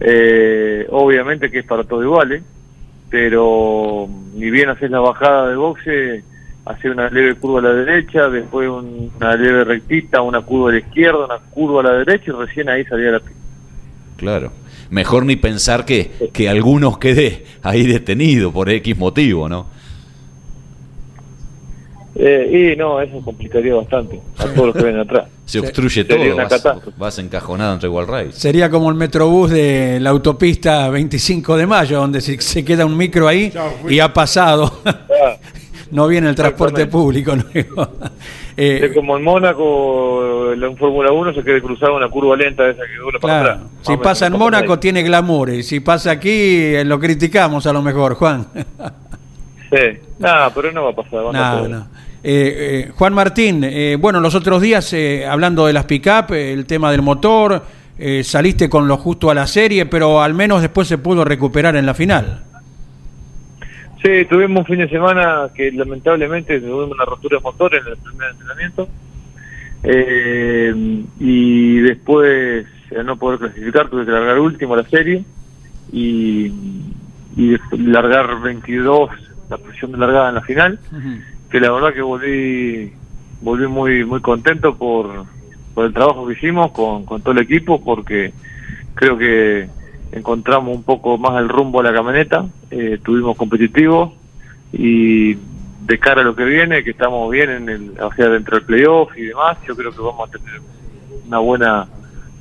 Eh, 0.00 0.86
obviamente 0.90 1.50
que 1.50 1.60
es 1.60 1.66
para 1.66 1.84
todos 1.84 2.02
iguales, 2.02 2.42
pero 3.10 4.08
ni 4.34 4.50
bien 4.50 4.68
haces 4.70 4.90
la 4.90 5.00
bajada 5.00 5.48
de 5.48 5.56
boxe, 5.56 6.22
haces 6.64 6.90
una 6.90 7.10
leve 7.10 7.34
curva 7.34 7.58
a 7.58 7.62
la 7.62 7.72
derecha, 7.72 8.28
después 8.28 8.68
un- 8.68 9.10
una 9.16 9.34
leve 9.34 9.64
rectita, 9.64 10.22
una 10.22 10.40
curva 10.40 10.70
a 10.70 10.72
la 10.74 10.78
izquierda, 10.78 11.24
una 11.24 11.38
curva 11.38 11.80
a 11.80 11.84
la 11.84 11.92
derecha 11.98 12.24
y 12.28 12.32
recién 12.32 12.68
ahí 12.68 12.84
salía 12.84 13.10
la 13.10 13.18
pista. 13.20 13.34
Claro. 14.16 14.52
Mejor 14.90 15.24
ni 15.24 15.36
pensar 15.36 15.84
que, 15.84 16.10
que 16.32 16.48
algunos 16.48 16.98
quede 16.98 17.44
ahí 17.62 17.86
detenido 17.86 18.52
por 18.52 18.68
X 18.70 18.96
motivo, 18.98 19.48
¿no? 19.48 19.66
Eh, 22.22 22.74
y 22.74 22.76
no, 22.76 23.00
eso 23.00 23.18
complicaría 23.24 23.74
bastante 23.74 24.20
a 24.36 24.44
todos 24.44 24.66
los 24.66 24.76
que 24.76 24.82
ven 24.82 24.98
atrás. 24.98 25.26
Se 25.46 25.58
obstruye 25.58 26.04
Sería 26.04 26.34
todo, 26.34 26.74
vas, 26.76 26.98
vas 26.98 27.18
encajonado 27.18 27.72
entre 27.74 27.88
Wall 27.88 28.06
Race. 28.06 28.32
Sería 28.32 28.68
como 28.68 28.90
el 28.90 28.94
metrobús 28.94 29.50
de 29.50 29.98
la 30.00 30.10
autopista 30.10 30.90
25 30.90 31.56
de 31.56 31.66
mayo, 31.66 31.98
donde 31.98 32.20
se, 32.20 32.38
se 32.40 32.62
queda 32.62 32.84
un 32.84 32.96
micro 32.96 33.26
ahí 33.26 33.50
Chao, 33.50 33.72
y 33.88 34.00
ha 34.00 34.12
pasado. 34.12 34.70
Ah, 34.84 35.36
no 35.90 36.06
viene 36.08 36.28
el 36.28 36.34
transporte 36.34 36.86
público. 36.86 37.34
luego. 37.34 37.88
es 38.56 38.82
Eh, 38.82 38.92
como 38.94 39.16
en 39.16 39.24
Mónaco, 39.24 40.52
en 40.52 40.76
Fórmula 40.76 41.10
1 41.12 41.32
se 41.32 41.42
quede 41.42 41.62
cruzada 41.62 41.92
una 41.92 42.10
curva 42.10 42.36
lenta 42.36 42.68
esa 42.68 42.82
que 42.82 42.96
dura 43.02 43.18
para 43.18 43.40
claro, 43.40 43.50
atrás. 43.54 43.70
Si 43.80 43.90
menos, 43.92 44.04
pasa 44.04 44.26
en 44.26 44.32
Mónaco 44.34 44.72
ahí. 44.74 44.78
tiene 44.78 45.02
glamour 45.02 45.50
y 45.50 45.62
si 45.62 45.80
pasa 45.80 46.10
aquí 46.10 46.30
eh, 46.30 46.84
lo 46.84 47.00
criticamos 47.00 47.66
a 47.66 47.72
lo 47.72 47.80
mejor, 47.80 48.14
Juan. 48.16 48.46
Sí, 49.70 49.98
nada, 50.18 50.52
pero 50.52 50.70
no 50.72 50.84
va 50.84 50.90
a 50.90 50.94
pasar. 50.94 51.24
van 51.24 51.32
No, 51.32 51.68
no. 51.68 51.86
Eh, 52.22 52.86
eh, 52.88 52.92
Juan 52.94 53.14
Martín, 53.14 53.64
eh, 53.64 53.96
bueno, 53.98 54.20
los 54.20 54.34
otros 54.34 54.60
días 54.60 54.92
eh, 54.92 55.24
hablando 55.26 55.66
de 55.66 55.72
las 55.72 55.86
pick-up, 55.86 56.34
eh, 56.34 56.52
el 56.52 56.66
tema 56.66 56.90
del 56.90 57.00
motor, 57.00 57.64
eh, 57.98 58.22
saliste 58.24 58.68
con 58.68 58.86
lo 58.86 58.98
justo 58.98 59.30
a 59.30 59.34
la 59.34 59.46
serie, 59.46 59.86
pero 59.86 60.22
al 60.22 60.34
menos 60.34 60.60
después 60.60 60.86
se 60.86 60.98
pudo 60.98 61.24
recuperar 61.24 61.76
en 61.76 61.86
la 61.86 61.94
final. 61.94 62.42
Sí, 64.02 64.24
tuvimos 64.28 64.60
un 64.60 64.66
fin 64.66 64.78
de 64.78 64.88
semana 64.88 65.48
que 65.54 65.70
lamentablemente 65.72 66.60
tuvimos 66.60 66.90
una 66.90 67.04
rotura 67.04 67.38
de 67.38 67.42
motor 67.42 67.74
en 67.74 67.86
el 67.86 67.96
primer 67.98 68.30
entrenamiento. 68.30 68.88
Eh, 69.82 71.02
y 71.18 71.78
después, 71.80 72.66
al 72.96 73.06
no 73.06 73.16
poder 73.16 73.38
clasificar, 73.38 73.88
tuve 73.88 74.04
que 74.04 74.12
largar 74.12 74.38
último 74.38 74.76
la 74.76 74.84
serie 74.84 75.24
y, 75.92 76.52
y 77.36 77.56
largar 77.72 78.40
22, 78.40 79.10
la 79.48 79.58
presión 79.58 79.92
de 79.92 79.98
largada 79.98 80.30
en 80.30 80.34
la 80.34 80.42
final. 80.42 80.78
Que 81.50 81.60
la 81.60 81.70
verdad 81.70 81.92
que 81.92 82.02
volví 82.02 82.92
volví 83.40 83.66
muy 83.66 84.04
muy 84.04 84.20
contento 84.20 84.76
por, 84.76 85.24
por 85.74 85.86
el 85.86 85.92
trabajo 85.92 86.26
que 86.26 86.34
hicimos 86.34 86.72
con, 86.72 87.04
con 87.04 87.22
todo 87.22 87.32
el 87.32 87.38
equipo, 87.38 87.82
porque 87.82 88.32
creo 88.94 89.16
que 89.16 89.68
encontramos 90.12 90.76
un 90.76 90.82
poco 90.82 91.18
más 91.18 91.40
el 91.40 91.48
rumbo 91.48 91.80
a 91.80 91.84
la 91.84 91.92
camioneta, 91.92 92.44
eh, 92.70 92.94
estuvimos 92.94 93.36
competitivos 93.36 94.12
y 94.72 95.34
de 95.34 95.98
cara 95.98 96.20
a 96.20 96.24
lo 96.24 96.36
que 96.36 96.44
viene, 96.44 96.84
que 96.84 96.90
estamos 96.90 97.30
bien 97.30 97.50
en 97.50 97.68
el, 97.68 97.90
o 98.00 98.12
sea, 98.14 98.28
dentro 98.28 98.56
del 98.56 98.66
playoff 98.66 99.16
y 99.16 99.22
demás, 99.22 99.58
yo 99.66 99.74
creo 99.74 99.90
que 99.90 100.00
vamos 100.00 100.28
a 100.28 100.32
tener 100.32 100.60
una 101.26 101.38
buena 101.38 101.86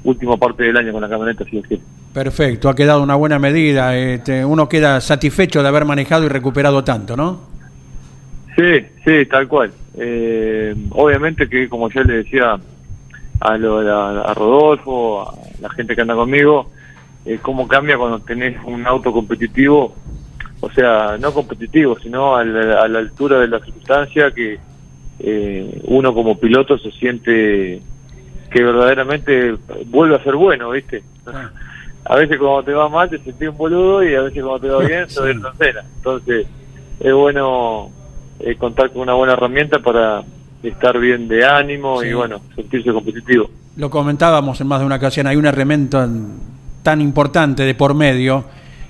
última 0.03 0.37
parte 0.37 0.63
del 0.63 0.77
año 0.77 0.91
con 0.91 1.01
la 1.01 1.09
camioneta, 1.09 1.43
si 1.45 1.57
es 1.57 1.67
que 1.67 1.79
Perfecto, 2.13 2.69
ha 2.69 2.75
quedado 2.75 3.03
una 3.03 3.15
buena 3.15 3.37
medida. 3.37 3.95
este, 3.95 4.43
uno 4.43 4.67
queda 4.67 4.99
satisfecho 4.99 5.61
de 5.61 5.67
haber 5.67 5.85
manejado 5.85 6.25
y 6.25 6.27
recuperado 6.27 6.83
tanto, 6.83 7.15
¿no? 7.15 7.48
Sí, 8.59 8.85
sí, 9.05 9.25
tal 9.27 9.47
cual. 9.47 9.73
Eh, 9.93 10.75
obviamente 10.91 11.47
que, 11.47 11.69
como 11.69 11.89
yo 11.89 12.03
le 12.03 12.17
decía 12.17 12.59
a, 13.39 13.57
lo- 13.57 13.79
a, 13.79 14.21
a 14.31 14.33
Rodolfo, 14.33 15.21
a 15.29 15.35
la 15.59 15.69
gente 15.71 15.95
que 15.95 16.01
anda 16.01 16.15
conmigo, 16.15 16.71
eh, 17.25 17.39
cómo 17.39 17.67
cambia 17.67 17.97
cuando 17.97 18.21
tenés 18.21 18.57
un 18.65 18.85
auto 18.85 19.13
competitivo, 19.13 19.95
o 20.59 20.69
sea, 20.71 21.17
no 21.17 21.33
competitivo, 21.33 21.97
sino 21.99 22.35
a 22.35 22.43
la, 22.43 22.81
a 22.81 22.87
la 22.89 22.99
altura 22.99 23.39
de 23.39 23.47
la 23.47 23.59
circunstancia 23.61 24.31
que 24.33 24.59
eh, 25.19 25.81
uno 25.85 26.13
como 26.13 26.39
piloto 26.39 26.77
se 26.79 26.91
siente 26.91 27.83
que 28.51 28.63
verdaderamente 28.63 29.57
vuelve 29.87 30.15
a 30.17 30.23
ser 30.23 30.35
bueno, 30.35 30.71
¿viste? 30.71 31.05
A 32.05 32.15
veces 32.17 32.37
cuando 32.39 32.63
te 32.63 32.73
va 32.73 32.89
mal 32.89 33.09
te 33.09 33.19
sentís 33.19 33.49
un 33.49 33.57
boludo 33.57 34.03
y 34.03 34.15
a 34.15 34.21
veces 34.23 34.43
cuando 34.43 34.61
te 34.61 34.69
va 34.69 34.83
bien 34.87 35.07
sos 35.13 35.27
el 35.29 35.41
tercera. 35.41 35.85
Entonces 35.97 36.47
es 36.99 37.13
bueno 37.13 37.93
eh, 38.39 38.55
contar 38.55 38.91
con 38.91 39.01
una 39.01 39.13
buena 39.13 39.33
herramienta 39.33 39.79
para 39.79 40.23
estar 40.63 40.97
bien 40.99 41.27
de 41.27 41.45
ánimo 41.45 42.01
Sí. 42.01 42.07
y 42.09 42.13
bueno, 42.13 42.41
sentirse 42.55 42.91
competitivo. 42.91 43.49
Lo 43.77 43.89
comentábamos 43.89 44.59
en 44.59 44.67
más 44.67 44.79
de 44.79 44.85
una 44.85 44.95
ocasión, 44.95 45.27
hay 45.27 45.35
un 45.37 45.45
herramienta 45.45 46.07
tan 46.83 47.01
importante 47.01 47.63
de 47.63 47.75
por 47.75 47.93
medio 47.93 48.43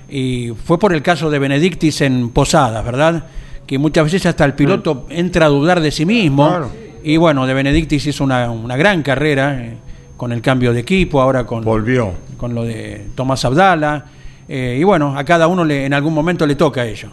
y 0.08 0.50
fue 0.64 0.78
por 0.78 0.92
el 0.92 1.02
caso 1.02 1.30
de 1.30 1.38
Benedictis 1.38 2.00
en 2.00 2.30
Posadas, 2.30 2.84
¿verdad? 2.84 3.24
Que 3.66 3.78
muchas 3.78 4.04
veces 4.04 4.26
hasta 4.26 4.44
el 4.44 4.54
piloto 4.54 5.06
entra 5.10 5.46
a 5.46 5.48
dudar 5.48 5.80
de 5.80 5.90
sí 5.92 6.04
mismo 6.04 6.48
Claro. 6.48 6.70
y 7.04 7.16
bueno, 7.16 7.46
de 7.46 7.54
Benedictis 7.54 8.06
hizo 8.06 8.24
una, 8.24 8.50
una 8.50 8.76
gran 8.76 9.02
carrera 9.04 9.60
eh, 9.64 9.76
con 10.16 10.32
el 10.32 10.42
cambio 10.42 10.72
de 10.72 10.80
equipo, 10.80 11.20
ahora 11.20 11.44
con, 11.46 11.62
Volvió. 11.64 12.12
con 12.36 12.54
lo 12.54 12.64
de 12.64 13.06
Tomás 13.14 13.44
Abdala 13.44 14.06
eh, 14.48 14.76
y 14.80 14.82
bueno, 14.82 15.16
a 15.16 15.22
cada 15.24 15.46
uno 15.46 15.64
le, 15.64 15.84
en 15.86 15.94
algún 15.94 16.12
momento 16.12 16.44
le 16.46 16.56
toca 16.56 16.84
ello. 16.84 17.10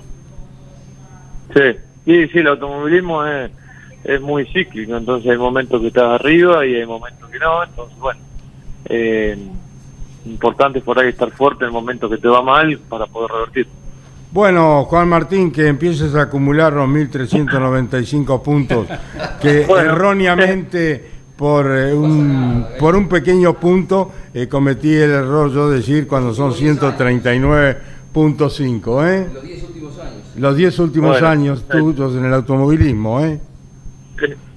Sí, 1.54 1.62
sí, 2.08 2.28
sí, 2.30 2.40
el 2.40 2.48
automovilismo 2.48 3.24
es, 3.26 3.52
es 4.04 4.20
muy 4.22 4.46
cíclico, 4.46 4.96
entonces 4.98 5.30
hay 5.30 5.38
momentos 5.38 5.80
que 5.82 5.88
estás 5.88 6.20
arriba 6.20 6.66
y 6.66 6.74
hay 6.76 6.86
momentos 6.86 7.30
que 7.30 7.38
no, 7.38 7.64
entonces 7.64 8.00
bueno, 8.00 8.20
eh, 8.86 9.38
importante 10.26 10.80
es 10.80 10.86
por 10.86 10.98
ahí 10.98 11.10
estar 11.10 11.30
fuerte 11.32 11.66
en 11.66 11.68
el 11.68 11.74
momento 11.74 12.10
que 12.10 12.18
te 12.18 12.28
va 12.28 12.42
mal 12.42 12.80
para 12.90 13.06
poder 13.06 13.30
revertir. 13.32 13.68
Bueno, 14.32 14.86
Juan 14.86 15.10
Martín, 15.10 15.52
que 15.52 15.68
empieces 15.68 16.16
a 16.16 16.24
acumular 16.24 16.74
los 16.74 16.90
1.395 16.90 18.42
puntos, 18.44 18.88
que 19.42 19.66
Bueno. 19.66 19.92
erróneamente 19.92 21.12
por, 21.38 21.68
eh, 21.78 21.94
un, 21.94 22.66
por 22.80 22.96
un 22.96 23.08
pequeño 23.08 23.54
punto 23.54 24.12
eh, 24.34 24.48
cometí 24.48 24.96
el 24.96 25.12
error 25.12 25.54
yo 25.54 25.70
decir 25.70 26.08
cuando 26.08 26.34
son 26.34 26.52
139.5, 26.52 29.08
¿eh? 29.08 29.28
Los 30.38 30.56
10 30.56 30.80
últimos 30.80 31.22
años. 31.22 31.60
Los 31.60 31.68
10 31.68 31.70
últimos 31.70 31.70
Bueno, 31.70 31.86
años 31.88 31.96
tuyos 31.96 32.16
en 32.16 32.26
el 32.26 32.34
automovilismo, 32.34 33.22
¿eh? 33.22 33.40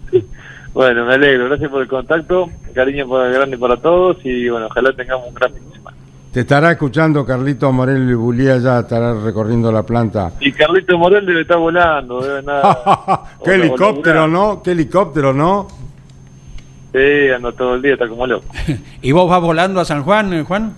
Bueno, 0.73 1.05
me 1.05 1.15
alegro, 1.15 1.47
gracias 1.47 1.69
por 1.69 1.83
el 1.83 1.89
contacto, 1.89 2.49
cariño 2.73 3.09
para 3.09 3.29
grande 3.29 3.59
para 3.59 3.77
todos 3.77 4.19
y 4.25 4.49
bueno, 4.49 4.67
ojalá 4.67 4.93
tengamos 4.93 5.27
un 5.27 5.35
gran 5.35 5.53
fin 5.53 5.69
de 5.69 5.75
semana. 5.75 5.97
Te 6.33 6.41
estará 6.41 6.71
escuchando 6.71 7.27
Carlito 7.27 7.73
Morel 7.73 8.09
y 8.09 8.15
Bulía, 8.15 8.57
ya 8.59 8.79
estará 8.79 9.15
recorriendo 9.15 9.73
la 9.73 9.83
planta. 9.83 10.33
Y 10.39 10.53
Carlito 10.53 10.97
Morel 10.97 11.27
debe 11.27 11.41
estar 11.41 11.59
volando, 11.59 12.23
debe 12.23 12.43
nada. 12.45 13.25
¡Qué 13.45 13.55
helicóptero, 13.55 14.29
¿no? 14.29 14.63
¡Qué 14.63 14.71
helicóptero, 14.71 15.33
no! 15.33 15.67
Sí, 16.93 17.31
ando 17.35 17.53
todo 17.53 17.75
el 17.75 17.83
día, 17.83 17.95
está 17.95 18.09
como 18.09 18.27
loco. 18.29 18.47
¿Y 19.03 19.11
vos 19.11 19.29
vas 19.29 19.41
volando 19.41 19.81
a 19.81 19.85
San 19.85 20.05
Juan, 20.05 20.33
eh, 20.35 20.45
Juan? 20.45 20.73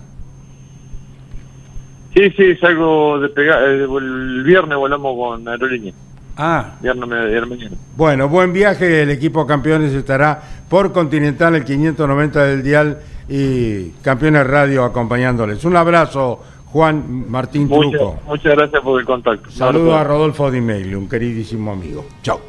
Sí, 2.13 2.29
sí, 2.37 2.55
salgo 2.57 3.19
de 3.19 3.29
pegar. 3.29 3.63
eh, 3.63 3.83
el 3.85 4.43
viernes 4.43 4.77
volamos 4.77 5.15
con 5.15 5.47
aerolínea. 5.47 5.93
Ah, 6.35 6.75
Viernes 6.81 7.07
mañana. 7.47 7.75
Bueno, 7.95 8.27
buen 8.27 8.53
viaje. 8.53 9.03
El 9.03 9.11
equipo 9.11 9.45
campeones 9.45 9.93
estará 9.93 10.41
por 10.67 10.91
Continental 10.91 11.55
el 11.55 11.63
590 11.63 12.43
del 12.45 12.63
Dial 12.63 12.97
y 13.29 13.89
Campeones 14.01 14.45
Radio 14.47 14.83
acompañándoles. 14.83 15.63
Un 15.65 15.75
abrazo, 15.75 16.41
Juan 16.65 17.29
Martín 17.29 17.67
Muchas, 17.67 17.91
Truco. 17.91 18.19
muchas 18.27 18.55
gracias 18.55 18.81
por 18.81 18.99
el 18.99 19.05
contacto. 19.05 19.49
Saludos 19.51 19.93
a 19.95 20.03
Rodolfo 20.03 20.49
Di 20.49 20.59
Meglio, 20.59 20.97
un 20.97 21.07
queridísimo 21.07 21.71
amigo. 21.71 22.05
Chao. 22.23 22.41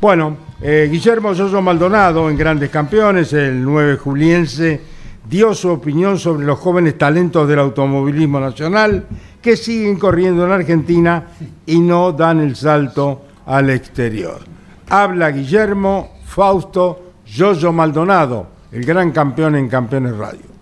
Bueno, 0.00 0.36
eh, 0.60 0.88
Guillermo 0.90 1.32
Soso 1.32 1.62
Maldonado 1.62 2.28
en 2.28 2.36
Grandes 2.36 2.70
Campeones, 2.70 3.32
el 3.34 3.62
9 3.64 3.98
juliense, 3.98 4.80
dio 5.28 5.54
su 5.54 5.70
opinión 5.70 6.18
sobre 6.18 6.44
los 6.46 6.58
jóvenes 6.58 6.98
talentos 6.98 7.48
del 7.48 7.58
automovilismo 7.60 8.40
nacional 8.40 9.04
que 9.40 9.56
siguen 9.56 9.98
corriendo 9.98 10.44
en 10.44 10.52
Argentina 10.52 11.24
y 11.66 11.80
no 11.80 12.12
dan 12.12 12.40
el 12.40 12.54
salto 12.56 13.22
al 13.46 13.70
exterior. 13.70 14.38
Habla 14.88 15.30
Guillermo 15.30 16.10
Fausto 16.26 17.12
Yoyo 17.26 17.72
Maldonado, 17.72 18.46
el 18.72 18.84
gran 18.84 19.10
campeón 19.12 19.56
en 19.56 19.68
Campeones 19.68 20.16
Radio. 20.16 20.52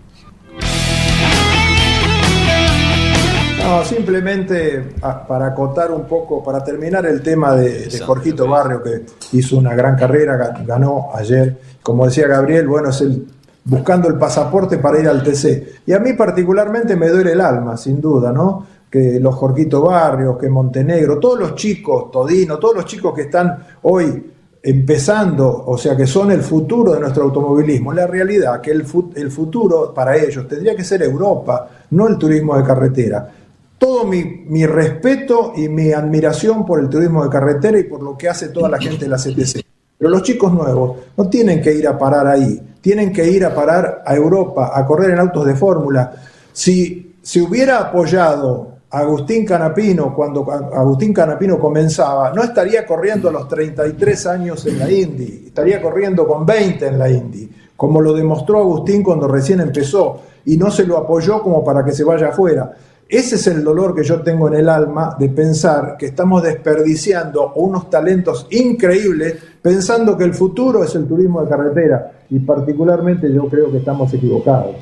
No, 3.59 3.85
simplemente 3.85 4.95
a- 5.03 5.27
para 5.27 5.49
acotar 5.49 5.91
un 5.93 6.05
poco, 6.07 6.43
para 6.43 6.65
terminar 6.65 7.07
el 7.07 7.23
tema 7.23 7.55
de, 7.55 7.87
de 7.87 8.01
Jorgito 8.01 8.49
Barrio, 8.49 8.83
que 8.83 9.05
hizo 9.37 9.59
una 9.59 9.75
gran 9.75 9.97
carrera, 9.97 10.37
ga- 10.37 10.65
ganó 10.67 11.11
ayer. 11.15 11.61
Como 11.83 12.07
decía 12.07 12.27
Gabriel, 12.27 12.67
bueno, 12.67 12.89
es 12.91 13.01
el 13.03 13.27
buscando 13.65 14.09
el 14.09 14.15
pasaporte 14.17 14.79
para 14.79 14.99
ir 15.01 15.09
al 15.09 15.23
TC. 15.23 15.83
Y 15.87 15.93
a 15.93 15.99
mí 15.99 16.13
particularmente 16.15 16.97
me 16.97 17.09
duele 17.09 17.33
el 17.33 17.41
alma, 17.41 17.77
sin 17.77 18.01
duda, 18.01 18.33
¿no? 18.33 18.67
Que 18.91 19.21
los 19.21 19.35
Jorgito 19.35 19.83
Barrios, 19.83 20.37
que 20.39 20.49
Montenegro, 20.49 21.19
todos 21.19 21.39
los 21.39 21.55
chicos, 21.55 22.11
Todino, 22.11 22.59
todos 22.59 22.75
los 22.77 22.85
chicos 22.87 23.15
que 23.15 23.23
están 23.23 23.57
hoy 23.83 24.31
empezando, 24.63 25.65
o 25.67 25.79
sea, 25.79 25.97
que 25.97 26.07
son 26.07 26.31
el 26.33 26.43
futuro 26.43 26.93
de 26.95 27.01
nuestro 27.01 27.25
automovilismo. 27.25 27.93
La 27.93 28.07
realidad 28.07 28.61
que 28.61 28.71
el, 28.71 28.85
fu- 28.85 29.11
el 29.15 29.31
futuro 29.31 29.93
para 29.95 30.17
ellos 30.17 30.47
tendría 30.49 30.75
que 30.77 30.85
ser 30.85 31.03
Europa, 31.03 31.69
no 31.91 32.09
el 32.09 32.19
turismo 32.19 32.57
de 32.57 32.65
carretera. 32.65 33.31
Todo 33.79 34.05
mi, 34.05 34.45
mi 34.47 34.67
respeto 34.67 35.53
y 35.57 35.69
mi 35.69 35.93
admiración 35.93 36.67
por 36.67 36.81
el 36.81 36.89
turismo 36.89 37.25
de 37.25 37.31
carretera 37.31 37.79
y 37.79 37.85
por 37.85 38.03
lo 38.03 38.17
que 38.19 38.29
hace 38.29 38.49
toda 38.49 38.69
la 38.69 38.79
gente 38.79 39.05
de 39.05 39.09
la 39.09 39.17
CTC. 39.17 39.65
Pero 39.97 40.11
los 40.11 40.23
chicos 40.23 40.53
nuevos 40.53 40.99
no 41.17 41.29
tienen 41.29 41.63
que 41.63 41.73
ir 41.75 41.87
a 41.89 41.97
parar 41.99 42.27
ahí, 42.27 42.61
tienen 42.81 43.13
que 43.13 43.29
ir 43.29 43.45
a 43.45 43.55
parar 43.55 44.03
a 44.07 44.15
Europa, 44.15 44.73
a 44.75 44.87
correr 44.87 45.11
en 45.11 45.19
autos 45.19 45.47
de 45.47 45.55
fórmula. 45.55 46.13
Si 46.53 47.17
se 47.23 47.41
hubiera 47.41 47.79
apoyado 47.79 48.71
a 48.91 48.99
Agustín 49.01 49.47
Canapino 49.47 50.15
cuando 50.15 50.51
Agustín 50.51 51.13
Canapino 51.13 51.59
comenzaba, 51.59 52.33
no 52.33 52.43
estaría 52.43 52.87
corriendo 52.87 53.29
a 53.29 53.33
los 53.33 53.49
33 53.49 54.27
años 54.27 54.67
en 54.67 54.79
la 54.79 54.91
Indy, 54.91 55.45
estaría 55.47 55.81
corriendo 55.81 56.27
con 56.27 56.45
20 56.45 56.87
en 56.87 56.99
la 56.99 57.09
Indy, 57.09 57.49
como 57.77 58.01
lo 58.01 58.13
demostró 58.13 58.59
Agustín 58.59 59.03
cuando 59.03 59.29
recién 59.29 59.61
empezó 59.61 60.23
y 60.45 60.57
no 60.57 60.71
se 60.71 60.85
lo 60.85 60.97
apoyó 60.97 61.41
como 61.43 61.63
para 61.63 61.85
que 61.85 61.93
se 61.93 62.05
vaya 62.05 62.29
afuera. 62.29 62.73
Ese 63.09 63.35
es 63.35 63.47
el 63.49 63.65
dolor 63.65 63.93
que 63.95 64.05
yo 64.05 64.23
tengo 64.23 64.47
en 64.47 64.55
el 64.55 64.69
alma 64.69 65.17
de 65.19 65.29
pensar 65.29 65.97
que 65.99 66.07
estamos 66.07 66.45
desperdiciando 66.45 67.55
unos 67.55 67.91
talentos 67.91 68.47
increíbles 68.51 69.35
pensando 69.63 70.17
que 70.17 70.25
el 70.25 70.35
futuro 70.35 70.85
es 70.85 70.95
el 70.95 71.07
turismo 71.07 71.43
de 71.43 71.49
carretera 71.49 72.13
y 72.31 72.39
particularmente 72.39 73.33
yo 73.33 73.47
creo 73.49 73.71
que 73.71 73.79
estamos 73.79 74.13
equivocados. 74.15 74.77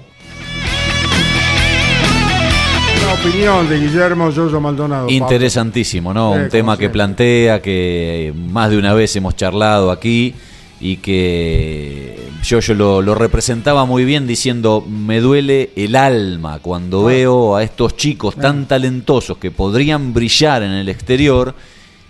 Una 3.02 3.14
opinión 3.14 3.68
de 3.68 3.78
Guillermo 3.80 4.30
Yoyo 4.30 4.60
Maldonado. 4.60 5.08
Interesantísimo, 5.08 6.12
¿no? 6.12 6.34
Sí, 6.34 6.40
Un 6.40 6.48
tema 6.48 6.76
que 6.76 6.90
plantea, 6.90 7.62
que 7.62 8.32
más 8.50 8.70
de 8.70 8.78
una 8.78 8.92
vez 8.94 9.16
hemos 9.16 9.34
charlado 9.34 9.90
aquí 9.90 10.34
y 10.80 10.98
que 10.98 12.28
yo, 12.44 12.60
yo 12.60 12.74
lo, 12.74 13.02
lo 13.02 13.14
representaba 13.14 13.84
muy 13.84 14.04
bien 14.04 14.26
diciendo, 14.26 14.84
me 14.86 15.20
duele 15.20 15.70
el 15.74 15.96
alma 15.96 16.60
cuando 16.60 17.04
veo 17.04 17.56
a 17.56 17.64
estos 17.64 17.96
chicos 17.96 18.36
tan 18.36 18.68
talentosos 18.68 19.38
que 19.38 19.50
podrían 19.50 20.12
brillar 20.12 20.62
en 20.62 20.70
el 20.70 20.88
exterior 20.88 21.54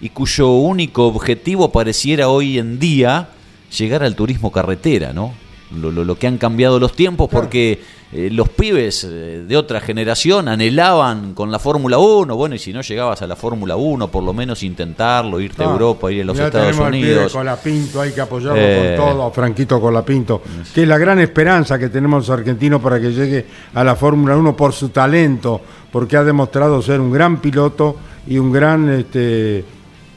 y 0.01 0.11
cuyo 0.11 0.49
único 0.53 1.07
objetivo 1.07 1.70
pareciera 1.72 2.28
hoy 2.28 2.59
en 2.59 2.78
día 2.78 3.28
llegar 3.76 4.03
al 4.03 4.14
turismo 4.14 4.51
carretera, 4.53 5.12
¿no? 5.12 5.32
Lo, 5.76 5.90
lo- 5.90 6.05
lo 6.05 6.18
que 6.18 6.26
han 6.26 6.38
cambiado 6.38 6.78
los 6.80 6.94
tiempos 6.94 7.28
porque 7.30 7.78
eh, 8.11 8.30
los 8.32 8.49
pibes 8.49 9.05
eh, 9.05 9.44
de 9.46 9.55
otra 9.59 9.80
generación 9.82 10.49
anhelaban 10.49 11.34
con 11.34 11.51
la 11.51 11.59
Fórmula 11.59 11.99
1, 11.99 12.34
bueno, 12.36 12.55
y 12.55 12.59
si 12.59 12.72
no 12.72 12.80
llegabas 12.80 13.20
a 13.20 13.26
la 13.26 13.36
Fórmula 13.36 13.76
1, 13.76 14.09
por 14.09 14.22
lo 14.24 14.32
menos 14.32 14.62
intentarlo, 14.62 15.38
irte 15.40 15.62
a 15.62 15.66
Ah, 15.68 15.72
Europa, 15.72 16.11
ir 16.11 16.22
a 16.22 16.24
los 16.24 16.38
ya 16.38 16.46
Estados 16.46 16.68
tenemos 16.68 16.86
al 16.86 16.92
pibe 16.92 17.12
Unidos. 17.12 17.32
Colapinto, 17.34 18.01
hay 18.01 18.12
que 18.12 18.20
apoyarlo 18.22 18.57
Eh. 18.59 18.94
con 18.96 19.07
todo, 19.11 19.30
Franquito 19.30 19.78
Colapinto, 19.78 20.40
que 20.74 20.82
es 20.84 20.88
la 20.88 20.96
gran 20.96 21.18
esperanza 21.18 21.78
que 21.78 21.90
tenemos 21.90 22.26
los 22.26 22.38
argentinos 22.38 22.80
para 22.80 22.99
que 22.99 23.11
llegue 23.12 23.44
a 23.74 23.84
la 23.84 23.94
Fórmula 23.94 24.38
1 24.38 24.57
por 24.57 24.72
su 24.72 24.88
talento, 24.88 25.61
porque 25.92 26.16
ha 26.16 26.24
demostrado 26.24 26.80
ser 26.80 26.99
un 27.01 27.12
gran 27.12 27.42
piloto 27.42 27.94
y 28.26 28.38
un 28.38 28.51
gran 28.51 28.88
este, 28.88 29.64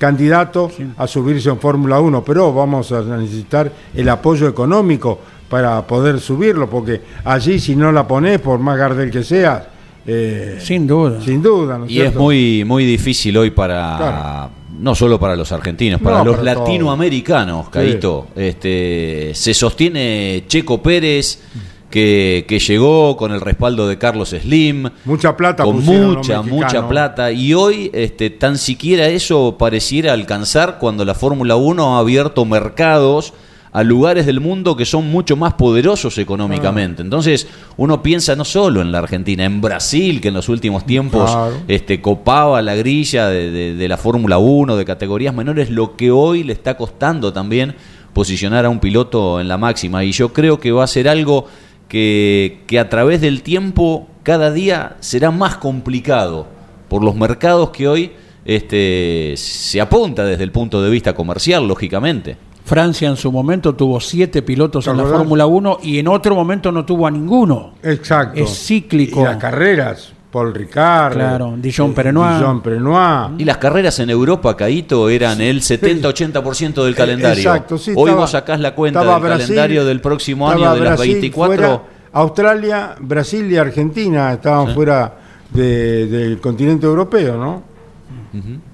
candidato 0.02 0.72
a 0.98 1.06
subirse 1.06 1.48
en 1.50 1.60
Fórmula 1.60 2.00
1, 2.00 2.24
pero 2.24 2.52
vamos 2.52 2.92
a 2.92 3.02
necesitar 3.04 3.72
el 3.94 4.10
apoyo 4.10 4.48
económico 4.48 5.20
para 5.48 5.86
poder 5.86 6.20
subirlo, 6.20 6.68
porque 6.68 7.00
allí 7.24 7.60
si 7.60 7.76
no 7.76 7.92
la 7.92 8.08
pones, 8.08 8.40
por 8.42 8.58
más 8.58 8.80
Gardel 8.80 9.12
que 9.12 9.24
seas, 9.24 9.62
eh, 10.08 10.58
sin 10.60 10.88
duda. 10.88 11.22
sin 11.22 11.40
duda, 11.44 11.78
¿no 11.78 11.86
es 11.86 11.92
Y 11.92 12.02
es 12.02 12.16
muy, 12.16 12.64
muy 12.66 12.84
difícil 12.84 13.38
hoy 13.38 13.52
para, 13.52 13.96
Claro. 13.98 14.50
no 14.80 14.96
solo 14.96 15.20
para 15.20 15.36
los 15.36 15.52
argentinos, 15.52 16.02
para 16.02 16.18
No, 16.18 16.26
los 16.26 16.38
para 16.38 16.56
latinoamericanos, 16.56 17.70
Caito. 17.70 18.30
Este, 18.36 19.30
se 19.36 19.54
sostiene 19.54 20.46
Checo 20.48 20.82
Pérez, 20.82 21.44
que, 21.92 22.46
que 22.48 22.58
llegó 22.60 23.16
con 23.18 23.32
el 23.32 23.42
respaldo 23.42 23.88
de 23.88 23.98
Carlos 24.00 24.30
Slim. 24.30 24.90
Mucha 25.06 25.38
plata 25.38 25.64
con 25.64 25.84
mucha, 25.86 26.42
mucha 26.42 26.88
plata. 26.88 27.32
Y 27.32 27.54
hoy 27.54 27.92
este, 27.94 28.30
tan 28.32 28.58
siquiera 28.58 29.08
eso 29.08 29.58
pareciera 29.60 30.14
alcanzar 30.14 30.80
cuando 30.80 31.06
la 31.06 31.14
Fórmula 31.14 31.56
1 31.58 31.96
ha 31.96 32.00
abierto 32.00 32.46
mercados 32.46 33.34
a 33.74 33.84
lugares 33.84 34.26
del 34.26 34.42
mundo 34.42 34.76
que 34.76 34.84
son 34.86 35.10
mucho 35.10 35.38
más 35.38 35.54
poderosos 35.54 36.18
Ah. 36.18 36.22
económicamente. 36.22 37.02
Entonces 37.02 37.48
uno 37.78 38.02
piensa 38.04 38.36
no 38.36 38.44
solo 38.44 38.82
en 38.82 38.92
la 38.92 38.98
Argentina, 38.98 39.46
en 39.46 39.62
Brasil, 39.62 40.20
que 40.20 40.28
en 40.28 40.34
los 40.34 40.50
últimos 40.50 40.86
tiempos 40.86 41.32
Claro. 41.32 41.54
este, 41.70 42.02
copaba 42.02 42.62
la 42.62 42.76
grilla 42.76 43.28
de, 43.30 43.50
de- 43.50 43.74
de 43.76 43.88
la 43.88 43.96
Fórmula 43.98 44.40
1, 44.40 44.76
de 44.76 44.84
categorías 44.84 45.34
menores, 45.34 45.70
lo 45.70 45.96
que 45.96 46.12
hoy 46.12 46.44
le 46.44 46.52
está 46.52 46.76
costando 46.76 47.32
también 47.32 47.76
posicionar 48.12 48.66
a 48.66 48.70
un 48.70 48.80
piloto 48.82 49.40
en 49.40 49.48
la 49.48 49.58
máxima. 49.58 50.04
Y 50.04 50.12
yo 50.12 50.34
creo 50.34 50.60
que 50.60 50.74
va 50.74 50.84
a 50.84 50.88
ser 50.88 51.08
algo 51.08 51.48
que, 51.92 52.62
que 52.68 52.80
a 52.80 52.88
través 52.88 53.20
del 53.20 53.44
tiempo 53.44 54.08
cada 54.24 54.50
día 54.50 54.96
será 55.02 55.30
más 55.30 55.58
complicado 55.58 56.48
por 56.88 57.04
los 57.04 57.18
mercados 57.18 57.72
que 57.72 57.86
hoy 57.86 58.14
este, 58.46 59.34
se 59.36 59.82
apunta 59.82 60.24
desde 60.24 60.46
el 60.46 60.54
punto 60.54 60.82
de 60.82 60.90
vista 60.90 61.14
comercial, 61.14 61.68
lógicamente. 61.68 62.38
Francia 62.64 63.10
en 63.10 63.18
su 63.18 63.30
momento 63.30 63.76
tuvo 63.76 64.00
siete 64.00 64.42
pilotos 64.42 64.86
¿Te 64.86 64.92
en 64.92 64.98
la? 65.00 65.04
Fórmula 65.04 65.46
1 65.46 65.80
y 65.84 66.00
en 66.00 66.08
otro 66.08 66.34
momento 66.34 66.72
no 66.72 66.86
tuvo 66.86 67.08
a 67.08 67.12
ninguno. 67.12 67.74
Exacto. 67.84 68.40
Es 68.40 68.68
cíclico. 68.68 69.20
Y 69.20 69.24
las 69.26 69.36
carreras, 69.36 70.14
Paul 70.32 70.54
Ricard. 70.54 71.14
Claro, 71.14 71.56
Dijon 71.58 71.94
eh. 71.96 72.12
Dijon. 72.12 73.36
Y 73.38 73.44
las 73.46 73.58
carreras 73.58 74.00
en 74.00 74.10
Europa, 74.10 74.56
Caito, 74.56 75.10
eran 75.10 75.42
el 75.42 75.62
70-80% 75.62 76.84
del 76.86 76.96
calendario. 76.96 77.42
Exacto, 77.42 77.78
sí, 77.78 77.92
Hoy 77.96 78.06
estaba- 78.10 78.22
vos 78.22 78.32
sacás 78.32 78.60
la 78.60 78.74
cuenta 78.74 79.02
del 79.04 79.20
Brasil, 79.22 79.46
calendario 79.48 79.86
del 79.86 80.00
próximo 80.00 80.50
año 80.50 80.74
de 80.74 80.80
las 80.80 80.96
Brasil 80.98 81.14
24. 81.14 81.56
fuera, 81.56 81.82
Australia, 82.14 82.96
Brasil 83.00 83.52
y 83.52 83.58
Argentina 83.58 84.32
estaban 84.34 84.74
fuera 84.74 85.14
de- 85.50 86.08
del 86.08 86.40
continente 86.40 86.86
europeo, 86.86 87.38
¿no? 87.38 87.64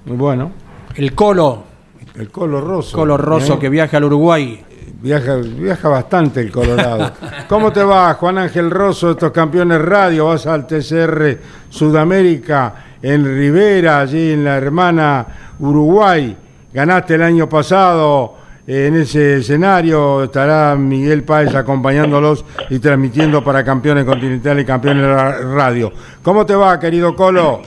Muy 0.05 0.17
bueno. 0.17 0.51
El 0.95 1.13
Colo, 1.13 1.63
El 2.15 2.29
Colo 2.29 2.61
Rosso. 2.61 2.95
Colo 2.97 3.17
Rosso 3.17 3.55
¿eh? 3.55 3.59
que 3.59 3.69
viaja 3.69 3.97
al 3.97 4.03
Uruguay. 4.05 4.63
Viaja, 4.99 5.35
viaja 5.35 5.89
bastante 5.89 6.41
el 6.41 6.51
Colorado. 6.51 7.11
¿Cómo 7.47 7.71
te 7.71 7.83
va, 7.83 8.13
Juan 8.15 8.39
Ángel 8.39 8.71
Rosso, 8.71 9.11
estos 9.11 9.31
campeones 9.31 9.79
radio? 9.81 10.25
Vas 10.27 10.47
al 10.47 10.65
TCR 10.65 11.37
Sudamérica, 11.69 12.73
en 13.01 13.23
Rivera, 13.23 13.99
allí 13.99 14.31
en 14.33 14.43
la 14.43 14.57
hermana 14.57 15.25
Uruguay. 15.59 16.35
Ganaste 16.73 17.13
el 17.15 17.21
año 17.21 17.47
pasado 17.47 18.35
eh, 18.65 18.87
en 18.87 18.95
ese 18.95 19.37
escenario. 19.37 20.23
Estará 20.23 20.75
Miguel 20.75 21.23
Páez 21.23 21.53
acompañándolos 21.53 22.43
y 22.71 22.79
transmitiendo 22.79 23.43
para 23.43 23.63
campeones 23.63 24.03
continentales 24.03 24.63
y 24.63 24.65
campeones 24.65 25.05
ra- 25.05 25.37
radio. 25.53 25.91
¿Cómo 26.23 26.43
te 26.45 26.55
va, 26.55 26.79
querido 26.79 27.15
Colo? 27.15 27.61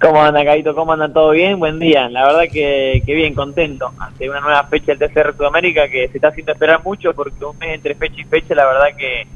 ¿Cómo 0.00 0.22
anda, 0.22 0.42
Caito? 0.44 0.74
¿Cómo 0.74 0.94
andan? 0.94 1.12
¿Todo 1.12 1.32
bien? 1.32 1.58
Buen 1.58 1.78
día. 1.78 2.08
La 2.08 2.26
verdad 2.26 2.44
que, 2.50 3.02
que 3.04 3.14
bien, 3.14 3.34
contento. 3.34 3.92
Ante 3.98 4.30
una 4.30 4.40
nueva 4.40 4.64
fecha 4.64 4.94
del 4.94 4.98
TCR 4.98 5.36
Sudamérica 5.36 5.88
que 5.88 6.08
se 6.08 6.16
está 6.16 6.28
haciendo 6.28 6.52
esperar 6.52 6.82
mucho 6.82 7.12
porque 7.12 7.44
un 7.44 7.58
mes 7.58 7.74
entre 7.74 7.94
fecha 7.94 8.18
y 8.18 8.24
fecha, 8.24 8.54
la 8.54 8.64
verdad 8.64 8.96
que, 8.96 9.26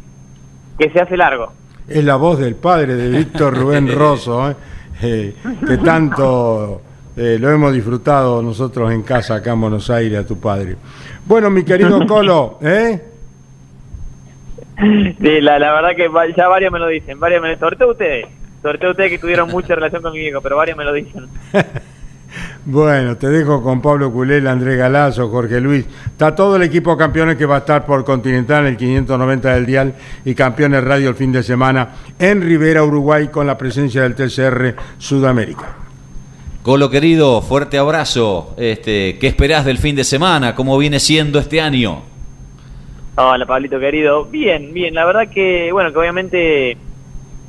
que 0.79 0.91
se 0.91 1.01
hace 1.01 1.19
largo. 1.19 1.53
Es 1.87 2.03
la 2.03 2.17
voz 2.17 2.39
del 2.39 2.55
padre 2.55 2.95
de 2.95 3.11
Víctor 3.11 3.55
Rubén 3.55 3.93
Rosso, 3.95 4.51
¿eh? 4.51 4.57
Eh, 5.03 5.35
que 5.67 5.77
tanto 5.79 6.81
eh, 7.15 7.37
lo 7.39 7.51
hemos 7.51 7.75
disfrutado 7.75 8.41
nosotros 8.41 8.91
en 8.91 9.03
casa 9.03 9.35
acá 9.35 9.53
en 9.53 9.61
Buenos 9.61 9.91
Aires 9.91 10.21
a 10.21 10.27
tu 10.27 10.41
padre. 10.41 10.77
Bueno, 11.27 11.51
mi 11.51 11.63
querido 11.63 12.07
Colo, 12.07 12.59
¿eh? 12.63 13.03
Sí, 14.81 15.41
la, 15.43 15.59
la 15.59 15.73
verdad 15.75 15.95
que 15.95 16.09
ya 16.35 16.49
varios 16.49 16.73
me 16.73 16.79
lo 16.79 16.89
dicen, 16.89 17.21
varios 17.21 17.43
me 17.43 17.55
lo 17.55 17.59
todo 17.59 17.91
ustedes, 17.91 18.27
sobre 18.65 18.79
todo 18.79 18.93
ustedes 18.93 19.11
que 19.11 19.19
tuvieron 19.19 19.51
mucha 19.51 19.75
relación 19.75 20.01
con 20.01 20.15
mi 20.15 20.21
viejo, 20.21 20.41
pero 20.41 20.57
varios 20.57 20.79
me 20.79 20.85
lo 20.85 20.93
dicen. 20.93 21.27
Bueno, 22.67 23.17
te 23.17 23.29
dejo 23.29 23.63
con 23.63 23.81
Pablo 23.81 24.11
Culel, 24.11 24.49
Andrés 24.49 24.77
Galazo, 24.77 25.29
Jorge 25.29 25.61
Luis. 25.61 25.87
Está 26.07 26.35
todo 26.35 26.57
el 26.57 26.63
equipo 26.63 26.97
campeones 26.97 27.37
que 27.37 27.47
va 27.47 27.57
a 27.57 27.59
estar 27.59 27.87
por 27.87 28.05
Continental, 28.05 28.67
el 28.67 28.77
590 28.77 29.55
del 29.55 29.67
Dial 29.67 29.95
y 30.25 30.35
Campeones 30.35 30.83
Radio 30.83 31.11
el 31.11 31.15
fin 31.15 31.31
de 31.31 31.45
semana 31.45 31.91
en 32.19 32.43
Rivera, 32.43 32.83
Uruguay, 32.83 33.29
con 33.29 33.47
la 33.47 33.57
presencia 33.57 34.03
del 34.03 34.17
TCR 34.17 34.75
Sudamérica. 34.99 35.77
Colo 36.63 36.91
querido, 36.91 37.41
fuerte 37.41 37.79
abrazo. 37.79 38.55
Este, 38.57 39.19
¿Qué 39.21 39.29
esperás 39.29 39.65
del 39.65 39.79
fin 39.79 39.95
de 39.95 40.03
semana? 40.03 40.57
¿Cómo 40.57 40.77
viene 40.77 40.99
siendo 40.99 41.39
este 41.39 41.61
año? 41.61 42.03
Hola, 43.15 43.47
Pablito 43.47 43.79
querido. 43.79 44.25
Bien, 44.25 44.73
bien. 44.73 44.95
La 44.95 45.05
verdad 45.05 45.29
que, 45.29 45.71
bueno, 45.71 45.93
que 45.93 45.99
obviamente 45.99 46.79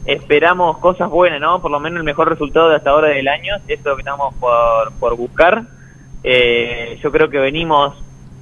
esperamos 0.06 0.78
cosas 0.78 1.10
buenas, 1.10 1.42
¿no? 1.42 1.62
Por 1.62 1.72
lo 1.72 1.80
menos 1.80 2.00
el 2.00 2.06
mejor 2.06 2.30
resultado 2.30 2.70
de 2.70 2.76
hasta 2.76 2.92
ahora 2.92 3.10
del 3.10 3.28
año. 3.28 3.56
Eso 3.68 3.80
es 3.80 3.86
lo 3.86 3.96
que 3.96 4.02
estamos 4.02 4.34
por, 4.36 4.92
por 5.00 5.16
buscar. 5.16 5.64
Eh, 6.24 7.00
yo 7.04 7.12
creo 7.12 7.30
que 7.30 7.40
venimos 7.40 7.96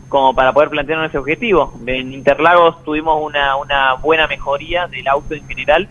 como 0.10 0.36
para 0.36 0.54
poder 0.54 0.70
plantearnos 0.70 1.10
ese 1.10 1.18
objetivo. 1.18 1.74
En 1.88 2.14
Interlagos 2.14 2.84
tuvimos 2.84 3.20
una, 3.22 3.56
una 3.56 3.96
buena 3.96 4.28
mejoría 4.28 4.88
del 4.88 5.08
auto 5.08 5.34
en 5.34 5.48
general. 5.48 5.90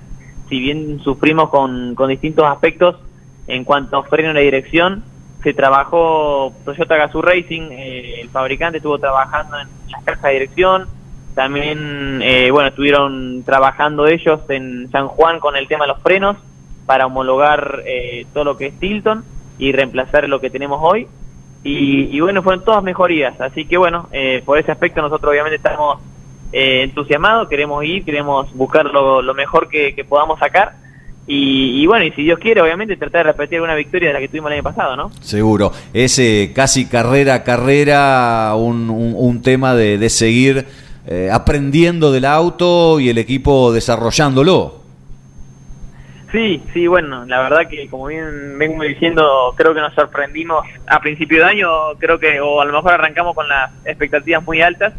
Si 0.48 0.60
bien 0.60 1.00
sufrimos 1.00 1.50
con, 1.50 1.94
con 1.94 2.08
distintos 2.08 2.44
aspectos 2.46 2.96
en 3.46 3.64
cuanto 3.64 3.96
a 3.96 4.04
freno 4.04 4.30
y 4.30 4.34
la 4.34 4.40
dirección, 4.40 5.02
se 5.42 5.54
trabajó 5.54 6.52
Toyota 6.64 6.96
Gazoo 6.96 7.20
Racing, 7.20 7.72
eh, 7.72 8.20
el 8.20 8.28
fabricante 8.28 8.78
estuvo 8.78 8.98
trabajando 8.98 9.58
en 9.58 9.68
las 9.90 10.04
cajas 10.04 10.22
de 10.22 10.32
dirección, 10.34 10.86
también, 11.34 12.20
eh, 12.22 12.50
bueno, 12.50 12.68
estuvieron 12.68 13.42
trabajando 13.44 14.06
ellos 14.06 14.40
en 14.48 14.90
San 14.90 15.08
Juan 15.08 15.40
con 15.40 15.56
el 15.56 15.66
tema 15.68 15.84
de 15.84 15.88
los 15.92 16.02
frenos 16.02 16.36
para 16.86 17.06
homologar 17.06 17.82
eh, 17.86 18.26
todo 18.34 18.44
lo 18.44 18.56
que 18.56 18.66
es 18.66 18.78
Tilton 18.78 19.24
y 19.58 19.72
reemplazar 19.72 20.28
lo 20.28 20.40
que 20.40 20.50
tenemos 20.50 20.78
hoy. 20.82 21.06
Y, 21.64 22.08
y 22.14 22.20
bueno, 22.20 22.42
fueron 22.42 22.64
todas 22.64 22.82
mejorías. 22.82 23.40
Así 23.40 23.64
que 23.64 23.76
bueno, 23.78 24.08
eh, 24.12 24.42
por 24.44 24.58
ese 24.58 24.72
aspecto 24.72 25.00
nosotros 25.00 25.30
obviamente 25.30 25.56
estamos 25.56 26.00
eh, 26.52 26.82
entusiasmados, 26.82 27.48
queremos 27.48 27.84
ir, 27.84 28.04
queremos 28.04 28.52
buscar 28.54 28.84
lo, 28.86 29.22
mejor 29.34 29.68
que, 29.68 29.94
que 29.94 30.04
podamos 30.04 30.38
sacar. 30.38 30.72
Y, 31.24 31.80
y 31.80 31.86
bueno, 31.86 32.04
y 32.04 32.10
si 32.10 32.24
Dios 32.24 32.40
quiere, 32.40 32.60
obviamente 32.60 32.96
tratar 32.96 33.24
de 33.26 33.32
repetir 33.32 33.60
una 33.60 33.76
victoria 33.76 34.08
de 34.08 34.14
la 34.14 34.18
que 34.20 34.26
tuvimos 34.26 34.50
el 34.50 34.54
año 34.54 34.64
pasado, 34.64 34.96
¿no? 34.96 35.12
Seguro. 35.20 35.70
Es 35.94 36.20
casi 36.52 36.88
carrera 36.88 37.34
a 37.34 37.44
carrera 37.44 38.52
un, 38.56 38.90
un- 38.90 39.14
un 39.16 39.40
tema 39.40 39.72
de 39.76 40.10
seguir 40.10 40.66
eh, 41.06 41.30
aprendiendo 41.32 42.12
del 42.12 42.24
auto 42.24 43.00
y 43.00 43.08
el 43.08 43.18
equipo 43.18 43.72
desarrollándolo. 43.72 44.82
Sí, 46.30 46.62
sí, 46.72 46.86
bueno, 46.86 47.26
la 47.26 47.42
verdad 47.42 47.68
que 47.68 47.88
como 47.88 48.06
bien 48.06 48.56
vengo 48.56 48.82
diciendo, 48.84 49.52
creo 49.54 49.74
que 49.74 49.80
nos 49.80 49.92
sorprendimos 49.94 50.64
a 50.86 50.98
principio 51.00 51.40
de 51.40 51.44
año, 51.44 51.68
creo 51.98 52.18
que, 52.18 52.40
o 52.40 52.62
a 52.62 52.64
lo 52.64 52.72
mejor 52.72 52.92
arrancamos 52.92 53.34
con 53.34 53.46
las 53.48 53.70
expectativas 53.84 54.42
muy 54.42 54.62
altas 54.62 54.94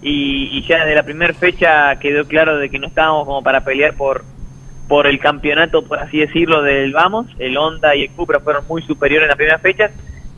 y, 0.00 0.48
y 0.52 0.62
ya 0.68 0.80
desde 0.80 0.94
la 0.94 1.02
primera 1.02 1.34
fecha 1.34 1.96
quedó 1.98 2.24
claro 2.24 2.56
de 2.56 2.70
que 2.70 2.78
no 2.78 2.86
estábamos 2.86 3.26
como 3.26 3.42
para 3.42 3.64
pelear 3.64 3.94
por 3.94 4.24
por 4.86 5.06
el 5.06 5.20
campeonato, 5.20 5.84
por 5.84 6.00
así 6.00 6.18
decirlo, 6.18 6.62
del 6.62 6.92
Vamos, 6.92 7.26
el 7.38 7.56
Honda 7.56 7.94
y 7.94 8.02
el 8.02 8.10
Cupra 8.10 8.40
fueron 8.40 8.66
muy 8.66 8.82
superiores 8.82 9.26
en 9.26 9.28
las 9.28 9.36
primeras 9.36 9.62
fechas 9.62 9.92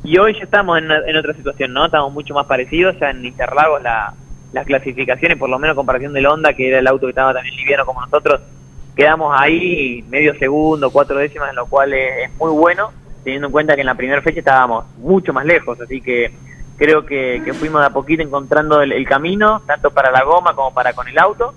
y 0.05 0.19
hoy 0.19 0.35
ya 0.35 0.45
estamos 0.45 0.79
en, 0.79 0.91
en 0.91 1.17
otra 1.17 1.33
situación, 1.33 1.73
¿no? 1.73 1.87
Estamos 1.87 2.13
mucho 2.13 2.35
más 2.35 2.47
parecidos, 2.47 2.95
ya 3.01 3.11
en 3.11 3.25
Interlagos 3.25 3.83
la, 3.83 4.13
las 4.53 4.67
clasificaciones, 4.67 5.39
por 5.39 5.49
lo 5.49 5.59
menos 5.59 5.75
en 5.75 5.77
comparación 5.77 6.13
del 6.13 6.27
Honda, 6.27 6.53
que 6.55 6.69
era 6.69 6.79
el 6.79 6.87
auto 6.87 7.07
que 7.07 7.11
estaba 7.11 7.33
también 7.33 7.57
liviano 7.57 7.87
como 7.87 8.03
nosotros, 8.03 8.41
quedamos 8.95 9.35
ahí 9.39 10.05
medio 10.09 10.35
segundo, 10.39 10.91
cuatro 10.91 11.19
décimas, 11.19 11.55
lo 11.55 11.67
cual 11.67 11.93
es, 11.95 12.31
muy 12.39 12.51
bueno, 12.53 12.91
teniendo 13.25 13.47
en 13.49 13.53
cuenta 13.53 13.75
que 13.75 13.81
en 13.81 13.87
la 13.87 13.95
primera 13.95 14.21
fecha 14.23 14.41
estábamos 14.41 14.85
mucho 14.99 15.33
más 15.33 15.45
lejos, 15.47 15.81
así 15.81 16.01
que 16.01 16.33
creo 16.77 17.07
que, 17.07 17.41
que 17.45 17.55
fuimos 17.55 17.81
de 17.81 17.87
a 17.87 17.91
poquito 17.91 18.23
encontrando 18.23 18.83
el, 18.83 19.07
camino, 19.07 19.63
tanto 19.67 19.91
para 19.91 20.11
la 20.11 20.25
goma 20.25 20.55
como 20.55 20.75
para 20.75 20.93
con 20.93 21.09
el 21.09 21.19
auto, 21.19 21.55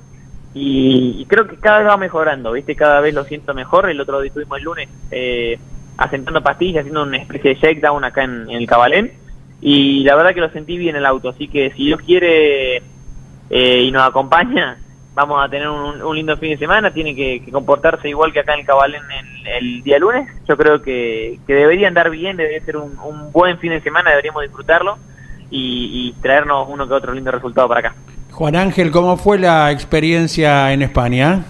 y, 0.54 1.18
y 1.20 1.26
creo 1.26 1.48
que 1.48 1.58
cada 1.58 1.80
vez 1.80 1.88
va 1.89 1.98
mejorando, 1.98 2.54
¿viste? 2.54 2.76
Cada 2.76 3.02
vez 3.02 3.14
lo 3.14 3.26
siento 3.26 3.54
mejor, 3.54 3.89
el 3.89 4.00
otro 4.00 4.22
día 4.22 4.30
estuvimos 4.30 4.58
el 4.58 4.64
lunes 4.64 4.89
eh, 5.12 5.60
asentando 5.98 6.41
pastillas, 6.41 6.82
haciendo 6.82 7.04
una 7.04 7.18
especie 7.18 7.56
de 7.56 7.60
shakedown 7.60 8.06
acá 8.06 8.24
en 8.24 8.50
el 8.50 8.66
Cabalén, 8.66 9.12
y 9.62 10.03
la 10.03 10.16
verdad 10.16 10.34
que 10.34 10.41
lo 10.41 10.49
sentí 10.49 10.78
bien 10.78 10.95
el 10.95 11.06
auto, 11.06 11.30
así 11.30 11.47
que 11.47 11.72
si 11.72 11.86
Dios 11.86 12.01
quiere 12.01 12.78
eh, 13.49 13.82
y 13.84 13.91
nos 13.91 14.08
acompaña, 14.08 14.78
vamos 15.14 15.43
a 15.43 15.49
tener 15.49 15.70
un, 15.70 16.01
un 16.01 16.16
lindo 16.16 16.38
fin 16.38 16.51
de 16.51 16.58
semana, 16.58 16.91
tiene 16.91 17.16
que, 17.16 17.41
comportarse 17.51 18.10
igual 18.10 18.34
que 18.34 18.39
acá 18.41 18.53
en 18.53 18.62
el 18.62 18.66
Cabalén 18.66 19.01
el, 19.12 19.47
el 19.47 19.84
día 19.84 19.97
lunes, 19.97 20.30
yo 20.47 20.58
creo 20.58 20.82
que, 20.82 21.39
que 21.47 21.53
debería 21.53 21.88
andar 21.88 22.10
bien, 22.10 22.38
debería 22.38 22.64
ser 22.66 22.78
un, 22.78 22.95
buen 23.32 23.58
fin 23.60 23.72
de 23.72 23.82
semana, 23.82 24.12
deberíamos 24.12 24.43
disfrutarlo 24.43 24.97
y 25.49 26.14
traernos 26.22 26.68
uno 26.70 26.86
que 26.86 26.93
otro 26.93 27.14
lindo 27.14 27.32
resultado 27.32 27.70
para 27.70 27.80
acá. 27.80 27.95
Juan 28.36 28.58
Ángel, 28.58 28.91
¿cómo 28.91 29.16
fue 29.16 29.39
la 29.39 29.72
experiencia 29.72 30.74
en 30.74 30.82
España? 30.82 31.45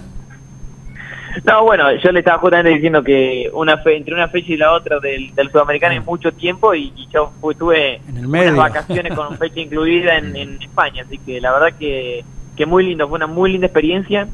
No, 1.43 1.63
bueno, 1.63 1.91
yo 1.95 2.11
le 2.11 2.19
estaba 2.19 2.39
justamente 2.39 2.71
diciendo 2.71 3.03
que 3.03 3.49
una 3.53 3.77
fe, 3.77 3.97
entre 3.97 4.13
una 4.13 4.27
fecha 4.27 4.53
y 4.53 4.57
la 4.57 4.71
otra 4.71 4.99
del, 4.99 5.33
del 5.35 5.51
sudamericano 5.51 5.93
hay 5.93 5.99
mucho 5.99 6.31
tiempo 6.31 6.73
y, 6.73 6.93
y 6.95 7.07
yo 7.13 7.31
fui, 7.41 7.55
tuve 7.55 8.01
En 8.07 8.25
unas 8.25 8.55
vacaciones 8.55 9.13
con 9.13 9.37
fecha 9.39 9.59
incluida 9.59 10.17
en, 10.17 10.35
en 10.35 10.61
España, 10.61 11.03
así 11.05 11.17
que 11.17 11.41
la 11.41 11.51
verdad 11.51 11.77
que, 11.77 12.23
que 12.55 12.65
muy 12.65 12.85
lindo, 12.85 13.07
fue 13.07 13.17
una 13.17 13.27
muy 13.27 13.51
linda 13.51 13.67
experiencia 13.67 14.27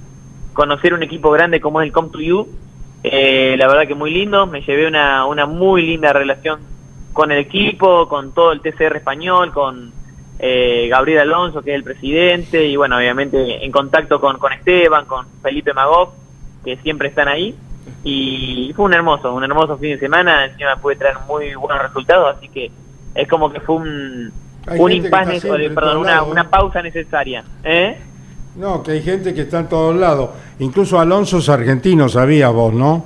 conocer 0.54 0.94
un 0.94 1.04
equipo 1.04 1.32
grande 1.32 1.62
como 1.62 1.82
es 1.82 1.88
el 1.88 1.94
Come 1.94 2.10
to 2.10 2.20
You, 2.20 2.48
eh, 3.04 3.56
la 3.58 3.68
verdad 3.68 3.88
que 3.88 3.96
muy 3.96 4.12
lindo, 4.12 4.46
me 4.46 4.62
llevé 4.62 4.88
una, 4.88 5.26
una 5.26 5.46
muy 5.46 5.82
linda 5.82 6.14
relación 6.14 6.60
con 7.14 7.32
el 7.32 7.40
equipo, 7.40 8.08
con 8.08 8.34
todo 8.34 8.52
el 8.52 8.62
TCR 8.62 8.98
español, 8.98 9.52
con 9.52 9.92
eh, 10.40 10.88
Gabriel 10.90 11.20
Alonso, 11.20 11.62
que 11.62 11.72
es 11.72 11.76
el 11.76 11.84
presidente, 11.84 12.66
y 12.66 12.76
bueno, 12.76 12.98
obviamente 12.98 13.64
en 13.64 13.72
contacto 13.72 14.20
con, 14.20 14.38
con 14.38 14.54
Esteban, 14.54 15.06
con 15.06 15.26
Felipe 15.42 15.74
Magov, 15.74 16.14
que 16.64 16.78
siempre 16.78 17.10
están 17.10 17.28
ahí. 17.28 17.56
Y 18.04 18.72
fue 18.76 18.86
un 18.86 18.94
hermoso, 18.94 19.34
un 19.34 19.44
hermoso 19.44 19.78
fin 19.78 19.92
de 19.92 20.00
semana, 20.00 20.46
encima 20.46 20.76
pude 20.78 20.96
traer 20.96 21.18
muy 21.28 21.54
buenos 21.56 21.82
resultados, 21.84 22.36
así 22.38 22.48
que 22.50 22.72
es 23.14 23.28
como 23.28 23.52
que 23.52 23.60
fue 23.60 23.76
un, 23.76 24.32
Hay 24.68 24.80
un 24.80 24.92
impasse, 24.92 25.42
perdón, 25.70 25.98
una, 25.98 26.12
lados, 26.12 26.30
una 26.30 26.42
¿eh? 26.42 26.48
pausa 26.50 26.82
necesaria. 26.82 27.44
¿Eh? 27.64 27.98
No, 28.56 28.84
que 28.84 28.92
hay 28.92 29.02
gente 29.02 29.34
que 29.34 29.42
está 29.42 29.60
en 29.60 29.70
todos 29.70 29.96
lados. 29.96 30.30
Incluso 30.60 31.00
Alonso 31.00 31.38
es 31.38 31.50
argentino, 31.50 32.10
sabías 32.10 32.52
vos, 32.52 32.74
¿no? 32.74 33.06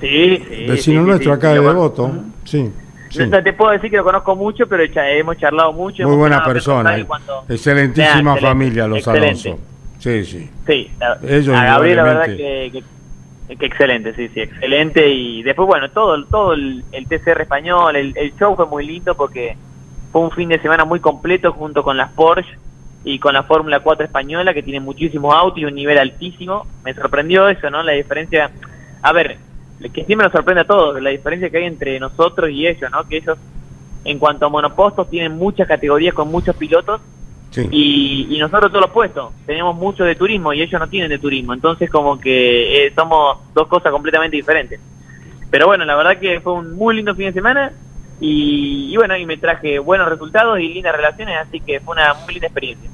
Sí, 0.00 0.36
sí. 0.48 0.66
Vecino 0.66 1.00
sí, 1.00 1.06
nuestro 1.06 1.32
sí, 1.32 1.38
acá 1.38 1.48
sí, 1.48 1.54
de 1.54 1.60
Devoto. 1.60 2.10
Sí. 2.44 2.72
sí. 3.10 3.26
No 3.26 3.42
te 3.42 3.52
puedo 3.52 3.70
decir 3.72 3.90
que 3.90 3.96
lo 3.96 4.04
conozco 4.04 4.36
mucho, 4.36 4.66
pero 4.66 4.82
hemos 4.82 5.38
charlado 5.38 5.72
mucho. 5.72 6.06
Muy 6.06 6.16
buena 6.16 6.44
persona. 6.44 6.96
cuando- 7.06 7.44
Excelentísima 7.48 8.32
excelente, 8.34 8.40
familia, 8.40 8.86
los 8.86 8.98
excelente. 8.98 9.48
Alonso. 9.50 9.73
Sí, 10.04 10.22
sí. 10.26 10.50
Sí, 10.66 10.90
a, 11.00 11.16
Ellos 11.26 11.56
a 11.56 11.64
Gabriel 11.64 11.96
la 11.96 12.02
verdad 12.02 12.26
que, 12.26 12.84
que 13.58 13.64
excelente, 13.64 14.14
sí, 14.14 14.28
sí, 14.34 14.40
excelente. 14.40 15.08
Y 15.08 15.42
después, 15.42 15.66
bueno, 15.66 15.90
todo, 15.90 16.22
todo 16.26 16.52
el, 16.52 16.84
el 16.92 17.08
TCR 17.08 17.40
español, 17.40 17.96
el, 17.96 18.14
el 18.14 18.36
show 18.36 18.54
fue 18.54 18.66
muy 18.66 18.84
lindo 18.84 19.14
porque 19.14 19.56
fue 20.12 20.20
un 20.20 20.30
fin 20.30 20.50
de 20.50 20.58
semana 20.58 20.84
muy 20.84 21.00
completo 21.00 21.52
junto 21.52 21.82
con 21.82 21.96
las 21.96 22.12
Porsche 22.12 22.58
y 23.02 23.18
con 23.18 23.32
la 23.32 23.44
Fórmula 23.44 23.80
4 23.80 24.04
española 24.04 24.52
que 24.52 24.62
tiene 24.62 24.78
muchísimos 24.78 25.34
autos 25.34 25.60
y 25.60 25.64
un 25.64 25.74
nivel 25.74 25.96
altísimo. 25.96 26.66
Me 26.84 26.92
sorprendió 26.92 27.48
eso, 27.48 27.70
¿no? 27.70 27.82
La 27.82 27.92
diferencia, 27.92 28.50
a 29.00 29.12
ver, 29.14 29.38
que 29.90 30.04
siempre 30.04 30.26
nos 30.26 30.32
sorprende 30.32 30.60
a 30.60 30.66
todos, 30.66 31.00
la 31.00 31.08
diferencia 31.08 31.48
que 31.48 31.56
hay 31.56 31.64
entre 31.64 31.98
nosotros 31.98 32.50
y 32.50 32.66
ellos, 32.66 32.90
¿no? 32.90 33.08
Que 33.08 33.16
ellos, 33.16 33.38
en 34.04 34.18
cuanto 34.18 34.44
a 34.44 34.50
monopostos, 34.50 35.08
tienen 35.08 35.32
muchas 35.32 35.66
categorías 35.66 36.12
con 36.12 36.28
muchos 36.30 36.54
pilotos 36.56 37.00
Sí. 37.54 37.68
y, 37.70 38.34
y 38.34 38.38
nosotros 38.40 38.72
todo 38.72 38.80
lo 38.80 38.86
opuesto, 38.88 39.32
tenemos 39.46 39.76
mucho 39.76 40.02
de 40.02 40.16
turismo 40.16 40.52
y 40.52 40.60
ellos 40.60 40.80
no 40.80 40.88
tienen 40.88 41.08
de 41.08 41.20
turismo, 41.20 41.54
entonces 41.54 41.88
como 41.88 42.18
que 42.18 42.86
eh, 42.86 42.92
somos 42.96 43.38
dos 43.54 43.68
cosas 43.68 43.92
completamente 43.92 44.36
diferentes. 44.36 44.80
Pero 45.52 45.68
bueno, 45.68 45.84
la 45.84 45.94
verdad 45.94 46.18
que 46.18 46.40
fue 46.40 46.54
un 46.54 46.74
muy 46.74 46.96
lindo 46.96 47.14
fin 47.14 47.26
de 47.26 47.32
semana 47.32 47.70
y, 48.20 48.88
y 48.92 48.96
bueno, 48.96 49.16
y 49.16 49.24
me 49.24 49.36
traje 49.36 49.78
buenos 49.78 50.08
resultados 50.08 50.58
y 50.58 50.68
lindas 50.68 50.96
relaciones, 50.96 51.36
así 51.46 51.60
que 51.60 51.78
fue 51.78 51.94
una 51.94 52.14
muy 52.14 52.34
linda 52.34 52.48
experiencia. 52.48 52.90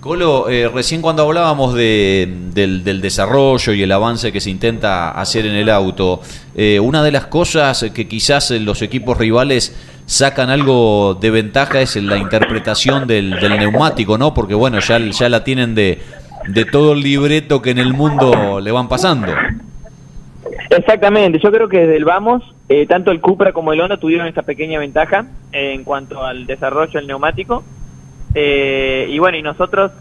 Colo, 0.00 0.50
eh, 0.50 0.68
recién 0.68 1.00
cuando 1.00 1.22
hablábamos 1.22 1.74
de, 1.74 2.28
del, 2.52 2.82
del 2.82 3.00
desarrollo 3.00 3.72
y 3.72 3.82
el 3.84 3.92
avance 3.92 4.32
que 4.32 4.40
se 4.40 4.50
intenta 4.50 5.12
hacer 5.12 5.46
en 5.46 5.54
el 5.54 5.70
auto, 5.70 6.20
eh, 6.56 6.80
una 6.80 7.04
de 7.04 7.12
las 7.12 7.26
cosas 7.28 7.86
que 7.94 8.08
quizás 8.08 8.50
los 8.50 8.82
equipos 8.82 9.16
rivales 9.16 9.74
sacan 10.12 10.50
algo 10.50 11.14
de 11.14 11.30
ventaja 11.30 11.80
es 11.80 11.96
la 11.96 12.18
interpretación 12.18 13.06
del, 13.06 13.30
del 13.40 13.56
neumático, 13.58 14.18
¿no? 14.18 14.34
Porque 14.34 14.54
bueno, 14.54 14.78
ya, 14.80 14.98
ya 14.98 15.28
la 15.30 15.42
tienen 15.42 15.74
de, 15.74 16.02
de 16.48 16.64
todo 16.66 16.92
el 16.92 17.00
libreto 17.00 17.62
que 17.62 17.70
en 17.70 17.78
el 17.78 17.94
mundo 17.94 18.60
le 18.60 18.70
van 18.70 18.88
pasando. 18.88 19.32
Exactamente, 20.68 21.38
yo 21.42 21.50
creo 21.50 21.66
que 21.68 21.80
desde 21.80 21.96
el 21.96 22.04
vamos, 22.04 22.42
eh, 22.68 22.86
tanto 22.86 23.10
el 23.10 23.20
Cupra 23.22 23.52
como 23.52 23.72
el 23.72 23.80
Honda 23.80 23.96
tuvieron 23.96 24.26
esta 24.26 24.42
pequeña 24.42 24.78
ventaja 24.78 25.26
en 25.50 25.82
cuanto 25.82 26.22
al 26.22 26.46
desarrollo 26.46 26.92
del 26.92 27.06
neumático. 27.06 27.64
Eh, 28.34 29.06
y 29.08 29.18
bueno, 29.18 29.38
y 29.38 29.42
nosotros 29.42 29.92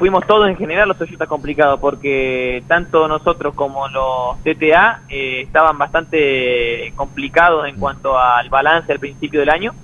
fuimos 0.00 0.26
todos 0.26 0.48
en 0.48 0.56
general 0.56 0.88
los 0.88 0.96
Toyota 0.96 1.26
complicados 1.26 1.78
porque 1.78 2.64
tanto 2.66 3.06
nosotros 3.06 3.54
como 3.54 3.86
los 3.88 4.42
TTA 4.42 5.02
eh, 5.10 5.42
estaban 5.42 5.76
bastante 5.76 6.90
complicados 6.96 7.68
en 7.68 7.78
cuanto 7.78 8.18
al 8.18 8.48
balance 8.48 8.90
al 8.90 8.98
principio 8.98 9.40
del 9.40 9.50
año. 9.50 9.74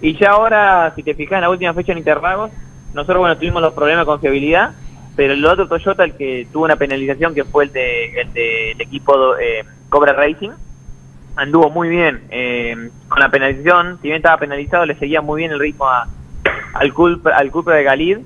Y 0.00 0.16
ya 0.16 0.30
ahora, 0.30 0.94
si 0.96 1.02
te 1.02 1.14
fijas 1.14 1.34
en 1.34 1.42
la 1.42 1.50
última 1.50 1.74
fecha 1.74 1.92
en 1.92 1.98
Interlagos, 1.98 2.50
nosotros 2.94 3.18
bueno 3.18 3.36
tuvimos 3.36 3.60
los 3.60 3.74
problemas 3.74 4.06
con 4.06 4.20
fiabilidad, 4.20 4.70
pero 5.14 5.34
el 5.34 5.44
otro 5.44 5.68
Toyota, 5.68 6.02
el 6.02 6.14
que 6.14 6.48
tuvo 6.50 6.64
una 6.64 6.76
penalización, 6.76 7.34
que 7.34 7.44
fue 7.44 7.64
el 7.64 7.72
de 7.74 8.22
el 8.22 8.32
del 8.32 8.80
equipo 8.80 9.36
eh, 9.36 9.66
Cobra 9.90 10.14
Racing, 10.14 10.52
anduvo 11.36 11.68
muy 11.68 11.90
bien 11.90 12.22
eh, 12.30 12.88
con 13.06 13.20
la 13.20 13.28
penalización, 13.30 13.98
si 14.00 14.08
bien 14.08 14.16
estaba 14.16 14.38
penalizado, 14.38 14.86
le 14.86 14.94
seguía 14.94 15.20
muy 15.20 15.42
bien 15.42 15.52
el 15.52 15.58
ritmo 15.58 15.86
a, 15.86 16.08
al 16.72 16.94
Cupra, 16.94 17.36
al 17.36 17.50
Cupra 17.50 17.74
de 17.74 17.82
Galid, 17.82 18.18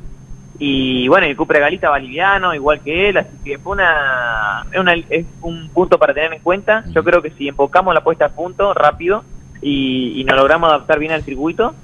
y 0.58 1.08
bueno, 1.08 1.26
el 1.26 1.36
Cupra 1.36 1.58
de 1.58 1.62
Galid 1.62 1.76
estaba 1.76 1.98
liviano, 1.98 2.54
igual 2.54 2.80
que 2.80 3.08
él, 3.08 3.16
así 3.16 3.36
que 3.44 3.58
fue 3.58 3.72
una, 3.72 4.64
es 4.70 4.78
una- 4.78 4.94
es 4.94 5.26
un 5.40 5.68
punto 5.70 5.98
para 5.98 6.14
tener 6.14 6.32
en 6.32 6.40
cuenta. 6.40 6.84
Yo 6.94 7.02
creo 7.02 7.20
que 7.22 7.30
si 7.30 7.48
enfocamos 7.48 7.94
la 7.94 8.02
puesta 8.04 8.26
a 8.26 8.28
punto 8.30 8.72
rápido 8.74 9.24
y, 9.60 10.20
y 10.20 10.24
nos 10.24 10.36
logramos 10.36 10.68
adaptar 10.68 10.98
bien 10.98 11.12
al 11.12 11.22
circuito, 11.22 11.74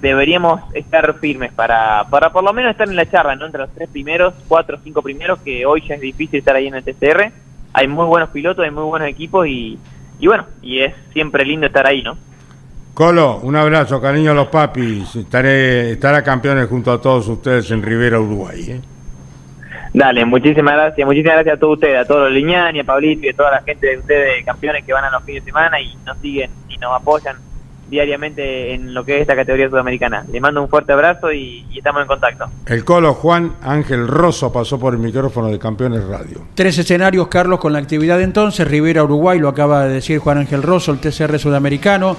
deberíamos 0.00 0.60
estar 0.74 1.14
firmes 1.18 1.52
para, 1.52 2.04
para 2.10 2.30
por 2.30 2.42
lo 2.44 2.52
menos 2.52 2.72
estar 2.72 2.88
en 2.88 2.96
la 2.96 3.08
charla, 3.08 3.36
¿no? 3.36 3.46
Entre 3.46 3.60
los 3.60 3.72
tres 3.72 3.88
primeros, 3.88 4.34
cuatro 4.48 4.76
o 4.76 4.80
cinco 4.82 5.02
primeros, 5.02 5.38
que 5.40 5.64
hoy 5.66 5.82
ya 5.86 5.94
es 5.94 6.00
difícil 6.00 6.38
estar 6.40 6.56
ahí 6.56 6.66
en 6.66 6.74
el 6.74 6.84
TCR. 6.84 7.30
Hay 7.72 7.88
muy 7.88 8.06
buenos 8.06 8.30
pilotos, 8.30 8.64
hay 8.64 8.70
muy 8.70 8.84
buenos 8.84 9.08
equipos 9.08 9.46
y, 9.46 9.78
y 10.18 10.26
bueno, 10.26 10.46
y 10.62 10.80
es 10.80 10.94
siempre 11.12 11.44
lindo 11.44 11.66
estar 11.66 11.86
ahí, 11.86 12.02
¿no? 12.02 12.16
Colo, 12.94 13.40
un 13.42 13.56
abrazo, 13.56 14.00
cariño 14.00 14.30
a 14.30 14.34
los 14.34 14.46
papis. 14.46 15.16
Estaré, 15.16 15.90
estará 15.90 16.22
campeones 16.22 16.68
junto 16.68 16.92
a 16.92 17.00
todos 17.00 17.26
ustedes 17.26 17.68
en 17.72 17.82
Rivera, 17.82 18.20
Uruguay. 18.20 18.66
¿eh? 18.68 18.80
Dale, 19.92 20.24
muchísimas 20.24 20.74
gracias, 20.74 21.04
muchísimas 21.04 21.34
gracias 21.34 21.56
a 21.56 21.58
todos 21.58 21.74
ustedes, 21.74 21.98
a 21.98 22.04
todos 22.04 22.22
los 22.22 22.32
Liñani, 22.32 22.80
a 22.80 22.84
Pablito 22.84 23.26
y 23.26 23.30
a 23.30 23.32
toda 23.34 23.50
la 23.50 23.62
gente 23.62 23.88
de 23.88 23.98
ustedes, 23.98 24.44
campeones 24.44 24.84
que 24.84 24.92
van 24.92 25.04
a 25.04 25.10
los 25.10 25.24
fines 25.24 25.44
de 25.44 25.50
semana 25.50 25.80
y 25.80 25.92
nos 26.06 26.18
siguen 26.18 26.50
y 26.68 26.76
nos 26.78 26.94
apoyan 26.94 27.36
diariamente 27.90 28.74
en 28.74 28.94
lo 28.94 29.04
que 29.04 29.16
es 29.16 29.22
esta 29.22 29.34
categoría 29.34 29.68
sudamericana. 29.68 30.24
Les 30.30 30.40
mando 30.40 30.62
un 30.62 30.68
fuerte 30.68 30.92
abrazo 30.92 31.32
y, 31.32 31.66
y 31.72 31.78
estamos 31.78 32.02
en 32.02 32.06
contacto. 32.06 32.46
El 32.66 32.84
Colo 32.84 33.14
Juan 33.14 33.56
Ángel 33.60 34.06
Rosso 34.06 34.52
pasó 34.52 34.78
por 34.78 34.94
el 34.94 35.00
micrófono 35.00 35.48
de 35.48 35.58
Campeones 35.58 36.04
Radio. 36.04 36.42
Tres 36.54 36.78
escenarios, 36.78 37.26
Carlos, 37.26 37.58
con 37.58 37.72
la 37.72 37.80
actividad 37.80 38.18
de 38.18 38.24
entonces. 38.24 38.66
Rivera, 38.68 39.02
Uruguay, 39.02 39.40
lo 39.40 39.48
acaba 39.48 39.84
de 39.84 39.94
decir 39.94 40.18
Juan 40.20 40.38
Ángel 40.38 40.62
Rosso, 40.62 40.92
el 40.92 41.00
TCR 41.00 41.38
sudamericano. 41.40 42.16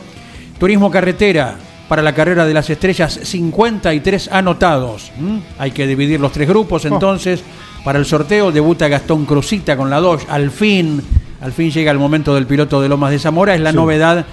Turismo 0.60 0.90
carretera 0.90 1.56
para 1.90 2.02
la 2.02 2.16
carrera 2.16 2.46
de 2.46 2.54
las 2.54 2.70
estrellas, 2.70 3.20
53 3.24 4.30
anotados. 4.32 5.12
Hay 5.60 5.72
que 5.72 5.86
dividir 5.86 6.20
los 6.20 6.32
tres 6.32 6.48
grupos 6.48 6.86
entonces. 6.86 7.44
Para 7.84 8.00
el 8.00 8.06
sorteo 8.06 8.52
debuta 8.52 8.88
Gastón 8.88 9.26
Cruzita 9.26 9.78
con 9.78 9.90
la 9.92 10.00
Dodge. 10.00 10.26
Al 10.30 10.50
fin, 10.50 11.02
al 11.42 11.52
fin 11.52 11.70
llega 11.70 11.92
el 11.92 12.00
momento 12.00 12.34
del 12.34 12.48
piloto 12.48 12.82
de 12.82 12.90
Lomas 12.90 13.12
de 13.12 13.20
Zamora. 13.20 13.54
Es 13.54 13.62
la 13.62 13.70
Sí. 13.72 13.76
novedad 13.76 14.26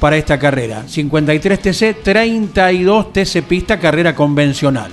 para 0.00 0.16
esta 0.16 0.38
carrera. 0.38 0.82
53 0.88 1.60
TC, 1.60 1.94
32 2.02 3.12
TC 3.12 3.42
pista, 3.42 3.78
carrera 3.78 4.14
convencional. 4.16 4.90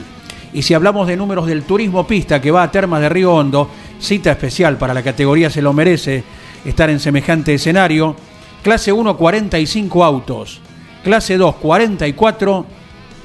Y 0.54 0.62
si 0.62 0.76
hablamos 0.76 1.08
de 1.08 1.18
números 1.18 1.48
del 1.48 1.64
turismo 1.64 2.06
pista 2.06 2.40
que 2.40 2.52
va 2.52 2.62
a 2.62 2.70
Termas 2.72 3.02
de 3.02 3.10
Río 3.10 3.34
Hondo, 3.34 3.68
cita 4.00 4.32
especial 4.32 4.78
para 4.78 4.94
la 4.94 5.02
categoría 5.02 5.50
se 5.50 5.64
lo 5.64 5.74
merece 5.74 6.24
estar 6.64 6.92
en 6.92 7.00
semejante 7.00 7.56
escenario. 7.56 8.16
Clase 8.62 8.92
1, 8.92 9.18
45 9.18 10.04
autos. 10.06 10.62
Clase 11.04 11.38
2, 11.38 11.56
44. 11.56 12.66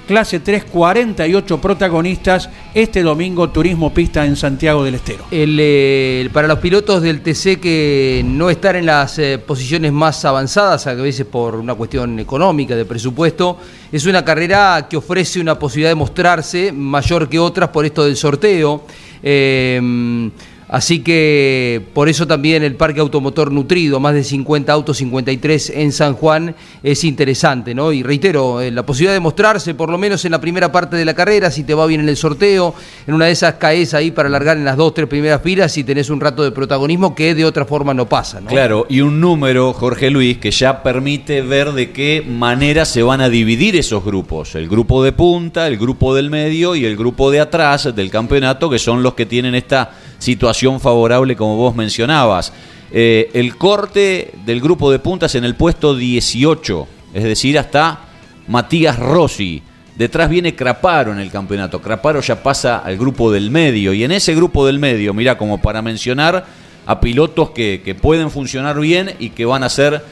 Clase 0.09 0.41
3, 0.41 0.65
48 0.65 1.61
protagonistas. 1.61 2.49
Este 2.75 3.03
domingo, 3.03 3.51
turismo 3.51 3.93
pista 3.93 4.25
en 4.25 4.37
Santiago 4.37 4.83
del 4.83 4.97
Estero. 4.97 5.25
Eh, 5.31 6.29
para 6.33 6.49
los 6.49 6.59
pilotos 6.59 7.03
del 7.03 7.21
TC 7.21 7.61
que 7.61 8.23
no 8.25 8.51
estar 8.51 8.75
en 8.75 8.87
las 8.87 9.19
eh, 9.19 9.39
posiciones 9.39 9.93
más 9.93 10.25
avanzadas, 10.25 10.87
a 10.87 10.95
veces 10.95 11.27
por 11.27 11.55
una 11.55 11.75
cuestión 11.75 12.19
económica, 12.19 12.75
de 12.75 12.85
presupuesto, 12.85 13.59
es 13.93 14.07
una 14.07 14.25
carrera 14.25 14.87
que 14.91 14.97
ofrece 14.97 15.41
una 15.41 15.59
posibilidad 15.59 15.91
de 15.91 15.97
mostrarse 15.97 16.73
mayor 16.73 17.29
que 17.29 17.39
otras 17.39 17.69
por 17.69 17.85
esto 17.85 18.05
del 18.05 18.17
sorteo. 18.17 18.83
Eh, 19.23 20.31
así 20.69 21.01
que 21.01 21.83
por 21.95 22.09
eso 22.09 22.27
también 22.27 22.63
el 22.63 22.75
parque 22.75 23.01
automotor 23.01 23.53
nutrido, 23.53 24.01
más 24.01 24.15
de 24.15 24.25
50 24.25 24.73
autos, 24.73 24.99
53 24.99 25.71
en 25.71 25.93
San 25.93 26.15
Juan, 26.15 26.55
es 26.83 27.05
interesante, 27.05 27.75
¿no? 27.75 27.93
Y 27.93 28.03
reitero, 28.03 28.61
eh, 28.61 28.71
la 28.71 28.85
posibilidad 28.85 29.15
de 29.15 29.21
mostrarse, 29.21 29.75
por 29.75 29.91
lo 29.91 29.99
menos 29.99 30.25
en 30.25 30.33
la 30.33 30.41
primera 30.41 30.71
parte 30.71 30.97
de 30.97 31.05
la 31.05 31.15
carrera, 31.15 31.51
si 31.51 31.65
te 31.65 31.75
va 31.75 31.87
bien 31.87 32.01
en 32.01 32.09
el 32.09 32.17
sorteo, 32.17 32.75
en 33.07 33.15
una 33.15 33.27
de 33.27 33.33
esas 33.33 33.55
caes 33.55 33.95
ahí 33.95 34.11
para 34.11 34.29
largar 34.29 34.57
en 34.57 34.65
las 34.65 34.77
dos, 34.77 34.95
tres 34.95 35.09
primeras 35.09 35.43
filas 35.43 35.77
y 35.79 35.85
tenés 35.85 36.11
un 36.11 36.21
rato 36.21 36.43
de 36.43 36.51
protagonismo 36.51 37.15
que 37.15 37.35
de 37.35 37.45
otra 37.45 37.65
forma 37.65 37.95
no 37.95 38.09
pasa, 38.09 38.41
¿no? 38.41 38.49
Claro, 38.49 38.87
y 38.89 39.01
un 39.01 39.21
número, 39.21 39.73
Jorge 39.73 40.11
Luis, 40.11 40.39
que 40.39 40.51
ya 40.51 40.83
permite 40.83 41.43
ver 41.43 41.73
de 41.73 41.91
qué 41.93 42.25
manera 42.27 42.85
se 42.85 43.03
van 43.03 43.21
a 43.21 43.29
dividir 43.29 43.77
esos 43.77 44.05
grupos. 44.05 44.55
El 44.55 44.69
grupo 44.69 45.03
de 45.03 45.13
punta, 45.13 45.67
el 45.67 45.79
grupo 45.79 46.15
del 46.15 46.31
medio 46.31 46.75
y 46.75 46.85
el 46.85 46.97
grupo 46.97 47.31
de 47.31 47.41
atrás 47.41 47.95
del 47.95 48.11
campeonato, 48.11 48.71
que 48.71 48.79
son 48.79 49.03
los 49.03 49.15
que 49.15 49.27
tienen 49.27 49.55
esta 49.55 49.91
situación 50.19 50.81
favorable 50.81 51.37
como 51.37 51.57
vos 51.57 51.75
mencionabas. 51.75 52.53
Eh, 52.91 53.31
el 53.35 53.57
corte 53.57 54.33
del 54.47 54.61
grupo 54.61 54.91
de 54.91 54.99
puntas 54.99 55.35
en 55.35 55.45
el 55.45 55.55
puesto 55.55 55.95
18, 55.95 56.89
es 57.15 57.25
decir, 57.25 57.59
hasta 57.59 58.01
Matías 58.47 58.99
Rossi. 58.99 59.63
Detrás 59.97 60.31
viene 60.31 60.55
Craparo 60.55 61.13
en 61.13 61.19
el 61.19 61.31
campeonato. 61.31 61.83
Craparo 61.83 62.21
ya 62.21 62.43
pasa 62.43 62.79
al 62.79 62.97
grupo 62.97 63.33
del 63.33 63.51
medio. 63.51 63.93
Y 63.93 64.05
en 64.05 64.13
ese 64.13 64.35
grupo 64.35 64.65
del 64.65 64.79
medio, 64.79 65.13
mira, 65.13 65.37
como 65.37 65.61
para 65.61 65.83
mencionar 65.83 66.47
a 66.87 67.01
pilotos 67.01 67.51
que, 67.51 67.83
que 67.85 67.95
pueden 67.95 68.31
funcionar 68.31 68.79
bien 68.79 69.15
y 69.19 69.31
que 69.31 69.45
van 69.45 69.65
a 69.65 69.69
ser 69.69 70.03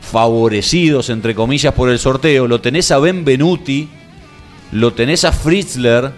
favorecidos, 0.00 1.10
entre 1.10 1.34
comillas, 1.34 1.72
por 1.74 1.90
el 1.90 1.98
sorteo. 1.98 2.46
Lo 2.46 2.60
tenés 2.60 2.90
a 2.90 2.98
Benvenuti, 2.98 3.88
lo 4.72 4.92
tenés 4.92 5.24
a 5.24 5.32
Fritzler, 5.32 6.12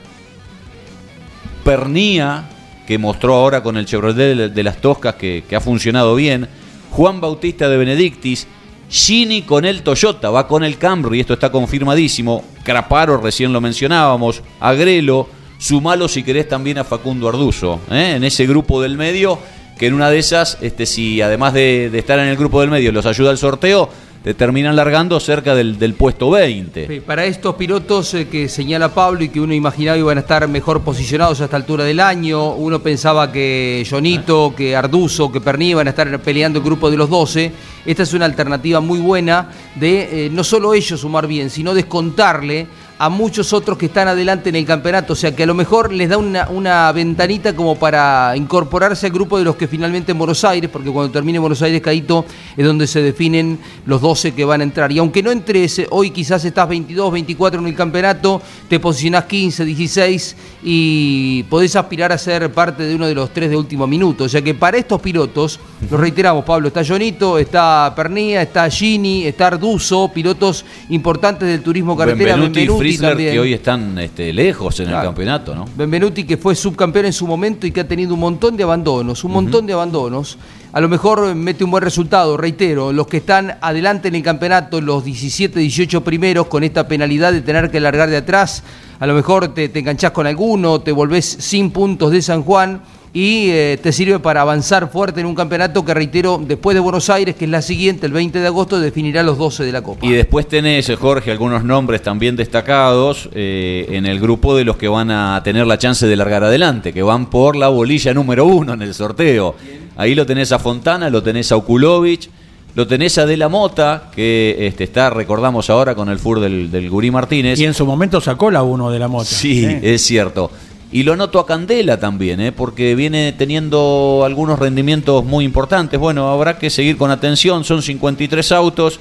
Pernía, 1.64 2.48
que 2.90 2.98
mostró 2.98 3.36
ahora 3.36 3.62
con 3.62 3.76
el 3.76 3.86
Chevrolet 3.86 4.52
de, 4.52 4.62
las 4.64 4.78
Toscas 4.78 5.14
que, 5.14 5.44
que 5.48 5.54
ha 5.54 5.60
funcionado 5.60 6.16
bien, 6.16 6.48
Juan 6.90 7.20
Bautista 7.20 7.68
de 7.68 7.76
Benedictis, 7.76 8.48
Gini 8.90 9.42
con 9.42 9.64
el 9.64 9.84
Toyota, 9.84 10.28
va 10.30 10.48
con 10.48 10.64
el 10.64 10.76
Camry, 10.76 11.20
esto 11.20 11.34
está 11.34 11.52
confirmadísimo, 11.52 12.42
Craparo 12.64 13.18
recién 13.18 13.52
lo 13.52 13.60
mencionábamos, 13.60 14.42
Agrelo, 14.58 15.28
sumalo 15.56 16.08
si 16.08 16.24
querés 16.24 16.48
también 16.48 16.78
a 16.78 16.82
Facundo 16.82 17.28
Arduzo, 17.28 17.78
¿eh? 17.92 18.14
en 18.16 18.24
ese 18.24 18.44
grupo 18.44 18.82
del 18.82 18.96
medio, 18.96 19.38
que 19.78 19.86
en 19.86 19.94
una 19.94 20.10
de 20.10 20.18
esas, 20.18 20.58
este, 20.60 20.84
si 20.84 21.22
además 21.22 21.54
de, 21.54 21.90
de 21.90 21.98
estar 22.00 22.18
en 22.18 22.26
el 22.26 22.36
grupo 22.36 22.60
del 22.60 22.70
medio 22.70 22.90
los 22.90 23.06
ayuda 23.06 23.30
al 23.30 23.38
sorteo, 23.38 23.88
te 24.22 24.34
terminan 24.34 24.76
largando 24.76 25.18
cerca 25.18 25.54
del, 25.54 25.78
del 25.78 25.94
puesto 25.94 26.30
20. 26.30 26.86
Sí, 26.86 27.00
Para 27.00 27.24
estos 27.24 27.54
pilotos 27.54 28.12
eh, 28.12 28.28
que 28.28 28.48
señala 28.48 28.92
Pablo 28.92 29.24
y 29.24 29.30
que 29.30 29.40
uno 29.40 29.54
imaginaba 29.54 29.96
iban 29.96 30.18
a 30.18 30.20
estar 30.20 30.46
mejor 30.46 30.82
posicionados 30.82 31.40
a 31.40 31.44
esta 31.44 31.56
altura 31.56 31.84
del 31.84 32.00
año, 32.00 32.52
uno 32.52 32.80
pensaba 32.80 33.32
que 33.32 33.86
Jonito, 33.88 34.52
que 34.54 34.76
Arduzo, 34.76 35.32
que 35.32 35.40
Perní 35.40 35.70
iban 35.70 35.86
a 35.86 35.90
estar 35.90 36.20
peleando 36.20 36.58
el 36.58 36.64
grupo 36.64 36.90
de 36.90 36.98
los 36.98 37.08
12. 37.08 37.52
Esta 37.86 38.02
es 38.02 38.12
una 38.12 38.26
alternativa 38.26 38.80
muy 38.80 38.98
buena 38.98 39.48
de 39.76 40.26
eh, 40.26 40.30
no 40.30 40.44
solo 40.44 40.74
ellos 40.74 41.00
sumar 41.00 41.26
bien, 41.26 41.48
sino 41.48 41.72
descontarle 41.72 42.66
a 43.00 43.08
muchos 43.08 43.54
otros 43.54 43.78
que 43.78 43.86
están 43.86 44.08
adelante 44.08 44.50
en 44.50 44.56
el 44.56 44.66
campeonato. 44.66 45.14
O 45.14 45.16
sea 45.16 45.34
que 45.34 45.44
a 45.44 45.46
lo 45.46 45.54
mejor 45.54 45.90
les 45.90 46.10
da 46.10 46.18
una, 46.18 46.50
una 46.50 46.92
ventanita 46.92 47.56
como 47.56 47.76
para 47.76 48.36
incorporarse 48.36 49.06
al 49.06 49.12
grupo 49.12 49.38
de 49.38 49.44
los 49.44 49.56
que 49.56 49.66
finalmente 49.66 50.12
en 50.12 50.18
Buenos 50.18 50.44
Aires, 50.44 50.68
porque 50.70 50.90
cuando 50.90 51.10
termine 51.10 51.38
Buenos 51.38 51.62
Aires, 51.62 51.80
Caíto, 51.80 52.26
es 52.54 52.66
donde 52.66 52.86
se 52.86 53.00
definen 53.00 53.58
los 53.86 54.02
12 54.02 54.32
que 54.32 54.44
van 54.44 54.60
a 54.60 54.64
entrar. 54.64 54.92
Y 54.92 54.98
aunque 54.98 55.22
no 55.22 55.30
entres, 55.30 55.80
hoy 55.88 56.10
quizás 56.10 56.44
estás 56.44 56.68
22, 56.68 57.10
24 57.10 57.60
en 57.60 57.68
el 57.68 57.74
campeonato, 57.74 58.42
te 58.68 58.78
posicionás 58.78 59.24
15, 59.24 59.64
16 59.64 60.36
y 60.62 61.42
podés 61.44 61.76
aspirar 61.76 62.12
a 62.12 62.18
ser 62.18 62.52
parte 62.52 62.82
de 62.82 62.94
uno 62.94 63.06
de 63.06 63.14
los 63.14 63.32
tres 63.32 63.48
de 63.48 63.56
último 63.56 63.86
minuto. 63.86 64.24
O 64.24 64.28
sea 64.28 64.42
que 64.42 64.52
para 64.52 64.76
estos 64.76 65.00
pilotos, 65.00 65.58
lo 65.90 65.96
reiteramos, 65.96 66.44
Pablo, 66.44 66.68
está 66.68 66.84
Jonito, 66.84 67.38
está 67.38 67.94
Pernía, 67.96 68.42
está 68.42 68.68
Gini, 68.68 69.24
está 69.24 69.46
Arduzo, 69.46 70.10
pilotos 70.12 70.66
importantes 70.90 71.48
del 71.48 71.62
turismo 71.62 71.96
carretera, 71.96 72.34
Benvenuti, 72.34 72.60
Benvenuti, 72.60 72.89
También. 72.98 73.32
que 73.32 73.40
hoy 73.40 73.52
están 73.52 73.98
este, 73.98 74.32
lejos 74.32 74.80
en 74.80 74.88
el 74.88 74.94
campeonato, 74.94 75.54
¿no? 75.54 75.66
Benvenuti 75.76 76.24
que 76.24 76.36
fue 76.36 76.54
subcampeón 76.54 77.06
en 77.06 77.12
su 77.12 77.26
momento 77.26 77.66
y 77.66 77.72
que 77.72 77.80
ha 77.80 77.88
tenido 77.88 78.14
un 78.14 78.20
montón 78.20 78.56
de 78.56 78.62
abandonos, 78.62 79.24
un 79.24 79.32
montón 79.32 79.66
de 79.66 79.72
abandonos. 79.72 80.38
A 80.72 80.80
lo 80.80 80.88
mejor 80.88 81.34
mete 81.34 81.64
un 81.64 81.70
buen 81.70 81.82
resultado, 81.82 82.36
reitero, 82.36 82.92
los 82.92 83.06
que 83.06 83.18
están 83.18 83.58
adelante 83.60 84.08
en 84.08 84.14
el 84.14 84.22
campeonato, 84.22 84.80
los 84.80 85.04
17, 85.04 85.58
18 85.58 86.04
primeros, 86.04 86.46
con 86.46 86.62
esta 86.62 86.86
penalidad 86.86 87.32
de 87.32 87.40
tener 87.40 87.70
que 87.70 87.80
largar 87.80 88.08
de 88.08 88.18
atrás, 88.18 88.62
a 89.00 89.06
lo 89.06 89.14
mejor 89.14 89.52
te, 89.54 89.68
te 89.68 89.80
enganchás 89.80 90.12
con 90.12 90.26
alguno, 90.26 90.80
te 90.80 90.92
volvés 90.92 91.24
sin 91.24 91.70
puntos 91.70 92.12
de 92.12 92.22
San 92.22 92.42
Juan 92.42 92.82
y 93.12 93.50
eh, 93.50 93.78
te 93.82 93.92
sirve 93.92 94.20
para 94.20 94.42
avanzar 94.42 94.90
fuerte 94.90 95.20
en 95.20 95.26
un 95.26 95.34
campeonato 95.34 95.84
que, 95.84 95.92
reitero, 95.92 96.40
después 96.46 96.74
de 96.74 96.80
Buenos 96.80 97.10
Aires, 97.10 97.34
que 97.34 97.44
es 97.44 97.50
la 97.50 97.60
siguiente, 97.60 98.06
el 98.06 98.12
20 98.12 98.38
de 98.38 98.46
agosto, 98.46 98.78
definirá 98.78 99.22
los 99.24 99.36
12 99.36 99.64
de 99.64 99.72
la 99.72 99.82
Copa. 99.82 100.06
Y 100.06 100.12
después 100.12 100.46
tenés, 100.46 100.88
eh, 100.88 100.96
Jorge, 100.96 101.32
algunos 101.32 101.64
nombres 101.64 102.02
también 102.02 102.36
destacados 102.36 103.28
eh, 103.34 103.86
en 103.90 104.06
el 104.06 104.20
grupo 104.20 104.56
de 104.56 104.64
los 104.64 104.76
que 104.76 104.86
van 104.86 105.10
a 105.10 105.42
tener 105.42 105.66
la 105.66 105.76
chance 105.76 106.06
de 106.06 106.14
largar 106.14 106.44
adelante, 106.44 106.92
que 106.92 107.02
van 107.02 107.28
por 107.28 107.56
la 107.56 107.68
bolilla 107.68 108.14
número 108.14 108.44
uno 108.46 108.74
en 108.74 108.82
el 108.82 108.94
sorteo. 108.94 109.56
Ahí 109.96 110.14
lo 110.14 110.24
tenés 110.24 110.52
a 110.52 110.60
Fontana, 110.60 111.10
lo 111.10 111.20
tenés 111.20 111.50
a 111.50 111.56
Okulovic, 111.56 112.30
lo 112.76 112.86
tenés 112.86 113.18
a 113.18 113.26
De 113.26 113.36
La 113.36 113.48
Mota, 113.48 114.10
que 114.14 114.56
este, 114.60 114.84
está, 114.84 115.10
recordamos 115.10 115.68
ahora, 115.68 115.96
con 115.96 116.08
el 116.08 116.20
FUR 116.20 116.38
del, 116.38 116.70
del 116.70 116.88
Gurí 116.88 117.10
Martínez. 117.10 117.58
Y 117.58 117.64
en 117.64 117.74
su 117.74 117.84
momento 117.84 118.20
sacó 118.20 118.52
la 118.52 118.62
1 118.62 118.90
de 118.92 118.98
la 119.00 119.08
moto. 119.08 119.24
Sí, 119.24 119.66
es 119.82 120.02
cierto. 120.02 120.52
Y 120.92 121.04
lo 121.04 121.14
noto 121.14 121.38
a 121.38 121.46
Candela 121.46 122.00
también, 122.00 122.40
¿eh? 122.40 122.50
porque 122.50 122.96
viene 122.96 123.32
teniendo 123.32 124.22
algunos 124.24 124.58
rendimientos 124.58 125.24
muy 125.24 125.44
importantes. 125.44 126.00
Bueno, 126.00 126.28
habrá 126.30 126.58
que 126.58 126.68
seguir 126.68 126.96
con 126.96 127.12
atención. 127.12 127.62
Son 127.62 127.80
53 127.80 128.50
autos, 128.50 128.98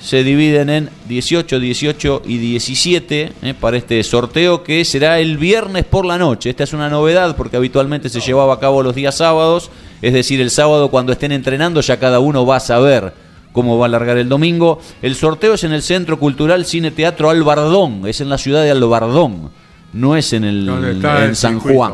se 0.00 0.24
dividen 0.24 0.70
en 0.70 0.90
18, 1.08 1.60
18 1.60 2.22
y 2.24 2.38
17 2.38 3.32
¿eh? 3.42 3.54
para 3.60 3.76
este 3.76 4.02
sorteo 4.02 4.62
que 4.62 4.82
será 4.86 5.18
el 5.18 5.36
viernes 5.36 5.84
por 5.84 6.06
la 6.06 6.16
noche. 6.16 6.48
Esta 6.48 6.64
es 6.64 6.72
una 6.72 6.88
novedad 6.88 7.36
porque 7.36 7.58
habitualmente 7.58 8.08
se 8.08 8.20
llevaba 8.20 8.54
a 8.54 8.60
cabo 8.60 8.82
los 8.82 8.94
días 8.94 9.16
sábados, 9.16 9.70
es 10.00 10.14
decir, 10.14 10.40
el 10.40 10.50
sábado 10.50 10.90
cuando 10.90 11.12
estén 11.12 11.32
entrenando 11.32 11.82
ya 11.82 11.98
cada 11.98 12.18
uno 12.18 12.46
va 12.46 12.56
a 12.56 12.60
saber 12.60 13.12
cómo 13.52 13.78
va 13.78 13.86
a 13.86 13.90
largar 13.90 14.16
el 14.16 14.30
domingo. 14.30 14.80
El 15.02 15.14
sorteo 15.14 15.54
es 15.54 15.64
en 15.64 15.72
el 15.72 15.82
Centro 15.82 16.18
Cultural 16.18 16.64
Cine 16.64 16.90
Teatro 16.90 17.28
Albardón, 17.28 18.06
es 18.06 18.22
en 18.22 18.30
la 18.30 18.38
ciudad 18.38 18.62
de 18.62 18.70
Albardón, 18.70 19.50
no 19.96 20.16
es 20.16 20.32
en, 20.32 20.44
el, 20.44 20.68
en 20.68 21.34
San 21.34 21.54
circuito. 21.54 21.76
Juan. 21.78 21.92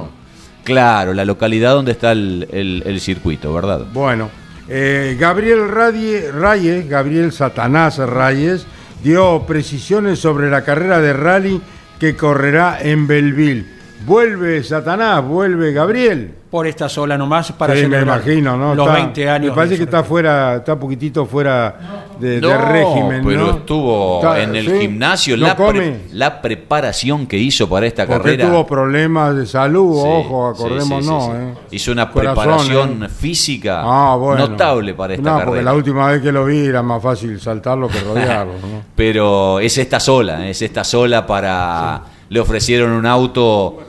Claro, 0.64 1.12
la 1.14 1.24
localidad 1.24 1.72
donde 1.74 1.92
está 1.92 2.12
el, 2.12 2.46
el- 2.52 2.82
el 2.86 3.00
circuito, 3.00 3.52
¿verdad? 3.52 3.86
Bueno, 3.92 4.30
eh, 4.68 5.16
Gabriel 5.18 5.68
Radie- 5.68 6.30
Reyes, 6.30 6.88
Gabriel 6.88 7.32
Satanás 7.32 7.98
Reyes, 7.98 8.64
dio 9.02 9.44
precisiones 9.46 10.18
sobre 10.20 10.50
la 10.50 10.62
carrera 10.62 11.00
de 11.00 11.12
rally 11.12 11.60
que 11.98 12.14
correrá 12.16 12.78
en 12.80 13.06
Belville. 13.08 13.66
Vuelve 14.04 14.62
Satanás, 14.64 15.24
vuelve 15.24 15.72
Gabriel. 15.72 16.34
Por 16.50 16.66
esta 16.66 16.86
sola 16.86 17.16
nomás 17.16 17.50
para 17.52 17.74
Sí, 17.74 17.86
me 17.86 18.02
imagino, 18.02 18.58
¿no? 18.58 18.74
los 18.74 18.86
Está- 18.86 18.98
20 18.98 19.30
años. 19.30 19.50
Me 19.50 19.56
parece 19.56 19.78
que 19.78 19.84
está 19.84 20.04
fuera, 20.04 20.56
está 20.56 20.78
poquitito 20.78 21.24
fuera 21.24 22.10
de, 22.20 22.40
régimen, 22.40 23.22
pero 23.24 23.46
¿no? 23.46 23.50
estuvo 23.52 24.16
Está- 24.18 24.42
en 24.42 24.54
el 24.56 24.66
sí, 24.68 24.80
gimnasio. 24.80 25.36
no 25.38 25.46
la, 25.46 25.56
pre- 25.56 26.00
la 26.12 26.42
preparación 26.42 27.26
que 27.26 27.38
hizo 27.38 27.66
para 27.70 27.86
esta 27.86 28.06
Porque 28.06 28.32
carrera. 28.36 28.48
tuvo 28.50 28.66
problemas 28.66 29.34
de 29.34 29.46
salud, 29.46 29.94
Sí, 30.02 30.06
ojo, 30.06 30.48
acordémonos, 30.48 31.24
sí, 31.24 31.30
sí, 31.30 31.36
sí. 31.38 31.42
¿eh? 31.42 31.54
Hizo 31.70 31.92
una 31.92 32.10
Corazón, 32.10 32.34
preparación 32.34 33.02
¿eh? 33.04 33.08
física 33.08 33.80
Ah, 33.82 34.16
bueno. 34.16 34.48
notable 34.48 34.92
para 34.92 35.14
esta 35.14 35.22
no, 35.22 35.30
carrera. 35.36 35.46
porque 35.46 35.62
la 35.62 35.72
última 35.72 36.08
vez 36.08 36.20
que 36.20 36.32
lo 36.32 36.44
vi 36.44 36.66
era 36.66 36.82
más 36.82 37.02
fácil 37.02 37.40
saltarlo 37.40 37.88
que 37.88 37.98
rodearlo, 38.04 38.52
¿no? 38.60 38.82
Pero 38.94 39.58
es 39.58 39.78
esta 39.78 39.98
sola, 39.98 40.46
es 40.46 40.60
esta 40.60 40.84
sola 40.84 41.26
para... 41.26 42.02
Le 42.32 42.40
ofrecieron 42.40 42.92
un 42.92 43.04
auto, 43.04 43.84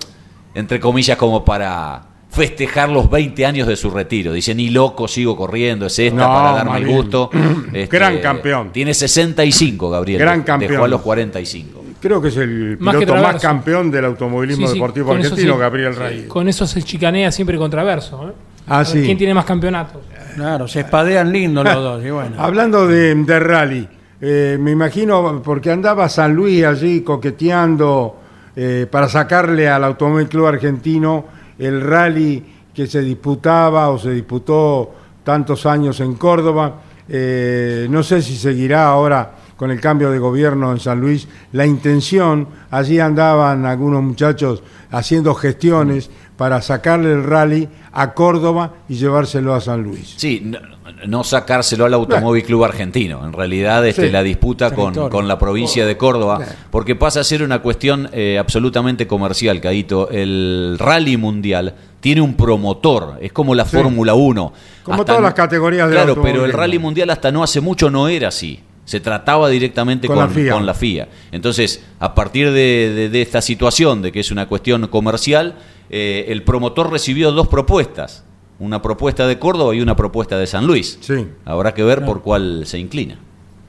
entre 0.54 0.78
comillas, 0.80 1.18
como 1.18 1.46
para 1.46 2.04
festejar 2.30 2.89
los 2.89 3.10
20 3.10 3.46
años 3.46 3.68
de 3.68 3.76
su 3.78 3.89
retiro. 3.89 4.34
Dice, 4.34 4.54
ni 4.54 4.70
loco 4.70 5.08
sigo 5.08 5.38
corriendo, 5.38 5.86
es 5.86 5.98
esta 5.98 6.28
No, 6.28 6.34
para 6.34 6.52
darme 6.52 6.72
más 6.72 6.82
el 6.82 6.88
gusto. 6.88 7.30
Este, 7.74 7.98
Gran 7.98 8.20
campeón. 8.20 8.72
Tiene 8.74 8.94
65, 8.94 9.89
Gabriel. 9.89 10.20
Gran 10.20 10.39
Dejó 10.39 10.46
campeón. 10.46 10.84
a 10.84 10.88
los 10.88 11.02
45. 11.02 11.84
Creo 12.02 12.22
que 12.22 12.28
es 12.28 12.36
el 12.38 12.78
Más 12.80 12.96
piloto 12.98 13.16
más 13.22 13.41
campeón 13.41 13.89
del 13.89 14.04
automovilismo 14.06 14.68
Sí, 14.68 14.74
sí, 14.74 14.78
deportivo 14.78 15.14
argentino, 15.14 15.54
sí. 15.54 15.60
Gabriel 15.60 15.96
Reyes. 15.96 16.28
Con 16.28 16.50
eso 16.50 16.68
se 16.68 16.84
chicanea 16.84 17.32
siempre 17.32 17.58
contraverso. 17.58 18.28
¿eh? 18.28 18.34
Ah, 18.68 18.84
sí. 18.84 19.04
¿Quién 19.04 19.18
tiene 19.18 19.34
más 19.34 19.46
campeonatos? 19.46 20.02
Claro, 20.36 20.68
se 20.68 20.82
espadean 20.82 21.32
lindos 21.32 21.64
los 21.64 21.76
dos. 21.76 22.04
Y 22.06 22.10
bueno. 22.10 22.36
Hablando 22.38 22.88
de, 22.88 23.16
de 23.16 23.39
rally, 23.39 23.88
eh, 24.20 24.58
me 24.60 24.72
imagino, 24.72 25.41
porque 25.44 25.72
andaba 25.72 26.10
San 26.10 26.34
Luis 26.36 26.66
allí 26.66 27.02
coqueteando 27.02 28.20
eh, 28.56 28.88
para 28.89 29.10
sacarle 29.10 29.68
al 29.68 29.84
Automóvil 29.84 30.28
Club 30.28 30.47
Argentino 30.47 31.26
el 31.58 31.82
rally 31.82 32.43
que 32.74 32.88
se 32.88 33.01
disputaba 33.01 33.89
o 33.89 33.97
se 33.97 34.12
disputó 34.12 34.93
tantos 35.24 35.66
años 35.66 35.99
en 35.99 36.16
Córdoba. 36.16 36.82
Eh, 37.08 37.88
no 37.89 38.04
sé 38.04 38.22
si 38.22 38.36
seguirá 38.36 38.88
ahora 38.88 39.36
con 39.56 39.72
el 39.72 39.80
cambio 39.80 40.12
de 40.12 40.20
gobierno 40.20 40.72
en 40.72 40.80
San 40.80 40.99
Luis 40.99 41.28
la 41.51 41.66
intención. 41.66 42.47
Allí 42.72 42.99
andaban 42.99 43.66
algunos 43.66 44.04
muchachos 44.04 44.64
haciendo 44.91 45.34
gestiones 45.34 46.10
para 46.38 46.62
sacarle 46.62 47.12
el 47.14 47.24
rally 47.24 47.70
a 47.91 48.14
Córdoba 48.14 48.74
y 48.89 48.95
llevárselo 48.95 49.54
a 49.54 49.62
San 49.62 49.84
Luis. 49.84 50.16
Sí, 50.18 50.41
no, 50.43 50.60
no 51.08 51.24
sacárselo 51.24 51.86
al 51.86 51.94
Automóvil 51.94 52.44
Club 52.44 52.64
Argentino. 52.64 53.26
En 53.26 53.34
realidad, 53.34 53.86
este, 53.86 54.08
Sí. 54.08 54.12
la 54.12 54.24
disputa 54.24 54.74
con, 54.74 54.94
con 55.10 55.28
la 55.28 55.38
provincia 55.38 55.86
de 55.86 55.98
Córdoba, 55.98 56.39
porque 56.72 56.96
pasa 56.96 57.20
a 57.20 57.24
ser 57.24 57.44
una 57.44 57.60
cuestión 57.62 58.10
eh, 58.14 58.38
absolutamente 58.39 59.06
comercial, 59.08 59.60
Caito. 59.62 60.10
El 60.10 60.78
rally 60.80 61.18
mundial 61.18 61.74
tiene 62.00 62.22
un 62.22 62.36
promotor, 62.36 63.18
es 63.22 63.32
como 63.34 63.54
la 63.56 63.66
Sí. 63.66 63.76
Fórmula 63.78 64.14
1. 64.14 64.54
Como 64.84 65.06
todas 65.06 65.22
las 65.22 65.34
categorías 65.34 65.88
del 65.89 65.98
Claro, 65.98 66.22
pero 66.22 66.46
el 66.46 66.54
rally 66.54 66.80
mundial 66.80 67.10
hasta 67.10 67.32
no 67.32 67.44
hace 67.44 67.60
mucho 67.62 67.89
no 67.89 68.08
era 68.08 68.30
así. 68.30 68.60
Se 68.86 69.00
trataba 69.00 69.48
directamente 69.48 70.08
Con 70.08 70.18
con, 70.18 70.26
la 70.28 70.30
FIA. 70.34 70.54
con 70.54 70.66
la 70.66 70.74
FIA. 70.74 71.08
Entonces, 71.32 71.84
a 72.00 72.14
partir 72.14 72.48
de, 72.52 72.91
de- 72.94 73.10
de 73.10 73.22
esta 73.22 73.41
situación, 73.41 74.02
de 74.02 74.12
que 74.12 74.20
es 74.20 74.30
una 74.32 74.48
cuestión 74.50 74.88
comercial, 74.88 75.56
eh, 75.89 76.26
el 76.28 76.44
promotor 76.44 76.91
recibió 76.91 77.32
dos 77.32 77.48
propuestas. 77.48 78.26
Una 78.64 78.82
propuesta 78.82 79.28
de 79.28 79.38
Córdoba 79.38 79.76
y 79.76 79.82
una 79.82 79.93
propuesta 79.93 80.38
de 80.38 80.47
San 80.47 80.66
Luis. 80.66 80.97
Sí. 81.01 81.28
Habrá 81.43 81.74
que 81.74 81.84
ver 81.84 82.05
por 82.05 82.22
cuál 82.22 82.66
se 82.66 82.80
inclina. 82.80 83.18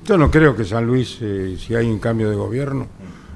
Yo 0.05 0.17
no 0.17 0.31
creo 0.31 0.55
que 0.55 0.65
San 0.65 0.87
Luis, 0.87 1.19
eh, 1.21 1.57
si 1.59 1.75
hay 1.75 1.89
un 1.89 1.99
cambio 1.99 2.31
de 2.31 2.37
gobierno, 2.37 2.87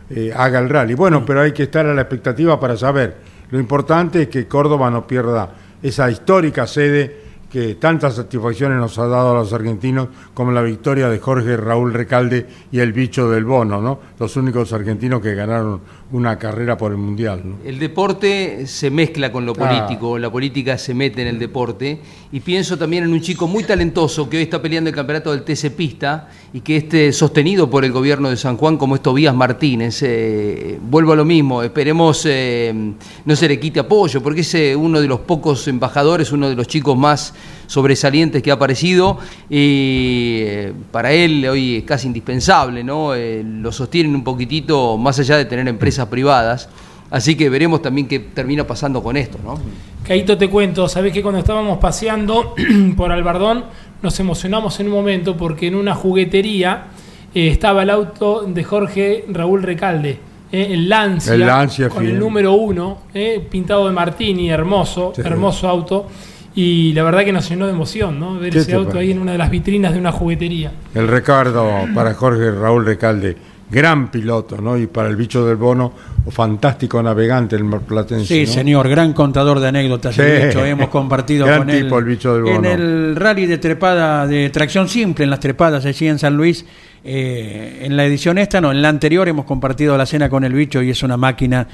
eh, 0.09 0.33
haga 0.37 0.61
el 0.61 0.69
rally. 0.69 0.95
Bueno, 0.95 1.25
pero 1.27 1.41
hay 1.41 1.51
que 1.51 1.65
estar 1.65 1.85
a 1.85 1.95
la 1.95 2.03
expectativa 2.03 2.61
para 2.61 2.77
saber. 2.77 3.17
Lo 3.51 3.59
importante 3.59 4.23
es 4.23 4.29
que 4.29 4.47
Córdoba 4.47 4.89
no 4.89 5.05
pierda 5.05 5.51
esa 5.83 6.09
histórica 6.09 6.65
sede 6.65 7.27
que 7.51 7.75
tantas 7.75 8.15
satisfacciones 8.15 8.79
nos 8.79 8.97
ha 9.01 9.09
dado 9.09 9.33
a 9.33 9.35
los 9.35 9.53
argentinos, 9.53 10.09
como 10.35 10.53
la 10.53 10.63
victoria 10.63 11.09
de 11.09 11.19
Jorge 11.19 11.57
Raúl 11.57 11.93
Recalde 11.93 12.47
y 12.71 12.79
el 12.79 12.93
bicho 12.93 13.29
del 13.31 13.45
Bono, 13.45 13.81
¿no? 13.81 13.99
Los 14.21 14.37
únicos 14.37 14.73
argentinos 14.73 15.21
que 15.21 15.35
ganaron 15.35 15.81
una 16.11 16.39
carrera 16.39 16.79
por 16.79 16.93
el 16.93 16.97
Mundial, 16.97 17.43
¿no? 17.45 17.57
El 17.65 17.79
deporte 17.79 18.67
se 18.67 18.91
mezcla 18.91 19.31
con 19.31 19.45
lo 19.45 19.53
Ah. 19.59 19.69
político, 19.69 20.19
la 20.19 20.31
política 20.31 20.79
se 20.79 20.95
mete 20.95 21.21
en 21.21 21.29
el 21.29 21.39
deporte 21.39 22.01
y 22.33 22.41
pienso 22.41 22.79
también 22.79 23.05
en 23.05 23.13
un 23.13 23.21
chico 23.21 23.47
muy 23.47 23.63
talentoso 23.65 24.29
que 24.29 24.39
hoy 24.39 24.45
está 24.45 24.63
peleando 24.63 24.89
el 24.89 24.97
campeonato 24.97 25.33
del 25.33 25.43
TC 25.43 25.71
Pista 25.71 26.29
y 26.53 26.61
que 26.61 26.79
esté 26.79 27.13
sostenido 27.13 27.69
por 27.69 27.85
el 27.85 27.93
gobierno 27.93 28.31
de 28.31 28.39
San 28.39 28.57
Juan 28.57 28.79
como 28.79 28.95
es 28.95 29.03
Tobías 29.03 29.35
Martínez. 29.35 30.03
Eh, 30.03 30.79
vuelvo 30.83 31.13
a 31.13 31.17
lo 31.17 31.27
mismo, 31.27 31.63
esperemos 31.63 32.23
eh, 32.25 32.73
no 33.27 33.37
se 33.37 33.49
le 33.49 33.61
quite 33.61 33.81
apoyo 33.81 34.23
porque 34.23 34.41
es 34.41 34.55
eh, 34.55 34.75
uno 34.75 35.03
de 35.03 35.09
los 35.09 35.21
pocos 35.21 35.69
embajadores, 35.69 36.33
uno 36.33 36.49
de 36.49 36.57
los 36.57 36.67
chicos 36.67 36.97
más 36.97 37.35
sobresalientes 37.69 38.43
que 38.43 38.51
ha 38.51 38.55
aparecido 38.55 39.19
y 39.49 40.41
eh, 40.41 40.73
para 40.91 41.13
él 41.13 41.47
hoy 41.47 41.77
es 41.77 41.85
casi 41.85 42.09
indispensable, 42.09 42.83
¿no? 42.83 43.15
Eh, 43.15 43.45
lo 43.45 43.71
sostienen 43.71 44.17
un 44.17 44.25
poquitito 44.25 44.97
más 44.97 45.21
allá 45.21 45.37
de 45.37 45.45
tener 45.45 45.69
empresas 45.69 46.09
privadas. 46.09 46.69
Así 47.11 47.37
que 47.37 47.49
veremos 47.49 47.81
también 47.81 48.09
qué 48.09 48.19
termina 48.19 48.67
pasando 48.67 49.03
con 49.03 49.17
esto, 49.17 49.39
¿no? 49.45 49.59
Caíto, 50.07 50.37
te 50.37 50.49
cuento, 50.51 50.89
sabés 50.89 51.13
que 51.13 51.23
cuando 51.23 51.39
estábamos 51.39 51.79
paseando 51.79 52.55
por 52.97 53.13
Albardón 53.13 53.65
nos 54.03 54.19
emocionamos 54.21 54.79
en 54.81 54.87
un 54.89 54.93
momento 54.95 55.37
porque 55.37 55.67
en 55.69 55.75
una 55.75 55.95
juguetería 55.95 56.87
eh, 57.35 57.49
estaba 57.49 57.83
el 57.83 57.91
auto 57.91 58.45
de 58.47 58.65
Jorge 58.65 59.25
Raúl 59.29 59.63
Recalde, 59.63 60.19
eh, 60.51 60.69
el 60.71 60.89
Lancia, 60.89 61.35
El 61.35 61.41
Lancia, 61.41 61.89
con 61.91 62.07
el 62.07 62.19
número 62.19 62.53
uno, 62.55 63.03
eh, 63.13 63.47
pintado 63.51 63.87
de 63.87 63.93
Martini, 63.93 64.51
hermoso, 64.51 65.13
Sí. 65.15 65.23
hermoso 65.25 65.69
auto. 65.69 66.07
Y 66.61 66.93
la 66.93 67.05
verdad 67.05 67.25
que 67.25 67.33
nos 67.33 67.49
llenó 67.49 67.67
de 67.67 67.73
emoción, 67.73 68.19
¿no? 68.19 68.37
Ver 68.41 68.53
¿Qué 68.53 68.59
ese 68.59 68.75
auto 68.75 68.89
parece? 68.89 69.05
ahí 69.05 69.11
en 69.13 69.21
una 69.21 69.31
de 69.31 69.39
las 69.39 69.49
vitrinas 69.49 69.93
de 69.93 70.01
una 70.01 70.11
juguetería. 70.11 70.73
El 70.93 71.07
Ricardo 71.07 71.87
para 71.95 72.15
Jorge 72.15 72.51
Raúl 72.51 72.85
Recalde, 72.85 73.37
gran 73.71 74.11
piloto, 74.11 74.61
¿no? 74.61 74.77
Y 74.79 74.87
para 74.87 75.09
el 75.09 75.17
bicho 75.17 75.45
del 75.45 75.57
bono, 75.57 75.93
o 76.25 76.31
fantástico 76.31 77.03
navegante 77.03 77.57
el 77.57 77.65
marplatense. 77.65 78.27
Sí, 78.27 78.47
¿no? 78.47 78.53
señor, 78.53 78.89
gran 78.89 79.13
contador 79.13 79.61
de 79.61 79.69
anécdotas. 79.69 80.15
Sí. 80.15 80.23
De 80.23 80.49
hecho, 80.49 80.65
hemos 80.65 80.89
compartido 80.89 81.47
Gran 81.47 81.61
con 81.61 81.71
él 81.71 81.83
tipo, 81.83 81.99
el 81.99 82.05
bicho 82.05 82.35
del 82.35 82.47
en 82.47 82.55
bono. 82.57 82.71
el 82.71 83.17
rally 83.17 83.47
de 83.47 83.59
trepada 83.59 84.27
de 84.27 84.51
tracción 84.51 84.89
simple, 84.89 85.25
en 85.25 85.31
las 85.31 85.41
trepadas 85.41 85.85
allí 85.85 86.07
en 86.07 86.19
San 86.19 86.37
Luis. 86.37 86.65
eh, 87.05 87.85
en 87.85 87.97
la 87.97 88.05
edición 88.05 88.39
esta, 88.39 88.61
no, 88.61 88.73
en 88.73 88.83
la 88.83 88.89
anterior 88.89 89.29
hemos 89.29 89.45
compartido 89.45 89.97
la 89.97 90.05
cena 90.05 90.29
con 90.29 90.45
el 90.45 90.53
bicho 90.53 90.83
y 90.83 90.91
es 90.91 91.03
una 91.03 91.17
máquina 91.17 91.67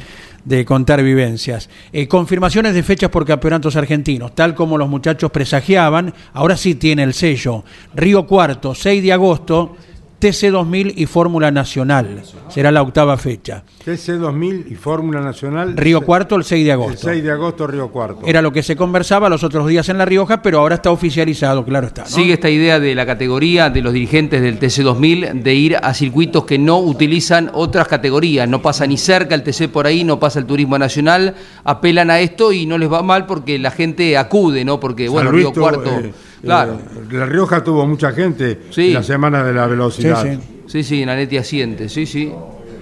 de 0.45 0.65
contar 0.65 1.03
vivencias. 1.03 1.71
Eh, 1.93 2.07
confirmaciones 2.07 2.75
de 2.75 2.83
fechas 2.83 3.11
por 3.11 3.25
campeonatos 3.25 3.75
argentinos, 3.77 4.35
tal 4.35 4.55
como 4.55 4.77
los 4.77 4.89
muchachos 4.89 5.31
presagiaban, 5.31 6.13
ahora 6.35 6.57
sí 6.57 6.75
tiene 6.75 7.03
el 7.03 7.15
sello. 7.15 7.65
Río 7.95 8.27
Cuarto, 8.27 8.75
6 8.75 9.03
de 9.03 9.13
agosto, 9.13 9.77
TC 10.25 10.51
2000 10.51 10.95
y 10.97 11.05
Fórmula 11.05 11.51
Nacional. 11.51 12.23
Será 12.49 12.73
la 12.73 12.81
octava 12.81 13.19
fecha. 13.19 13.63
TC 13.85 14.13
2000 14.13 14.69
y 14.71 14.75
Fórmula 14.75 15.21
Nacional. 15.21 15.77
Río 15.77 16.01
Cuarto 16.01 16.37
el 16.37 16.45
6 16.45 16.65
de 16.65 16.71
El 16.71 16.81
agosto. 16.81 17.09
6 17.09 17.23
de 17.23 17.31
agosto, 17.31 17.67
Río 17.67 17.89
Cuarto. 17.91 18.21
Era 18.25 18.41
lo 18.41 18.51
que 18.51 18.63
se 18.63 18.75
conversaba 18.75 19.29
los 19.29 19.45
otros 19.45 19.69
días 19.69 19.87
en 19.91 19.99
La 19.99 20.07
Rioja, 20.07 20.41
pero 20.41 20.61
ahora 20.61 20.77
está 20.77 20.91
oficializado, 20.91 21.63
claro 21.67 21.89
está. 21.89 22.05
¿no? 22.05 22.09
Sigue 22.09 22.33
esta 22.33 22.49
idea 22.49 22.81
de 22.81 22.95
la 22.95 23.05
categoría 23.05 23.69
de 23.69 23.83
los 23.83 23.93
dirigentes 23.93 24.41
del 24.41 24.59
TC2000 24.59 25.43
de 25.43 25.55
ir 25.55 25.77
a 25.77 25.93
circuitos 25.93 26.47
que 26.47 26.57
no 26.59 26.79
utilizan 26.79 27.51
otras 27.53 27.87
categorías. 27.87 28.49
No 28.49 28.63
pasa 28.63 28.87
ni 28.87 28.97
cerca 28.97 29.35
el 29.35 29.43
TC 29.43 29.69
por 29.69 29.87
ahí, 29.87 30.05
no 30.05 30.19
pasa 30.19 30.39
el 30.39 30.47
turismo 30.47 30.79
nacional. 30.79 31.35
Apelan 31.65 32.11
a 32.11 32.21
esto 32.21 32.51
y 32.51 32.65
no 32.65 32.79
les 32.79 32.91
va 32.91 33.03
mal 33.03 33.27
porque 33.27 33.59
la 33.59 33.71
gente 33.71 34.17
acude, 34.17 34.65
¿no? 34.65 34.81
Porque, 34.81 35.11
bueno, 35.11 35.31
Río 35.31 35.53
Cuarto. 35.53 35.91
eh, 35.99 36.15
claro. 36.45 36.75
eh, 36.75 37.05
la 37.13 37.27
Rioja 37.27 37.63
tuvo 37.65 37.87
mucha 37.87 38.13
gente 38.13 38.61
Sí. 38.71 38.89
en 38.89 38.95
la 38.95 39.03
semana 39.03 39.43
de 39.45 39.53
la 39.53 39.67
velocidad. 39.67 40.23
Sí, 40.23 40.29
sí. 40.35 40.41
Sí, 40.67 40.83
sí, 40.83 41.05
Naneti 41.07 41.37
asiente, 41.37 41.89
sí, 41.89 42.07
sí. 42.07 42.33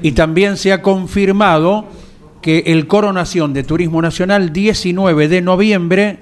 Y 0.03 0.13
también 0.13 0.57
se 0.57 0.73
ha 0.73 0.83
confirmado 0.83 1.87
que 2.41 2.65
el 2.67 2.87
Coronación 2.87 3.53
de 3.53 3.63
Turismo 3.65 4.01
Nacional, 4.03 4.53
19 4.53 5.29
de 5.29 5.41
noviembre, 5.43 6.19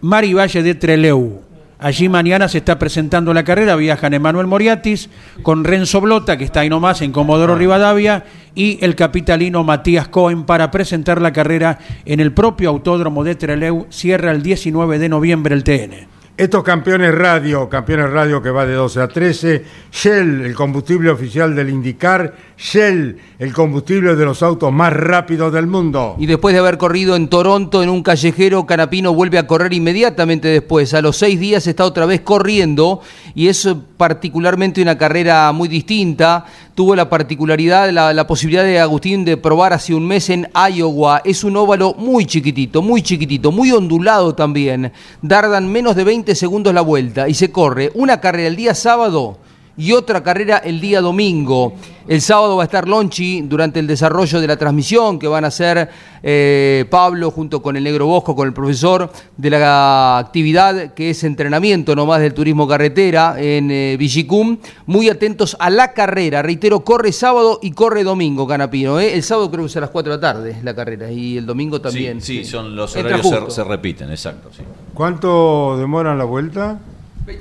Mari 0.00 0.34
Valle 0.34 0.62
de 0.62 0.74
Treleu. 0.74 1.40
Allí 1.78 2.08
mañana 2.08 2.48
se 2.48 2.58
está 2.58 2.78
presentando 2.78 3.34
la 3.34 3.44
carrera, 3.44 3.76
viajan 3.76 4.14
Emanuel 4.14 4.46
Moriatis 4.46 5.10
con 5.42 5.62
Renzo 5.64 6.00
Blota, 6.00 6.38
que 6.38 6.44
está 6.44 6.60
ahí 6.60 6.70
nomás 6.70 7.02
en 7.02 7.12
Comodoro 7.12 7.54
Rivadavia, 7.54 8.24
y 8.54 8.78
el 8.82 8.94
capitalino 8.94 9.62
Matías 9.62 10.08
Cohen 10.08 10.44
para 10.44 10.70
presentar 10.70 11.20
la 11.20 11.34
carrera 11.34 11.78
en 12.06 12.20
el 12.20 12.32
propio 12.32 12.70
autódromo 12.70 13.24
de 13.24 13.34
Treleu. 13.34 13.86
Cierra 13.90 14.30
el 14.32 14.42
19 14.42 14.98
de 14.98 15.08
noviembre 15.10 15.54
el 15.54 15.64
TN. 15.64 16.08
Estos 16.38 16.62
campeones 16.64 17.14
radio, 17.14 17.66
campeones 17.66 18.10
radio 18.10 18.42
que 18.42 18.50
va 18.50 18.66
de 18.66 18.74
12 18.74 19.00
a 19.00 19.08
13, 19.08 19.64
Shell, 19.90 20.44
el 20.44 20.54
combustible 20.54 21.08
oficial 21.08 21.56
del 21.56 21.70
IndyCar, 21.70 22.34
Shell, 22.58 23.16
el 23.38 23.52
combustible 23.54 24.14
de 24.16 24.24
los 24.26 24.42
autos 24.42 24.70
más 24.70 24.92
rápidos 24.92 25.50
del 25.50 25.66
mundo. 25.66 26.14
Y 26.18 26.26
después 26.26 26.52
de 26.52 26.58
haber 26.58 26.76
corrido 26.76 27.16
en 27.16 27.28
Toronto 27.28 27.82
en 27.82 27.88
un 27.88 28.02
callejero, 28.02 28.66
Canapino 28.66 29.14
vuelve 29.14 29.38
a 29.38 29.46
correr 29.46 29.72
inmediatamente 29.72 30.48
después. 30.48 30.92
A 30.92 31.00
los 31.00 31.16
seis 31.16 31.40
días 31.40 31.66
está 31.66 31.86
otra 31.86 32.04
vez 32.04 32.20
corriendo 32.20 33.00
y 33.34 33.48
es 33.48 33.66
particularmente 33.96 34.82
una 34.82 34.98
carrera 34.98 35.50
muy 35.52 35.68
distinta. 35.68 36.44
Tuvo 36.74 36.94
la 36.94 37.08
particularidad, 37.08 37.88
la, 37.88 38.12
la 38.12 38.26
posibilidad 38.26 38.62
de 38.62 38.78
Agustín 38.78 39.24
de 39.24 39.38
probar 39.38 39.72
hace 39.72 39.94
un 39.94 40.06
mes 40.06 40.28
en 40.28 40.50
Iowa. 40.70 41.22
Es 41.24 41.44
un 41.44 41.56
óvalo 41.56 41.94
muy 41.94 42.26
chiquitito, 42.26 42.82
muy 42.82 43.00
chiquitito, 43.00 43.50
muy 43.50 43.72
ondulado 43.72 44.34
también. 44.34 44.92
Dardan 45.22 45.72
menos 45.72 45.96
de 45.96 46.04
20 46.04 46.25
segundos 46.34 46.74
la 46.74 46.80
vuelta 46.80 47.28
y 47.28 47.34
se 47.34 47.50
corre 47.50 47.90
una 47.94 48.20
carrera 48.20 48.48
el 48.48 48.56
día 48.56 48.74
sábado 48.74 49.38
y 49.76 49.92
otra 49.92 50.22
carrera 50.22 50.58
el 50.58 50.80
día 50.80 51.00
domingo. 51.00 51.74
El 52.08 52.20
sábado 52.20 52.56
va 52.56 52.62
a 52.62 52.66
estar 52.66 52.86
Lonchi 52.86 53.42
durante 53.42 53.80
el 53.80 53.86
desarrollo 53.88 54.40
de 54.40 54.46
la 54.46 54.56
transmisión 54.56 55.18
que 55.18 55.26
van 55.26 55.44
a 55.44 55.48
hacer 55.48 55.88
eh, 56.22 56.84
Pablo 56.88 57.32
junto 57.32 57.60
con 57.60 57.76
el 57.76 57.82
Negro 57.82 58.06
Bosco, 58.06 58.36
con 58.36 58.46
el 58.46 58.54
profesor 58.54 59.10
de 59.36 59.50
la 59.50 60.18
actividad 60.18 60.94
que 60.94 61.10
es 61.10 61.24
entrenamiento 61.24 61.96
nomás 61.96 62.20
del 62.20 62.32
turismo 62.32 62.68
carretera 62.68 63.34
en 63.38 63.70
eh, 63.72 63.96
Villicum. 63.98 64.58
Muy 64.86 65.08
atentos 65.08 65.56
a 65.58 65.68
la 65.68 65.92
carrera. 65.92 66.42
Reitero, 66.42 66.80
corre 66.80 67.10
sábado 67.10 67.58
y 67.60 67.72
corre 67.72 68.04
domingo, 68.04 68.46
Canapino. 68.46 69.00
¿eh? 69.00 69.14
El 69.14 69.24
sábado 69.24 69.50
creo 69.50 69.64
que 69.64 69.70
es 69.70 69.76
a 69.76 69.80
las 69.80 69.90
4 69.90 70.12
de 70.12 70.16
la 70.16 70.20
tarde 70.20 70.56
la 70.62 70.74
carrera 70.74 71.10
y 71.10 71.36
el 71.36 71.44
domingo 71.44 71.80
también. 71.80 72.20
Sí, 72.20 72.38
sí, 72.38 72.44
son 72.44 72.76
los 72.76 72.94
horarios 72.96 73.52
se 73.52 73.64
repiten, 73.64 74.10
exacto. 74.10 74.50
sí. 74.56 74.62
¿Cuánto 74.94 75.76
demoran 75.76 76.18
la 76.18 76.24
vuelta? 76.24 76.78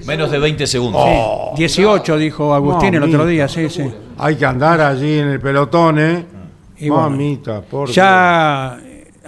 Menos 0.06 0.32
de 0.32 0.40
20 0.40 0.68
segundos. 0.68 1.04
18, 1.58 2.18
dijo 2.18 2.54
Agustín 2.54 2.96
el 2.96 3.04
otro 3.04 3.20
Mamita. 3.20 3.30
día, 3.30 3.48
sí, 3.48 3.70
sí. 3.70 3.84
Hay 4.18 4.36
que 4.36 4.46
andar 4.46 4.82
allí 4.82 5.20
en 5.20 5.28
el 5.30 5.40
pelotón, 5.40 6.00
¿eh? 6.00 6.26
Y 6.78 6.90
bueno, 6.90 7.10
Mamita, 7.10 7.62
por 7.62 7.90
Ya 7.90 8.78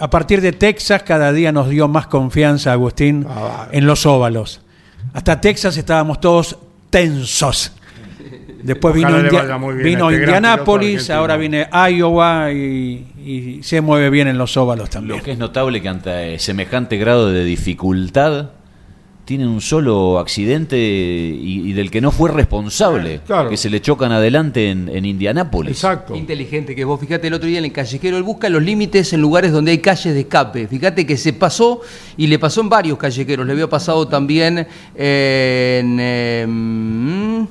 a 0.00 0.10
partir 0.10 0.40
de 0.40 0.52
Texas 0.52 1.02
cada 1.02 1.32
día 1.32 1.50
nos 1.52 1.68
dio 1.68 1.88
más 1.88 2.06
confianza 2.06 2.72
Agustín 2.72 3.26
Ah, 3.28 3.68
en 3.72 3.86
los 3.86 4.04
óvalos. 4.06 4.60
Hasta 5.14 5.40
Texas 5.40 5.76
estábamos 5.76 6.20
todos 6.20 6.58
tensos. 6.90 7.72
Después 8.62 8.94
vino, 8.94 9.08
Ojalá 9.08 9.24
India- 9.24 9.56
vino 9.84 10.10
este 10.10 10.22
Indianápolis, 10.24 11.10
ahora 11.10 11.36
viene 11.36 11.68
Iowa 11.90 12.50
y, 12.52 13.06
y 13.24 13.62
se 13.62 13.80
mueve 13.80 14.10
bien 14.10 14.26
en 14.28 14.36
los 14.36 14.56
óvalos 14.56 14.90
también. 14.90 15.18
Lo 15.18 15.24
que 15.24 15.30
es 15.32 15.38
notable 15.38 15.80
que 15.80 15.88
ante 15.88 16.38
semejante 16.40 16.96
grado 16.98 17.30
de 17.30 17.44
dificultad 17.44 18.50
tiene 19.28 19.46
un 19.46 19.60
solo 19.60 20.18
accidente 20.18 20.78
y, 20.78 21.60
y 21.68 21.72
del 21.74 21.90
que 21.90 22.00
no 22.00 22.10
fue 22.10 22.30
responsable, 22.30 23.20
Claro. 23.26 23.50
que 23.50 23.58
se 23.58 23.68
le 23.68 23.82
chocan 23.82 24.10
adelante 24.10 24.70
en, 24.70 24.88
en 24.88 25.04
Indianápolis. 25.04 25.72
Exacto. 25.72 26.16
Inteligente 26.16 26.74
que 26.74 26.82
vos, 26.82 26.98
fíjate 26.98 27.26
el 27.26 27.34
otro 27.34 27.46
día 27.46 27.58
en 27.58 27.66
el 27.66 27.72
callejero, 27.72 28.16
él 28.16 28.22
busca 28.22 28.48
los 28.48 28.62
límites 28.62 29.12
en 29.12 29.20
lugares 29.20 29.52
donde 29.52 29.72
hay 29.72 29.78
calles 29.80 30.14
de 30.14 30.20
escape. 30.20 30.66
Fíjate 30.66 31.04
que 31.04 31.18
se 31.18 31.34
pasó 31.34 31.82
y 32.16 32.26
le 32.26 32.38
pasó 32.38 32.62
en 32.62 32.70
varios 32.70 32.96
callejeros, 32.96 33.44
le 33.46 33.52
había 33.52 33.68
pasado 33.68 34.08
también 34.08 34.60
en... 34.60 34.66
eh, 36.00 36.46
mm, 36.48 37.42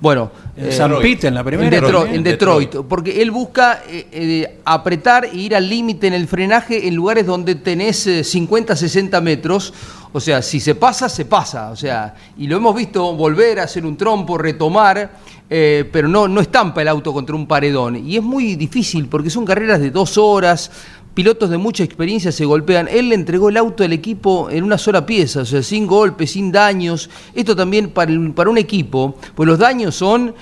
bueno, 0.00 0.30
En 0.56 0.66
eh, 0.68 0.72
San 0.72 0.98
Pete, 1.02 1.28
en 1.28 1.34
la 1.34 1.44
primera. 1.44 1.64
en 1.64 1.82
Detroit, 1.82 2.08
en 2.08 2.14
En 2.14 2.22
Detroit, 2.22 2.68
Detroit. 2.68 2.88
porque 2.88 3.20
él 3.20 3.30
busca 3.30 3.82
eh, 3.88 4.06
eh, 4.10 4.60
apretar 4.64 5.26
e 5.26 5.36
ir 5.36 5.54
al 5.54 5.68
límite 5.68 6.06
en 6.06 6.14
el 6.14 6.26
frenaje 6.26 6.88
en 6.88 6.94
lugares 6.94 7.26
donde 7.26 7.56
tenés 7.56 8.06
eh, 8.06 8.24
50, 8.24 8.74
60 8.74 9.20
metros. 9.20 9.74
O 10.12 10.20
sea, 10.20 10.40
si 10.40 10.58
se 10.60 10.74
pasa, 10.74 11.10
se 11.10 11.26
pasa. 11.26 11.70
O 11.70 11.76
sea, 11.76 12.14
y 12.38 12.46
lo 12.46 12.56
hemos 12.56 12.74
visto 12.74 13.14
volver 13.14 13.60
a 13.60 13.64
hacer 13.64 13.84
un 13.84 13.98
trompo, 13.98 14.38
retomar, 14.38 15.10
pero 15.46 16.08
no, 16.08 16.26
no 16.26 16.40
estampa 16.40 16.80
el 16.80 16.88
auto 16.88 17.12
contra 17.12 17.36
un 17.36 17.46
paredón. 17.46 17.96
Y 17.96 18.16
es 18.16 18.22
muy 18.22 18.56
difícil 18.56 19.08
porque 19.08 19.28
son 19.28 19.44
carreras 19.44 19.78
de 19.78 19.90
dos 19.90 20.16
horas. 20.16 20.70
Pilotos 21.16 21.48
de 21.48 21.56
mucha 21.56 21.82
experiencia 21.82 22.30
se 22.30 22.44
golpean. 22.44 22.88
Él 22.90 23.08
le 23.08 23.14
entregó 23.14 23.48
el 23.48 23.56
auto 23.56 23.82
al 23.82 23.94
equipo 23.94 24.50
en 24.50 24.62
una 24.64 24.76
sola 24.76 25.06
pieza, 25.06 25.40
o 25.40 25.44
sea, 25.46 25.62
sin 25.62 25.86
golpes, 25.86 26.32
sin 26.32 26.52
daños. 26.52 27.08
Esto 27.34 27.56
también 27.56 27.88
para, 27.88 28.12
el- 28.12 28.32
para 28.32 28.50
un 28.50 28.58
equipo, 28.58 29.16
pues 29.34 29.46
los 29.46 29.58
daños 29.58 29.94
son 29.94 30.34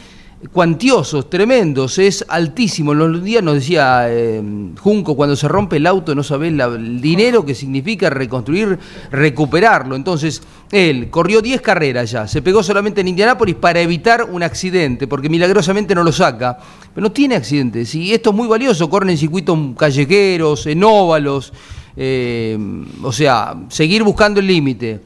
cuantiosos, 0.52 1.30
tremendos, 1.30 1.98
es 1.98 2.24
altísimo. 2.28 2.92
Los 2.94 3.22
días 3.24 3.42
nos 3.42 3.54
decía 3.54 4.06
eh, 4.08 4.42
Junco, 4.80 5.16
cuando 5.16 5.36
se 5.36 5.48
rompe 5.48 5.76
el 5.76 5.86
auto 5.86 6.14
no 6.14 6.22
sabés 6.22 6.52
la- 6.52 6.66
el 6.66 7.00
dinero 7.00 7.44
que 7.44 7.54
significa 7.54 8.10
reconstruir, 8.10 8.78
recuperarlo. 9.10 9.96
Entonces, 9.96 10.42
él 10.70 11.08
corrió 11.10 11.40
10 11.40 11.60
carreras 11.60 12.10
ya, 12.10 12.26
se 12.28 12.42
pegó 12.42 12.62
solamente 12.62 13.00
en 13.00 13.08
Indianápolis 13.08 13.54
para 13.56 13.80
evitar 13.80 14.24
un 14.24 14.42
accidente, 14.42 15.06
porque 15.06 15.28
milagrosamente 15.28 15.94
no 15.94 16.02
lo 16.02 16.12
saca. 16.12 16.58
Pero 16.94 17.06
no 17.08 17.12
tiene 17.12 17.36
accidentes, 17.36 17.94
y 17.94 18.12
esto 18.12 18.30
es 18.30 18.36
muy 18.36 18.46
valioso, 18.48 18.88
corren 18.90 19.10
en 19.10 19.18
circuitos 19.18 19.58
callejeros, 19.76 20.66
en 20.66 20.84
óvalos, 20.84 21.52
eh, 21.96 22.58
o 23.02 23.12
sea, 23.12 23.54
seguir 23.68 24.02
buscando 24.02 24.40
el 24.40 24.46
límite 24.46 25.00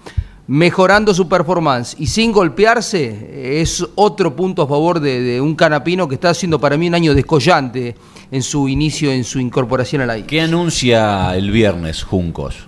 mejorando 0.48 1.12
su 1.14 1.28
performance 1.28 1.94
y 1.98 2.06
sin 2.06 2.32
golpearse 2.32 3.60
es 3.60 3.86
otro 3.94 4.34
punto 4.34 4.62
a 4.62 4.66
favor 4.66 4.98
de, 4.98 5.20
de 5.20 5.40
un 5.42 5.54
canapino 5.54 6.08
que 6.08 6.14
está 6.14 6.30
haciendo 6.30 6.58
para 6.58 6.76
mí 6.78 6.88
un 6.88 6.94
año 6.94 7.14
descollante 7.14 7.94
en 8.30 8.42
su 8.42 8.66
inicio, 8.68 9.12
en 9.12 9.24
su 9.24 9.38
incorporación 9.40 10.02
a 10.02 10.06
la 10.06 10.16
I. 10.18 10.22
¿Qué 10.22 10.40
anuncia 10.40 11.34
el 11.36 11.50
viernes 11.50 12.02
Juncos? 12.02 12.66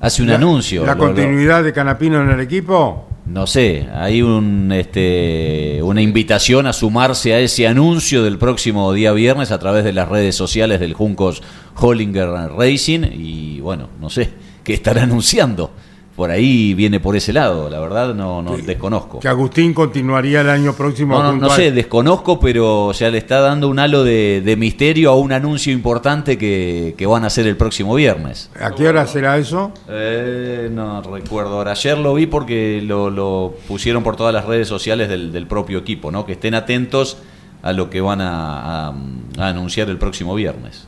Hace 0.00 0.22
un 0.22 0.28
La- 0.28 0.36
anuncio. 0.36 0.84
¿La 0.86 0.94
lo- 0.94 1.00
lo- 1.00 1.06
continuidad 1.14 1.62
de 1.64 1.72
Canapino 1.72 2.20
en 2.22 2.30
el 2.30 2.40
equipo? 2.40 3.08
no 3.24 3.46
sé, 3.46 3.88
hay 3.94 4.20
un, 4.20 4.72
este, 4.72 5.78
una 5.82 6.02
invitación 6.02 6.66
a 6.66 6.72
sumarse 6.72 7.32
a 7.32 7.38
ese 7.38 7.68
anuncio 7.68 8.24
del 8.24 8.36
próximo 8.36 8.92
día 8.92 9.12
viernes 9.12 9.52
a 9.52 9.60
través 9.60 9.84
de 9.84 9.92
las 9.92 10.08
redes 10.08 10.34
sociales 10.34 10.80
del 10.80 10.92
Juncos 10.94 11.40
Hollinger 11.76 12.28
Racing 12.56 13.02
y 13.14 13.60
bueno, 13.60 13.88
no 14.00 14.10
sé, 14.10 14.30
¿qué 14.64 14.74
estará 14.74 15.02
anunciando? 15.04 15.70
Por 16.14 16.30
ahí 16.30 16.74
viene 16.74 17.00
por 17.00 17.16
ese 17.16 17.32
lado, 17.32 17.70
la 17.70 17.80
verdad 17.80 18.14
no, 18.14 18.42
no 18.42 18.54
desconozco. 18.58 19.18
Que 19.20 19.28
Agustín 19.28 19.72
continuaría 19.72 20.42
el 20.42 20.50
año 20.50 20.74
próximo. 20.74 21.14
No, 21.22 21.32
no, 21.34 21.48
sé, 21.48 21.72
desconozco, 21.72 22.38
pero 22.38 22.84
o 22.88 22.92
sea, 22.92 23.10
le 23.10 23.16
está 23.16 23.40
dando 23.40 23.66
un 23.68 23.78
halo 23.78 24.04
de, 24.04 24.42
de 24.44 24.56
misterio 24.56 25.10
a 25.10 25.16
un 25.16 25.32
anuncio 25.32 25.72
importante 25.72 26.36
que, 26.36 26.94
que 26.98 27.06
van 27.06 27.24
a 27.24 27.28
hacer 27.28 27.46
el 27.46 27.56
próximo 27.56 27.94
viernes. 27.94 28.50
¿A 28.60 28.72
qué 28.74 28.88
hora 28.88 29.06
será 29.06 29.38
eso? 29.38 29.72
Eh, 29.88 30.68
no 30.70 31.00
recuerdo 31.00 31.56
ahora. 31.56 31.70
Ayer 31.70 31.96
lo 31.96 32.12
vi 32.12 32.26
porque 32.26 32.82
lo, 32.84 33.08
lo 33.08 33.54
pusieron 33.66 34.02
por 34.02 34.14
todas 34.16 34.34
las 34.34 34.44
redes 34.44 34.68
sociales 34.68 35.08
del, 35.08 35.32
del 35.32 35.46
propio 35.46 35.78
equipo, 35.78 36.10
¿no? 36.10 36.26
Que 36.26 36.32
estén 36.32 36.54
atentos 36.54 37.16
a 37.62 37.72
lo 37.72 37.88
que 37.88 38.02
van 38.02 38.20
a, 38.20 38.88
a- 38.88 38.94
a 39.38 39.48
anunciar 39.48 39.88
el 39.88 39.96
próximo 39.96 40.34
viernes. 40.34 40.86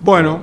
Bueno, 0.00 0.40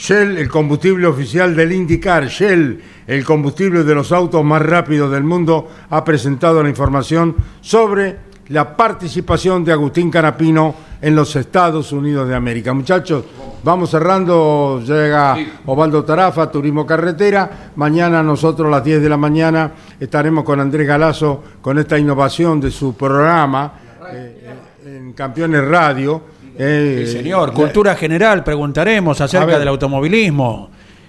Shell, 0.00 0.38
el 0.38 0.48
combustible 0.48 1.06
oficial 1.06 1.54
del 1.54 1.72
IndyCar, 1.72 2.26
Shell, 2.26 2.80
el 3.06 3.22
combustible 3.22 3.84
de 3.84 3.94
los 3.94 4.12
autos 4.12 4.42
más 4.42 4.62
rápidos 4.62 5.12
del 5.12 5.24
mundo, 5.24 5.68
ha 5.90 6.02
presentado 6.02 6.62
la 6.62 6.70
información 6.70 7.36
sobre 7.60 8.16
la 8.48 8.74
participación 8.78 9.62
de 9.62 9.72
Agustín 9.72 10.10
Canapino 10.10 10.74
en 11.02 11.14
los 11.14 11.36
Estados 11.36 11.92
Unidos 11.92 12.26
de 12.26 12.34
América. 12.34 12.72
Muchachos, 12.72 13.26
vamos 13.62 13.90
cerrando, 13.90 14.82
llega 14.82 15.36
Osvaldo 15.66 16.02
Tarafa, 16.02 16.50
Turismo 16.50 16.86
Carretera. 16.86 17.72
Mañana 17.76 18.22
nosotros 18.22 18.68
a 18.68 18.70
las 18.70 18.84
10 18.84 19.02
de 19.02 19.08
la 19.10 19.18
mañana 19.18 19.70
estaremos 20.00 20.44
con 20.44 20.60
Andrés 20.60 20.86
Galazo 20.86 21.44
con 21.60 21.78
esta 21.78 21.98
innovación 21.98 22.58
de 22.58 22.70
su 22.70 22.96
programa 22.96 23.74
eh, 24.14 24.54
en 24.86 25.12
Campeones 25.12 25.62
Radio. 25.62 26.39
Eh, 26.62 27.04
Sí, 27.06 27.12
señor. 27.12 27.52
Cultura 27.54 27.94
general, 27.96 28.44
preguntaremos 28.44 29.20
A 29.20 29.24
acerca 29.24 29.58
del 29.58 29.68
automovilismo. 29.68 30.68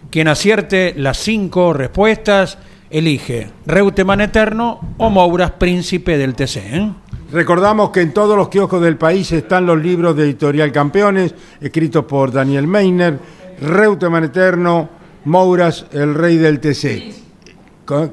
Quien 0.10 0.28
acierte 0.30 0.94
las 0.98 1.18
cinco 1.18 1.74
respuestas, 1.74 2.58
elige 2.90 3.50
Reutemann 3.66 4.22
Eterno 4.22 4.80
o 4.98 5.10
Mouras, 5.10 5.52
príncipe 5.52 6.18
del 6.18 6.36
TC. 6.36 6.58
¿eh? 6.58 6.92
Recordamos 7.32 7.92
que 7.92 8.02
en 8.02 8.14
todos 8.14 8.38
los 8.38 8.50
kioscos 8.50 8.82
del 8.82 8.98
país 8.98 9.32
están 9.32 9.66
los 9.66 9.82
libros 9.82 10.16
de 10.16 10.24
Editorial 10.24 10.72
Campeones, 10.72 11.34
escritos 11.62 12.06
por 12.06 12.32
Daniel 12.32 12.68
Meiner, 12.68 13.20
Reutemann 13.62 14.26
Eterno, 14.26 14.90
Mouras, 15.26 15.86
el 15.92 16.16
rey 16.16 16.38
del 16.38 16.60
TC. 16.60 17.14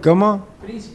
¿Cómo? 0.02 0.46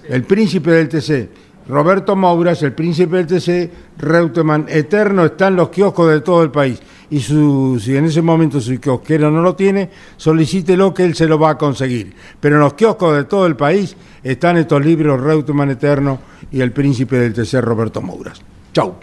El 0.08 0.24
príncipe 0.24 0.72
del 0.72 0.90
TC. 0.90 1.30
Roberto 1.68 2.16
Mouras, 2.16 2.62
el 2.64 2.74
príncipe 2.74 3.24
del 3.24 3.28
TC, 3.28 3.72
Reutemann 3.98 4.66
Eterno, 4.68 5.26
está 5.26 5.48
en 5.48 5.56
los 5.56 5.70
kioscos 5.70 6.12
de 6.12 6.22
todo 6.22 6.44
el 6.44 6.52
país. 6.52 6.82
Y 7.10 7.20
su, 7.20 7.80
si 7.84 7.96
en 7.96 8.06
ese 8.06 8.22
momento 8.22 8.60
su 8.60 8.80
kiosquero 8.80 9.32
no 9.32 9.42
lo 9.42 9.56
tiene, 9.56 9.90
solicítelo 10.18 10.94
que 10.94 11.06
él 11.06 11.16
se 11.16 11.28
lo 11.28 11.40
va 11.40 11.52
a 11.52 11.58
conseguir. 11.58 12.14
Pero 12.40 12.56
en 12.56 12.62
los 12.62 12.74
kioscos 12.74 13.16
de 13.16 13.24
todo 13.26 13.46
el 13.46 13.56
país 13.56 13.96
están 14.24 14.58
estos 14.58 14.84
libros, 14.84 15.22
Reutemann 15.22 15.70
Eterno 15.70 16.20
y 16.52 16.62
el 16.62 16.72
príncipe 16.72 17.18
del 17.18 17.34
TC, 17.34 17.62
Roberto 17.62 18.02
Mouras. 18.02 18.42
Chau, 18.74 18.96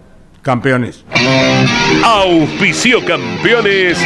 campeones. 0.42 1.04
Auspicio 2.04 3.04
campeones. 3.04 3.98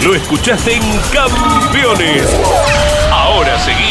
lo 0.02 0.16
escuchaste 0.16 0.76
en 0.76 0.84
Campeones. 1.12 2.26
Ahora 3.12 3.60
seguí 3.60 3.91